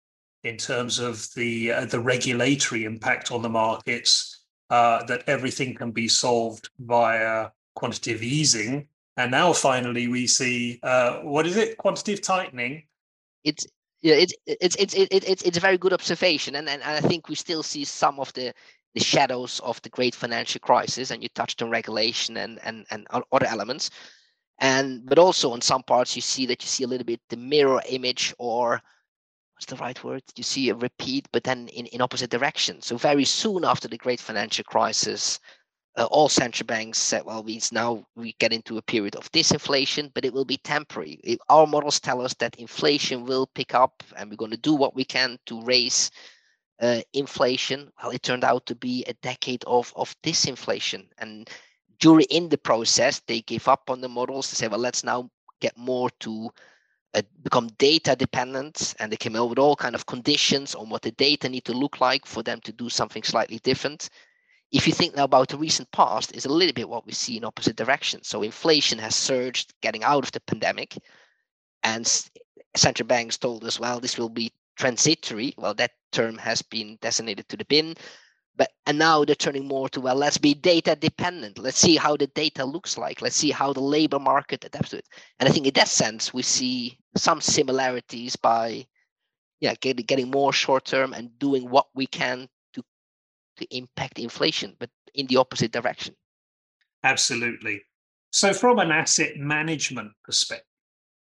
in 0.44 0.56
terms 0.56 0.98
of 0.98 1.28
the 1.34 1.72
uh, 1.72 1.84
the 1.84 2.00
regulatory 2.00 2.84
impact 2.84 3.30
on 3.30 3.42
the 3.42 3.48
markets 3.48 4.44
uh, 4.70 5.04
that 5.04 5.22
everything 5.26 5.74
can 5.74 5.90
be 5.90 6.08
solved 6.08 6.70
via 6.80 7.48
quantitative 7.74 8.22
easing. 8.22 8.88
And 9.16 9.30
now 9.30 9.52
finally 9.52 10.08
we 10.08 10.26
see 10.26 10.80
uh, 10.82 11.18
what 11.18 11.46
is 11.46 11.56
it? 11.56 11.76
Quantitative 11.76 12.22
tightening. 12.22 12.84
It's 13.44 13.66
yeah, 14.00 14.14
it's 14.14 14.34
it's 14.46 14.76
it's 14.76 14.94
it's 14.94 15.26
it's 15.26 15.42
it's 15.42 15.56
a 15.56 15.60
very 15.60 15.78
good 15.78 15.92
observation, 15.92 16.56
and 16.56 16.68
and 16.68 16.82
I 16.82 17.00
think 17.00 17.28
we 17.28 17.34
still 17.34 17.62
see 17.62 17.84
some 17.84 18.18
of 18.18 18.32
the 18.32 18.52
the 18.94 19.00
shadows 19.00 19.60
of 19.60 19.80
the 19.82 19.88
great 19.88 20.14
financial 20.14 20.60
crisis. 20.60 21.10
And 21.10 21.22
you 21.22 21.28
touched 21.30 21.62
on 21.62 21.70
regulation 21.70 22.36
and 22.36 22.60
and 22.64 22.86
and 22.90 23.06
other 23.10 23.46
elements, 23.46 23.90
and 24.60 25.04
but 25.06 25.18
also 25.18 25.52
on 25.52 25.60
some 25.60 25.82
parts 25.82 26.16
you 26.16 26.22
see 26.22 26.46
that 26.46 26.62
you 26.62 26.68
see 26.68 26.84
a 26.84 26.88
little 26.88 27.06
bit 27.06 27.20
the 27.28 27.36
mirror 27.36 27.82
image 27.88 28.34
or 28.38 28.80
what's 29.62 29.66
the 29.66 29.76
right 29.76 30.02
word? 30.02 30.22
You 30.34 30.42
see 30.42 30.70
a 30.70 30.74
repeat, 30.74 31.28
but 31.32 31.44
then 31.44 31.68
in, 31.68 31.86
in 31.86 32.00
opposite 32.00 32.30
direction. 32.30 32.82
So 32.82 32.96
very 32.96 33.24
soon 33.24 33.64
after 33.64 33.86
the 33.86 33.96
great 33.96 34.20
financial 34.20 34.64
crisis, 34.64 35.38
uh, 35.96 36.06
all 36.06 36.28
central 36.28 36.66
banks 36.66 36.98
said, 36.98 37.24
well, 37.24 37.44
we 37.44 37.60
now 37.70 38.04
we 38.16 38.34
get 38.40 38.52
into 38.52 38.78
a 38.78 38.82
period 38.82 39.14
of 39.14 39.30
disinflation, 39.30 40.10
but 40.14 40.24
it 40.24 40.32
will 40.32 40.44
be 40.44 40.56
temporary. 40.56 41.20
It, 41.22 41.38
our 41.48 41.66
models 41.66 42.00
tell 42.00 42.22
us 42.22 42.34
that 42.34 42.56
inflation 42.56 43.24
will 43.24 43.46
pick 43.54 43.74
up, 43.74 44.02
and 44.16 44.30
we're 44.30 44.36
going 44.36 44.50
to 44.50 44.56
do 44.56 44.74
what 44.74 44.96
we 44.96 45.04
can 45.04 45.38
to 45.46 45.62
raise 45.62 46.10
uh, 46.82 47.00
inflation. 47.14 47.90
Well, 48.02 48.12
it 48.12 48.22
turned 48.22 48.44
out 48.44 48.66
to 48.66 48.74
be 48.74 49.04
a 49.06 49.14
decade 49.14 49.64
of 49.64 49.92
of 49.96 50.14
disinflation, 50.22 51.06
and 51.18 51.48
during 52.02 52.26
in 52.30 52.48
the 52.48 52.58
process, 52.58 53.20
they 53.28 53.40
gave 53.42 53.68
up 53.68 53.88
on 53.88 54.00
the 54.00 54.08
models 54.08 54.50
to 54.50 54.56
say, 54.56 54.66
well, 54.66 54.80
let's 54.80 55.04
now 55.04 55.30
get 55.60 55.78
more 55.78 56.10
to 56.18 56.50
uh, 57.14 57.22
become 57.44 57.68
data 57.78 58.16
dependent. 58.16 58.94
And 58.98 59.10
they 59.10 59.16
came 59.16 59.36
up 59.36 59.48
with 59.48 59.60
all 59.60 59.76
kind 59.76 59.94
of 59.94 60.06
conditions 60.06 60.74
on 60.74 60.88
what 60.88 61.02
the 61.02 61.12
data 61.12 61.48
need 61.48 61.64
to 61.66 61.72
look 61.72 62.00
like 62.00 62.26
for 62.26 62.42
them 62.42 62.60
to 62.62 62.72
do 62.72 62.88
something 62.88 63.22
slightly 63.22 63.60
different. 63.60 64.10
If 64.72 64.88
you 64.88 64.92
think 64.92 65.14
now 65.14 65.24
about 65.24 65.48
the 65.50 65.58
recent 65.58 65.92
past 65.92 66.34
is 66.34 66.44
a 66.44 66.52
little 66.52 66.72
bit 66.72 66.88
what 66.88 67.06
we 67.06 67.12
see 67.12 67.36
in 67.36 67.44
opposite 67.44 67.76
directions. 67.76 68.26
So 68.26 68.42
inflation 68.42 68.98
has 68.98 69.14
surged 69.14 69.72
getting 69.80 70.02
out 70.02 70.24
of 70.24 70.32
the 70.32 70.40
pandemic. 70.40 70.96
And 71.84 72.04
central 72.74 73.06
banks 73.06 73.38
told 73.38 73.64
us 73.64 73.78
well 73.78 74.00
this 74.00 74.18
will 74.18 74.30
be 74.30 74.50
transitory. 74.76 75.54
Well 75.56 75.74
that 75.74 75.92
term 76.12 76.38
has 76.38 76.62
been 76.62 76.98
designated 77.00 77.48
to 77.48 77.56
the 77.56 77.64
bin 77.64 77.94
but 78.56 78.70
and 78.86 78.98
now 78.98 79.24
they're 79.24 79.34
turning 79.34 79.66
more 79.66 79.88
to 79.88 80.00
well 80.00 80.14
let's 80.14 80.38
be 80.38 80.54
data 80.54 80.94
dependent. 80.94 81.58
Let's 81.58 81.78
see 81.78 81.96
how 81.96 82.16
the 82.16 82.26
data 82.28 82.64
looks 82.64 82.98
like. 82.98 83.22
Let's 83.22 83.36
see 83.36 83.50
how 83.50 83.72
the 83.72 83.80
labor 83.80 84.18
market 84.18 84.64
adapts 84.64 84.90
to 84.90 84.98
it. 84.98 85.08
And 85.38 85.48
i 85.48 85.52
think 85.52 85.66
in 85.66 85.74
that 85.74 85.88
sense 85.88 86.34
we 86.34 86.42
see 86.42 86.98
some 87.16 87.40
similarities 87.40 88.36
by 88.36 88.86
yeah 89.60 89.74
getting, 89.80 90.04
getting 90.04 90.30
more 90.30 90.52
short 90.52 90.84
term 90.84 91.12
and 91.12 91.38
doing 91.38 91.70
what 91.70 91.86
we 91.94 92.06
can 92.06 92.48
to 92.74 92.82
to 93.56 93.76
impact 93.76 94.18
inflation 94.18 94.76
but 94.78 94.90
in 95.14 95.26
the 95.26 95.36
opposite 95.36 95.72
direction. 95.72 96.14
Absolutely. 97.04 97.82
So 98.30 98.52
from 98.52 98.78
an 98.78 98.90
asset 98.90 99.36
management 99.36 100.12
perspective 100.24 100.66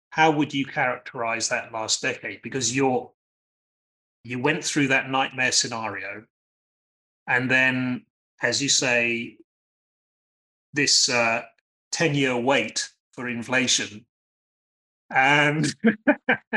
how 0.09 0.31
would 0.31 0.53
you 0.53 0.65
characterize 0.65 1.49
that 1.49 1.73
last 1.73 2.01
decade? 2.01 2.41
Because 2.41 2.73
you're 2.73 3.11
you 4.25 4.39
went 4.39 4.63
through 4.63 4.87
that 4.87 5.09
nightmare 5.09 5.51
scenario 5.51 6.25
and 7.27 7.49
then, 7.49 8.05
as 8.41 8.61
you 8.61 8.69
say, 8.69 9.37
this 10.73 11.09
uh, 11.09 11.43
10 11.91 12.15
year 12.15 12.35
wait 12.35 12.89
for 13.13 13.29
inflation. 13.29 14.05
And 15.11 15.73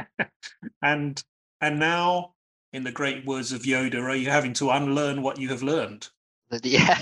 and 0.82 1.22
and 1.60 1.78
now, 1.78 2.34
in 2.72 2.84
the 2.84 2.92
great 2.92 3.26
words 3.26 3.52
of 3.52 3.62
Yoda, 3.62 4.02
are 4.02 4.16
you 4.16 4.30
having 4.30 4.54
to 4.54 4.70
unlearn 4.70 5.20
what 5.20 5.38
you 5.38 5.50
have 5.50 5.62
learned? 5.62 6.08
Yeah, 6.62 6.98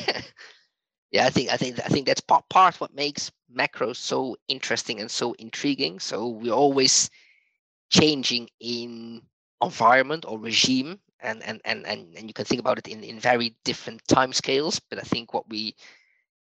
yeah. 1.13 1.27
I 1.27 1.31
think 1.31 1.51
I 1.51 1.57
think 1.57 1.79
I 1.79 1.89
think 1.89 2.09
that's 2.09 2.21
part 2.21 2.49
part 2.49 2.81
what 2.81 2.93
makes 2.95 3.31
macro 3.49 3.93
so 3.93 4.37
interesting 4.49 5.01
and 5.01 5.09
so 5.09 5.35
intriguing. 5.35 6.01
So 6.01 6.29
we're 6.29 6.53
always 6.53 7.09
changing 7.91 8.49
in 8.59 9.23
environment 9.63 10.25
or 10.27 10.39
regime 10.39 10.99
and 11.21 11.43
and 11.43 11.61
and 11.65 11.87
and, 11.87 12.15
and 12.17 12.29
you 12.29 12.35
can 12.35 12.45
think 12.45 12.61
about 12.61 12.79
it 12.79 12.89
in, 12.89 13.03
in 13.03 13.19
very 13.19 13.55
different 13.65 14.07
time 14.07 14.33
scales 14.33 14.81
but 14.91 14.99
i 14.99 15.03
think 15.03 15.33
what 15.33 15.49
we 15.49 15.75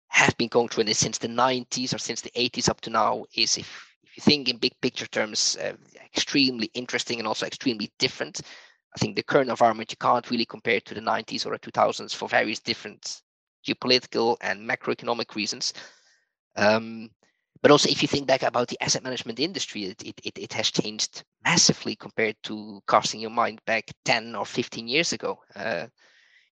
have 0.09 0.37
been 0.37 0.49
going 0.49 0.69
through 0.69 0.83
in 0.83 0.87
this 0.87 0.99
since 0.99 1.19
the 1.19 1.29
90s 1.29 1.95
or 1.95 1.99
since 1.99 2.21
the 2.21 2.31
80s 2.31 2.69
up 2.69 2.81
to 2.81 2.91
now 2.91 3.25
is 3.35 3.57
if 3.57 3.97
if 4.03 4.17
you 4.17 4.23
think 4.23 4.49
in 4.49 4.57
big 4.57 4.73
picture 4.81 5.07
terms 5.07 5.57
uh, 5.63 5.75
extremely 6.05 6.71
interesting 6.75 7.19
and 7.19 7.29
also 7.29 7.47
extremely 7.47 7.91
different 7.99 8.41
i 8.95 8.99
think 8.99 9.15
the 9.15 9.23
current 9.23 9.51
environment 9.51 9.93
you 9.93 9.97
can't 9.99 10.31
really 10.31 10.47
compare 10.47 10.81
to 10.81 10.95
the 10.95 11.01
90s 11.01 11.47
or 11.47 11.53
the 11.53 11.59
2000s 11.59 12.15
for 12.15 12.29
various 12.29 12.61
different 12.61 13.23
geopolitical 13.67 14.37
and 14.41 14.69
macroeconomic 14.69 15.35
reasons. 15.35 15.73
Um, 16.57 17.11
but 17.63 17.71
also, 17.71 17.89
if 17.89 18.03
you 18.03 18.09
think 18.09 18.27
back 18.27 18.43
about 18.43 18.69
the 18.69 18.81
asset 18.83 19.03
management 19.03 19.41
industry, 19.41 19.85
it, 19.85 20.03
it, 20.05 20.39
it 20.39 20.53
has 20.53 20.71
changed 20.71 21.25
massively 21.45 21.97
compared 21.97 22.37
to 22.45 22.81
casting 22.89 23.21
your 23.21 23.31
mind 23.31 23.61
back 23.67 23.85
10 24.05 24.35
or 24.35 24.47
15 24.47 24.89
years 24.89 25.13
ago. 25.13 25.39
Uh, 25.55 25.87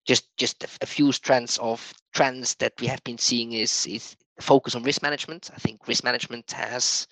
just 0.05 0.35
just 0.37 0.63
a, 0.81 0.85
few 0.85 1.11
trends 1.11 1.57
of 1.57 1.93
trends 2.13 2.55
that 2.55 2.73
we 2.79 2.87
have 2.87 3.03
been 3.03 3.17
seeing 3.17 3.53
is 3.53 3.87
is 3.87 4.15
focus 4.39 4.75
on 4.75 4.83
risk 4.83 5.01
management. 5.01 5.49
I 5.53 5.57
think 5.57 5.87
risk 5.87 6.03
management 6.03 6.51
has 6.51 7.07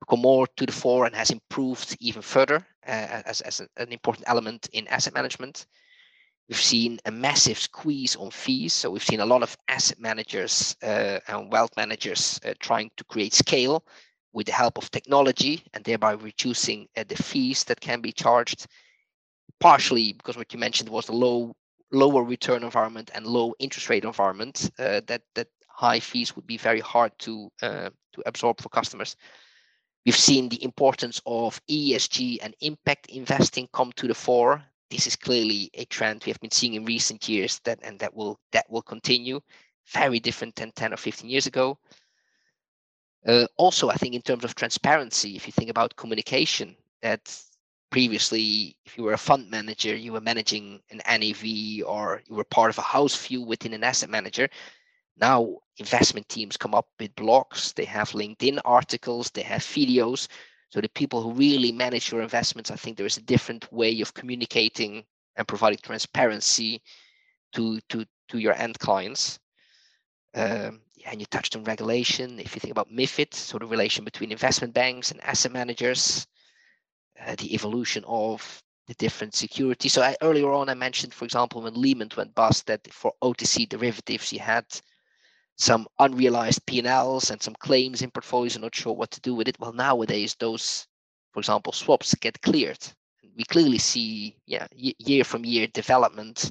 become 0.00 0.20
more 0.20 0.46
to 0.56 0.66
the 0.66 0.72
fore 0.72 1.06
and 1.06 1.14
has 1.14 1.30
improved 1.30 1.96
even 2.00 2.22
further 2.22 2.66
uh, 2.86 3.22
as, 3.26 3.40
as 3.42 3.60
an 3.76 3.92
important 3.92 4.24
element 4.28 4.68
in 4.72 4.86
asset 4.88 5.14
management. 5.14 5.66
We've 6.50 6.58
seen 6.58 6.98
a 7.04 7.12
massive 7.12 7.60
squeeze 7.60 8.16
on 8.16 8.32
fees. 8.32 8.72
So 8.72 8.90
we've 8.90 9.04
seen 9.04 9.20
a 9.20 9.24
lot 9.24 9.44
of 9.44 9.56
asset 9.68 10.00
managers 10.00 10.76
uh, 10.82 11.20
and 11.28 11.52
wealth 11.52 11.70
managers 11.76 12.40
uh, 12.44 12.54
trying 12.58 12.90
to 12.96 13.04
create 13.04 13.32
scale 13.32 13.84
with 14.32 14.46
the 14.46 14.52
help 14.52 14.76
of 14.76 14.90
technology 14.90 15.62
and 15.72 15.84
thereby 15.84 16.12
reducing 16.14 16.88
uh, 16.96 17.04
the 17.06 17.14
fees 17.14 17.62
that 17.64 17.80
can 17.80 18.00
be 18.00 18.10
charged. 18.10 18.66
Partially 19.60 20.12
because 20.12 20.36
what 20.36 20.52
you 20.52 20.58
mentioned 20.58 20.88
was 20.88 21.06
the 21.06 21.12
low, 21.12 21.54
lower 21.92 22.24
return 22.24 22.64
environment 22.64 23.12
and 23.14 23.28
low 23.28 23.54
interest 23.60 23.88
rate 23.88 24.04
environment. 24.04 24.72
Uh, 24.76 25.02
that 25.06 25.22
that 25.36 25.46
high 25.68 26.00
fees 26.00 26.34
would 26.34 26.48
be 26.48 26.56
very 26.56 26.80
hard 26.80 27.12
to 27.20 27.48
uh, 27.62 27.90
to 28.12 28.22
absorb 28.26 28.60
for 28.60 28.70
customers. 28.70 29.14
We've 30.04 30.16
seen 30.16 30.48
the 30.48 30.64
importance 30.64 31.20
of 31.26 31.60
ESG 31.70 32.38
and 32.42 32.56
impact 32.60 33.06
investing 33.06 33.68
come 33.72 33.92
to 33.92 34.08
the 34.08 34.14
fore 34.14 34.64
this 34.90 35.06
is 35.06 35.16
clearly 35.16 35.70
a 35.74 35.84
trend 35.86 36.22
we 36.24 36.30
have 36.30 36.40
been 36.40 36.50
seeing 36.50 36.74
in 36.74 36.84
recent 36.84 37.28
years 37.28 37.60
that 37.64 37.78
and 37.82 37.98
that 37.98 38.14
will 38.14 38.38
that 38.52 38.68
will 38.70 38.82
continue 38.82 39.40
very 39.86 40.20
different 40.20 40.54
than 40.56 40.72
10 40.72 40.92
or 40.92 40.96
15 40.96 41.28
years 41.30 41.46
ago 41.46 41.78
uh, 43.26 43.46
also 43.56 43.88
i 43.88 43.94
think 43.94 44.14
in 44.14 44.22
terms 44.22 44.44
of 44.44 44.54
transparency 44.54 45.36
if 45.36 45.46
you 45.46 45.52
think 45.52 45.70
about 45.70 45.96
communication 45.96 46.76
that 47.02 47.42
previously, 47.90 48.76
if 48.86 48.96
you 48.96 49.04
were 49.04 49.12
a 49.12 49.18
fund 49.18 49.50
manager, 49.50 49.94
you 49.94 50.12
were 50.12 50.20
managing 50.20 50.80
an 50.90 51.00
NAV 51.06 51.84
or 51.86 52.22
you 52.26 52.34
were 52.36 52.44
part 52.44 52.70
of 52.70 52.78
a 52.78 52.82
house 52.82 53.26
view 53.26 53.42
within 53.42 53.74
an 53.74 53.84
asset 53.84 54.08
manager. 54.08 54.48
Now, 55.20 55.56
investment 55.76 56.28
teams 56.28 56.56
come 56.56 56.74
up 56.74 56.88
with 56.98 57.14
blogs, 57.16 57.74
they 57.74 57.84
have 57.84 58.10
LinkedIn 58.10 58.60
articles, 58.64 59.30
they 59.30 59.42
have 59.42 59.60
videos. 59.60 60.28
So, 60.70 60.80
the 60.80 60.88
people 60.88 61.22
who 61.22 61.32
really 61.32 61.72
manage 61.72 62.10
your 62.10 62.22
investments, 62.22 62.70
I 62.70 62.76
think 62.76 62.96
there 62.96 63.06
is 63.06 63.16
a 63.16 63.22
different 63.22 63.70
way 63.72 64.00
of 64.00 64.14
communicating 64.14 65.04
and 65.36 65.46
providing 65.46 65.78
transparency 65.82 66.80
to, 67.54 67.80
to, 67.88 68.04
to 68.28 68.38
your 68.38 68.54
end 68.54 68.78
clients. 68.78 69.38
Um, 70.34 70.80
and 71.06 71.20
you 71.20 71.26
touched 71.26 71.56
on 71.56 71.64
regulation. 71.64 72.38
If 72.38 72.54
you 72.54 72.60
think 72.60 72.72
about 72.72 72.92
MIFID, 72.92 73.34
so 73.34 73.58
the 73.58 73.66
relation 73.66 74.04
between 74.04 74.30
investment 74.30 74.74
banks 74.74 75.10
and 75.10 75.20
asset 75.22 75.52
managers, 75.52 76.26
uh, 77.26 77.34
the 77.36 77.54
evolution 77.54 78.04
of 78.06 78.62
the 78.86 78.94
different 78.94 79.34
securities. 79.34 79.92
So 79.92 80.02
I, 80.02 80.16
earlier 80.22 80.52
on, 80.52 80.68
I 80.68 80.74
mentioned, 80.74 81.14
for 81.14 81.24
example, 81.24 81.62
when 81.62 81.74
Lehman 81.74 82.10
went 82.16 82.34
bust, 82.34 82.66
that 82.66 82.92
for 82.92 83.12
OTC 83.22 83.68
derivatives, 83.68 84.32
you 84.32 84.40
had 84.40 84.66
some 85.60 85.86
unrealized 85.98 86.64
P&Ls 86.64 87.30
and 87.30 87.42
some 87.42 87.54
claims 87.54 88.00
in 88.00 88.10
portfolios 88.10 88.56
and 88.56 88.62
not 88.62 88.74
sure 88.74 88.94
what 88.94 89.10
to 89.10 89.20
do 89.20 89.34
with 89.34 89.46
it. 89.46 89.60
Well, 89.60 89.74
nowadays, 89.74 90.34
those, 90.40 90.86
for 91.32 91.40
example, 91.40 91.74
swaps 91.74 92.14
get 92.14 92.40
cleared. 92.40 92.78
We 93.36 93.44
clearly 93.44 93.76
see, 93.76 94.36
yeah, 94.46 94.66
year 94.72 95.22
from 95.22 95.44
year 95.44 95.66
development 95.66 96.50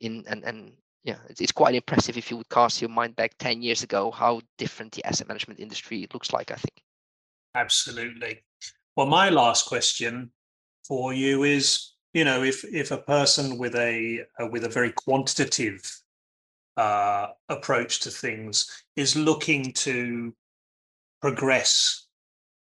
in 0.00 0.24
and 0.26 0.42
and 0.42 0.72
yeah, 1.04 1.18
it's, 1.28 1.52
quite 1.52 1.74
impressive 1.74 2.16
if 2.16 2.30
you 2.30 2.38
would 2.38 2.48
cast 2.48 2.80
your 2.80 2.88
mind 2.88 3.14
back 3.14 3.32
10 3.38 3.60
years 3.60 3.82
ago, 3.82 4.10
how 4.10 4.40
different 4.56 4.92
the 4.92 5.04
asset 5.04 5.28
management 5.28 5.60
industry 5.60 6.08
looks 6.14 6.32
like, 6.32 6.50
I 6.50 6.54
think. 6.54 6.82
Absolutely. 7.54 8.42
Well, 8.96 9.06
my 9.06 9.28
last 9.28 9.66
question 9.66 10.30
for 10.88 11.12
you 11.12 11.42
is, 11.42 11.92
you 12.14 12.24
know, 12.24 12.42
if 12.42 12.64
if 12.64 12.90
a 12.90 12.96
person 12.96 13.58
with 13.58 13.74
a 13.74 14.24
uh, 14.40 14.46
with 14.46 14.64
a 14.64 14.68
very 14.70 14.92
quantitative 14.92 15.82
uh, 16.76 17.28
approach 17.48 18.00
to 18.00 18.10
things 18.10 18.84
is 18.96 19.16
looking 19.16 19.72
to 19.72 20.34
progress 21.20 22.06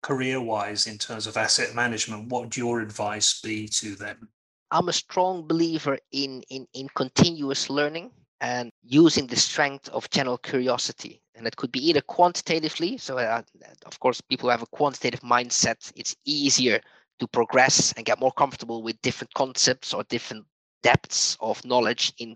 career-wise 0.03 0.87
in 0.87 0.99
terms 0.99 1.27
of 1.27 1.37
asset 1.37 1.75
management, 1.75 2.29
what 2.29 2.43
would 2.43 2.57
your 2.57 2.81
advice 2.81 3.41
be 3.41 3.67
to 3.67 3.97
them? 3.97 4.29
I'm 4.71 4.89
a 4.89 4.93
strong 4.93 5.47
believer 5.47 5.99
in 6.13 6.43
in 6.49 6.67
in 6.73 6.89
continuous 6.95 7.71
learning 7.71 8.11
and 8.41 8.71
using 8.83 9.27
the 9.27 9.37
strength 9.37 9.89
of 9.91 10.11
general 10.11 10.39
curiosity. 10.39 11.23
And 11.35 11.47
it 11.47 11.57
could 11.57 11.73
be 11.73 11.87
either 11.89 12.01
quantitatively, 12.01 12.99
so 12.99 13.19
uh, 13.19 13.43
of 13.85 13.99
course, 14.01 14.21
people 14.21 14.51
have 14.51 14.63
a 14.63 14.67
quantitative 14.67 15.21
mindset, 15.21 15.93
it's 15.97 16.17
easier 16.25 16.81
to 17.19 17.27
progress 17.29 17.93
and 17.97 18.07
get 18.07 18.21
more 18.21 18.33
comfortable 18.33 18.83
with 18.83 19.01
different 19.03 19.33
concepts 19.35 19.95
or 19.95 20.05
different 20.05 20.45
depths 20.83 21.37
of 21.41 21.65
knowledge 21.65 22.13
in 22.19 22.35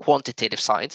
quantitative 0.00 0.60
side. 0.60 0.94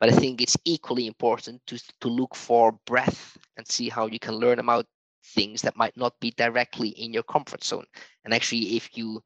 But 0.00 0.12
I 0.12 0.12
think 0.12 0.40
it's 0.40 0.56
equally 0.64 1.06
important 1.06 1.62
to, 1.68 1.78
to 2.00 2.08
look 2.08 2.34
for 2.34 2.72
breadth 2.86 3.36
and 3.56 3.66
see 3.66 3.88
how 3.88 4.06
you 4.06 4.18
can 4.18 4.34
learn 4.34 4.58
about 4.58 4.86
things 5.24 5.62
that 5.62 5.76
might 5.76 5.96
not 5.96 6.18
be 6.20 6.32
directly 6.32 6.88
in 6.88 7.12
your 7.12 7.22
comfort 7.22 7.62
zone. 7.62 7.84
And 8.24 8.34
actually, 8.34 8.76
if 8.76 8.96
you 8.96 9.22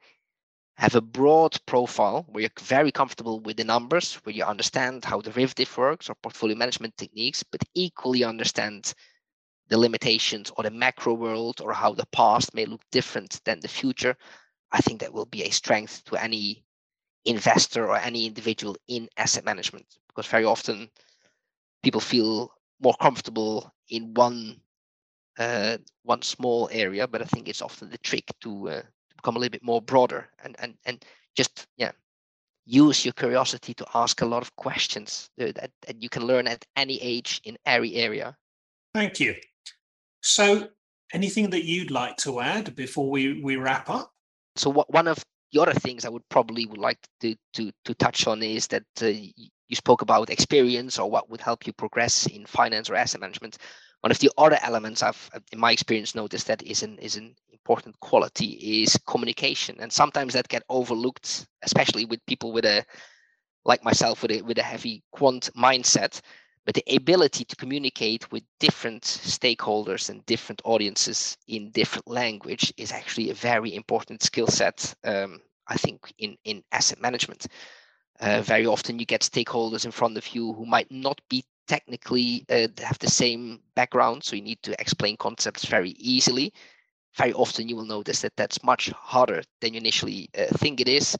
have 0.76 0.94
a 0.94 1.00
broad 1.00 1.56
profile 1.66 2.26
where 2.28 2.42
you're 2.42 2.50
very 2.60 2.92
comfortable 2.92 3.40
with 3.40 3.56
the 3.56 3.64
numbers, 3.64 4.14
where 4.24 4.34
you 4.34 4.44
understand 4.44 5.04
how 5.04 5.22
derivative 5.22 5.74
works 5.78 6.10
or 6.10 6.14
portfolio 6.16 6.56
management 6.56 6.94
techniques, 6.98 7.42
but 7.42 7.62
equally 7.74 8.24
understand 8.24 8.92
the 9.68 9.78
limitations 9.78 10.52
or 10.56 10.64
the 10.64 10.70
macro 10.70 11.14
world 11.14 11.62
or 11.62 11.72
how 11.72 11.92
the 11.92 12.06
past 12.12 12.54
may 12.54 12.66
look 12.66 12.82
different 12.92 13.40
than 13.44 13.58
the 13.60 13.68
future. 13.68 14.14
I 14.70 14.78
think 14.78 15.00
that 15.00 15.12
will 15.12 15.26
be 15.26 15.44
a 15.44 15.50
strength 15.50 16.04
to 16.04 16.22
any 16.22 16.65
investor 17.26 17.88
or 17.88 17.96
any 17.98 18.26
individual 18.26 18.76
in 18.88 19.08
asset 19.16 19.44
management 19.44 19.86
because 20.08 20.26
very 20.26 20.44
often 20.44 20.88
people 21.82 22.00
feel 22.00 22.52
more 22.80 22.94
comfortable 23.00 23.72
in 23.90 24.14
one 24.14 24.60
uh, 25.38 25.76
one 26.02 26.22
small 26.22 26.68
area, 26.72 27.06
but 27.06 27.20
I 27.20 27.26
think 27.26 27.46
it's 27.48 27.60
often 27.60 27.90
the 27.90 27.98
trick 27.98 28.24
to 28.40 28.70
uh, 28.70 28.82
become 29.16 29.36
a 29.36 29.38
little 29.38 29.50
bit 29.50 29.62
more 29.62 29.82
broader 29.82 30.28
and 30.42 30.56
and 30.58 30.74
and 30.86 31.04
just 31.36 31.66
yeah 31.76 31.92
use 32.64 33.04
your 33.04 33.12
curiosity 33.12 33.74
to 33.74 33.86
ask 33.94 34.22
a 34.22 34.26
lot 34.26 34.42
of 34.42 34.54
questions 34.56 35.30
that, 35.38 35.54
that 35.54 36.02
you 36.02 36.08
can 36.08 36.26
learn 36.26 36.48
at 36.48 36.64
any 36.74 37.00
age 37.00 37.40
in 37.44 37.56
every 37.64 37.94
area. 37.94 38.36
Thank 38.92 39.20
you. 39.20 39.36
So 40.20 40.68
anything 41.12 41.50
that 41.50 41.64
you'd 41.64 41.92
like 41.92 42.16
to 42.18 42.40
add 42.40 42.74
before 42.74 43.08
we 43.08 43.40
we 43.42 43.56
wrap 43.56 43.88
up? 43.88 44.12
So 44.56 44.70
what 44.70 44.92
one 44.92 45.06
of 45.06 45.24
the 45.56 45.62
other 45.62 45.74
things 45.74 46.04
i 46.04 46.08
would 46.08 46.28
probably 46.28 46.66
would 46.66 46.78
like 46.78 46.98
to 47.20 47.34
to 47.52 47.70
to 47.84 47.94
touch 47.94 48.26
on 48.26 48.42
is 48.42 48.66
that 48.66 48.84
uh, 49.02 49.06
you 49.06 49.74
spoke 49.76 50.02
about 50.02 50.30
experience 50.30 50.98
or 50.98 51.10
what 51.10 51.28
would 51.30 51.40
help 51.40 51.66
you 51.66 51.72
progress 51.72 52.26
in 52.26 52.46
finance 52.46 52.90
or 52.90 52.94
asset 52.94 53.20
management 53.20 53.58
one 54.06 54.10
of 54.12 54.18
the 54.20 54.30
other 54.38 54.58
elements 54.62 55.02
I've, 55.02 55.30
in 55.52 55.58
my 55.58 55.72
experience, 55.72 56.14
noticed 56.14 56.46
that 56.46 56.62
is 56.62 56.84
an 56.84 56.98
is 56.98 57.16
an 57.16 57.34
important 57.50 57.98
quality 57.98 58.82
is 58.82 58.96
communication, 59.06 59.76
and 59.80 59.92
sometimes 59.92 60.34
that 60.34 60.48
get 60.48 60.62
overlooked, 60.68 61.46
especially 61.62 62.04
with 62.04 62.24
people 62.26 62.52
with 62.52 62.64
a 62.64 62.84
like 63.64 63.82
myself 63.82 64.22
with 64.22 64.30
a 64.30 64.42
with 64.42 64.58
a 64.58 64.62
heavy 64.62 65.02
quant 65.10 65.50
mindset. 65.56 66.20
But 66.64 66.74
the 66.74 66.84
ability 66.94 67.44
to 67.46 67.56
communicate 67.56 68.30
with 68.32 68.44
different 68.60 69.02
stakeholders 69.02 70.10
and 70.10 70.26
different 70.26 70.62
audiences 70.64 71.36
in 71.46 71.70
different 71.70 72.08
language 72.08 72.72
is 72.76 72.92
actually 72.92 73.30
a 73.30 73.34
very 73.34 73.74
important 73.74 74.22
skill 74.22 74.48
set. 74.48 74.94
Um, 75.04 75.40
I 75.68 75.76
think 75.76 76.12
in 76.18 76.36
in 76.44 76.62
asset 76.72 77.00
management. 77.00 77.46
Uh, 78.20 78.40
very 78.40 78.66
often 78.66 78.98
you 78.98 79.04
get 79.04 79.20
stakeholders 79.20 79.84
in 79.84 79.90
front 79.90 80.16
of 80.16 80.26
you 80.34 80.52
who 80.54 80.64
might 80.64 80.90
not 80.90 81.20
be 81.28 81.44
technically 81.66 82.46
uh, 82.48 82.68
have 82.78 82.98
the 82.98 83.10
same 83.10 83.60
background, 83.74 84.24
so 84.24 84.36
you 84.36 84.42
need 84.42 84.62
to 84.62 84.80
explain 84.80 85.16
concepts 85.16 85.66
very 85.66 85.90
easily. 85.98 86.52
Very 87.16 87.32
often, 87.34 87.68
you 87.68 87.76
will 87.76 87.84
notice 87.86 88.22
that 88.22 88.36
that's 88.36 88.62
much 88.64 88.90
harder 88.90 89.42
than 89.60 89.74
you 89.74 89.80
initially 89.80 90.28
uh, 90.38 90.46
think 90.58 90.80
it 90.80 90.88
is. 90.88 91.16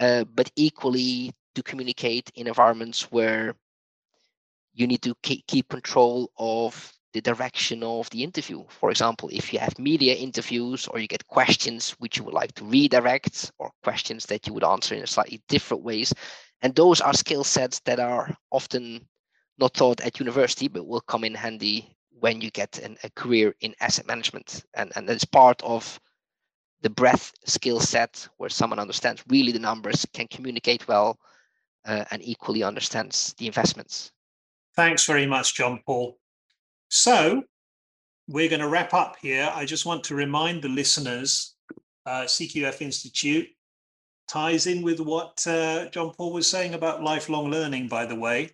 Uh, 0.00 0.24
but 0.24 0.50
equally, 0.56 1.32
to 1.54 1.62
communicate 1.62 2.30
in 2.34 2.46
environments 2.46 3.10
where 3.10 3.54
you 4.74 4.86
need 4.86 5.02
to 5.02 5.14
keep 5.22 5.68
control 5.68 6.30
of 6.38 6.92
the 7.16 7.22
direction 7.22 7.82
of 7.82 8.10
the 8.10 8.22
interview. 8.22 8.62
For 8.68 8.90
example, 8.90 9.30
if 9.32 9.50
you 9.50 9.58
have 9.58 9.78
media 9.78 10.14
interviews 10.14 10.86
or 10.86 10.98
you 10.98 11.08
get 11.08 11.26
questions 11.26 11.92
which 11.92 12.18
you 12.18 12.24
would 12.24 12.34
like 12.34 12.52
to 12.56 12.64
redirect 12.64 13.52
or 13.58 13.70
questions 13.82 14.26
that 14.26 14.46
you 14.46 14.52
would 14.52 14.64
answer 14.64 14.94
in 14.94 15.02
a 15.02 15.06
slightly 15.06 15.42
different 15.48 15.82
ways. 15.82 16.12
And 16.60 16.74
those 16.74 17.00
are 17.00 17.14
skill 17.14 17.42
sets 17.42 17.80
that 17.80 18.00
are 18.00 18.36
often 18.50 19.08
not 19.58 19.72
taught 19.72 20.02
at 20.02 20.20
university, 20.20 20.68
but 20.68 20.86
will 20.86 21.00
come 21.00 21.24
in 21.24 21.34
handy 21.34 21.96
when 22.10 22.42
you 22.42 22.50
get 22.50 22.78
an, 22.80 22.98
a 23.02 23.08
career 23.10 23.54
in 23.60 23.74
asset 23.80 24.06
management. 24.06 24.64
And, 24.74 24.92
and 24.94 25.08
it's 25.08 25.24
part 25.24 25.62
of 25.62 25.98
the 26.82 26.90
breadth 26.90 27.32
skill 27.46 27.80
set 27.80 28.28
where 28.36 28.50
someone 28.50 28.78
understands 28.78 29.24
really 29.28 29.52
the 29.52 29.58
numbers, 29.58 30.06
can 30.12 30.28
communicate 30.28 30.86
well, 30.86 31.18
uh, 31.86 32.04
and 32.10 32.22
equally 32.22 32.62
understands 32.62 33.34
the 33.38 33.46
investments. 33.46 34.12
Thanks 34.74 35.06
very 35.06 35.24
much, 35.26 35.54
John 35.54 35.80
Paul. 35.86 36.18
So 36.88 37.42
we're 38.28 38.48
going 38.48 38.60
to 38.60 38.68
wrap 38.68 38.94
up 38.94 39.16
here. 39.20 39.50
I 39.54 39.64
just 39.64 39.86
want 39.86 40.04
to 40.04 40.14
remind 40.14 40.62
the 40.62 40.68
listeners 40.68 41.54
uh, 42.04 42.22
CQF 42.22 42.80
Institute 42.80 43.48
ties 44.28 44.66
in 44.66 44.82
with 44.82 45.00
what 45.00 45.44
uh, 45.46 45.88
John 45.90 46.12
Paul 46.12 46.32
was 46.32 46.50
saying 46.50 46.74
about 46.74 47.02
lifelong 47.02 47.50
learning, 47.50 47.88
by 47.88 48.06
the 48.06 48.14
way. 48.14 48.50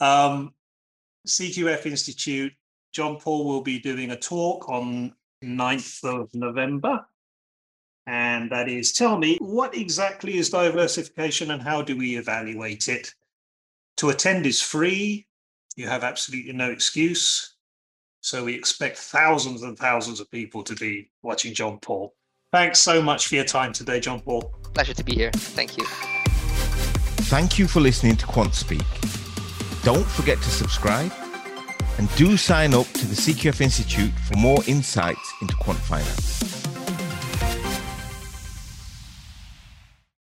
Um, 0.00 0.52
CQF 1.26 1.86
Institute, 1.86 2.52
John 2.92 3.18
Paul 3.18 3.46
will 3.46 3.62
be 3.62 3.78
doing 3.78 4.10
a 4.10 4.16
talk 4.16 4.68
on 4.68 5.14
9th 5.42 6.04
of 6.04 6.34
November. 6.34 7.06
And 8.06 8.50
that 8.52 8.68
is 8.68 8.92
tell 8.92 9.18
me 9.18 9.36
what 9.40 9.76
exactly 9.76 10.36
is 10.36 10.50
diversification 10.50 11.50
and 11.50 11.60
how 11.60 11.82
do 11.82 11.96
we 11.96 12.16
evaluate 12.16 12.88
it? 12.88 13.12
To 13.98 14.10
attend 14.10 14.46
is 14.46 14.62
free. 14.62 15.26
You 15.74 15.88
have 15.88 16.04
absolutely 16.04 16.52
no 16.52 16.70
excuse. 16.70 17.55
So 18.26 18.42
we 18.42 18.54
expect 18.54 18.98
thousands 18.98 19.62
and 19.62 19.78
thousands 19.78 20.18
of 20.18 20.28
people 20.32 20.64
to 20.64 20.74
be 20.74 21.12
watching 21.22 21.54
John 21.54 21.78
Paul. 21.78 22.12
Thanks 22.50 22.80
so 22.80 23.00
much 23.00 23.28
for 23.28 23.36
your 23.36 23.44
time 23.44 23.72
today, 23.72 24.00
John 24.00 24.18
Paul. 24.18 24.52
Pleasure 24.74 24.94
to 24.94 25.04
be 25.04 25.14
here. 25.14 25.30
Thank 25.30 25.78
you. 25.78 25.84
Thank 27.30 27.56
you 27.56 27.68
for 27.68 27.78
listening 27.78 28.16
to 28.16 28.26
Quant 28.26 28.52
Speak. 28.52 28.82
Don't 29.84 30.04
forget 30.04 30.38
to 30.38 30.50
subscribe 30.50 31.12
and 31.98 32.12
do 32.16 32.36
sign 32.36 32.74
up 32.74 32.86
to 32.94 33.06
the 33.06 33.14
CQF 33.14 33.60
Institute 33.60 34.10
for 34.26 34.36
more 34.36 34.58
insights 34.66 35.32
into 35.40 35.54
quant 35.60 35.78
finance. 35.78 36.42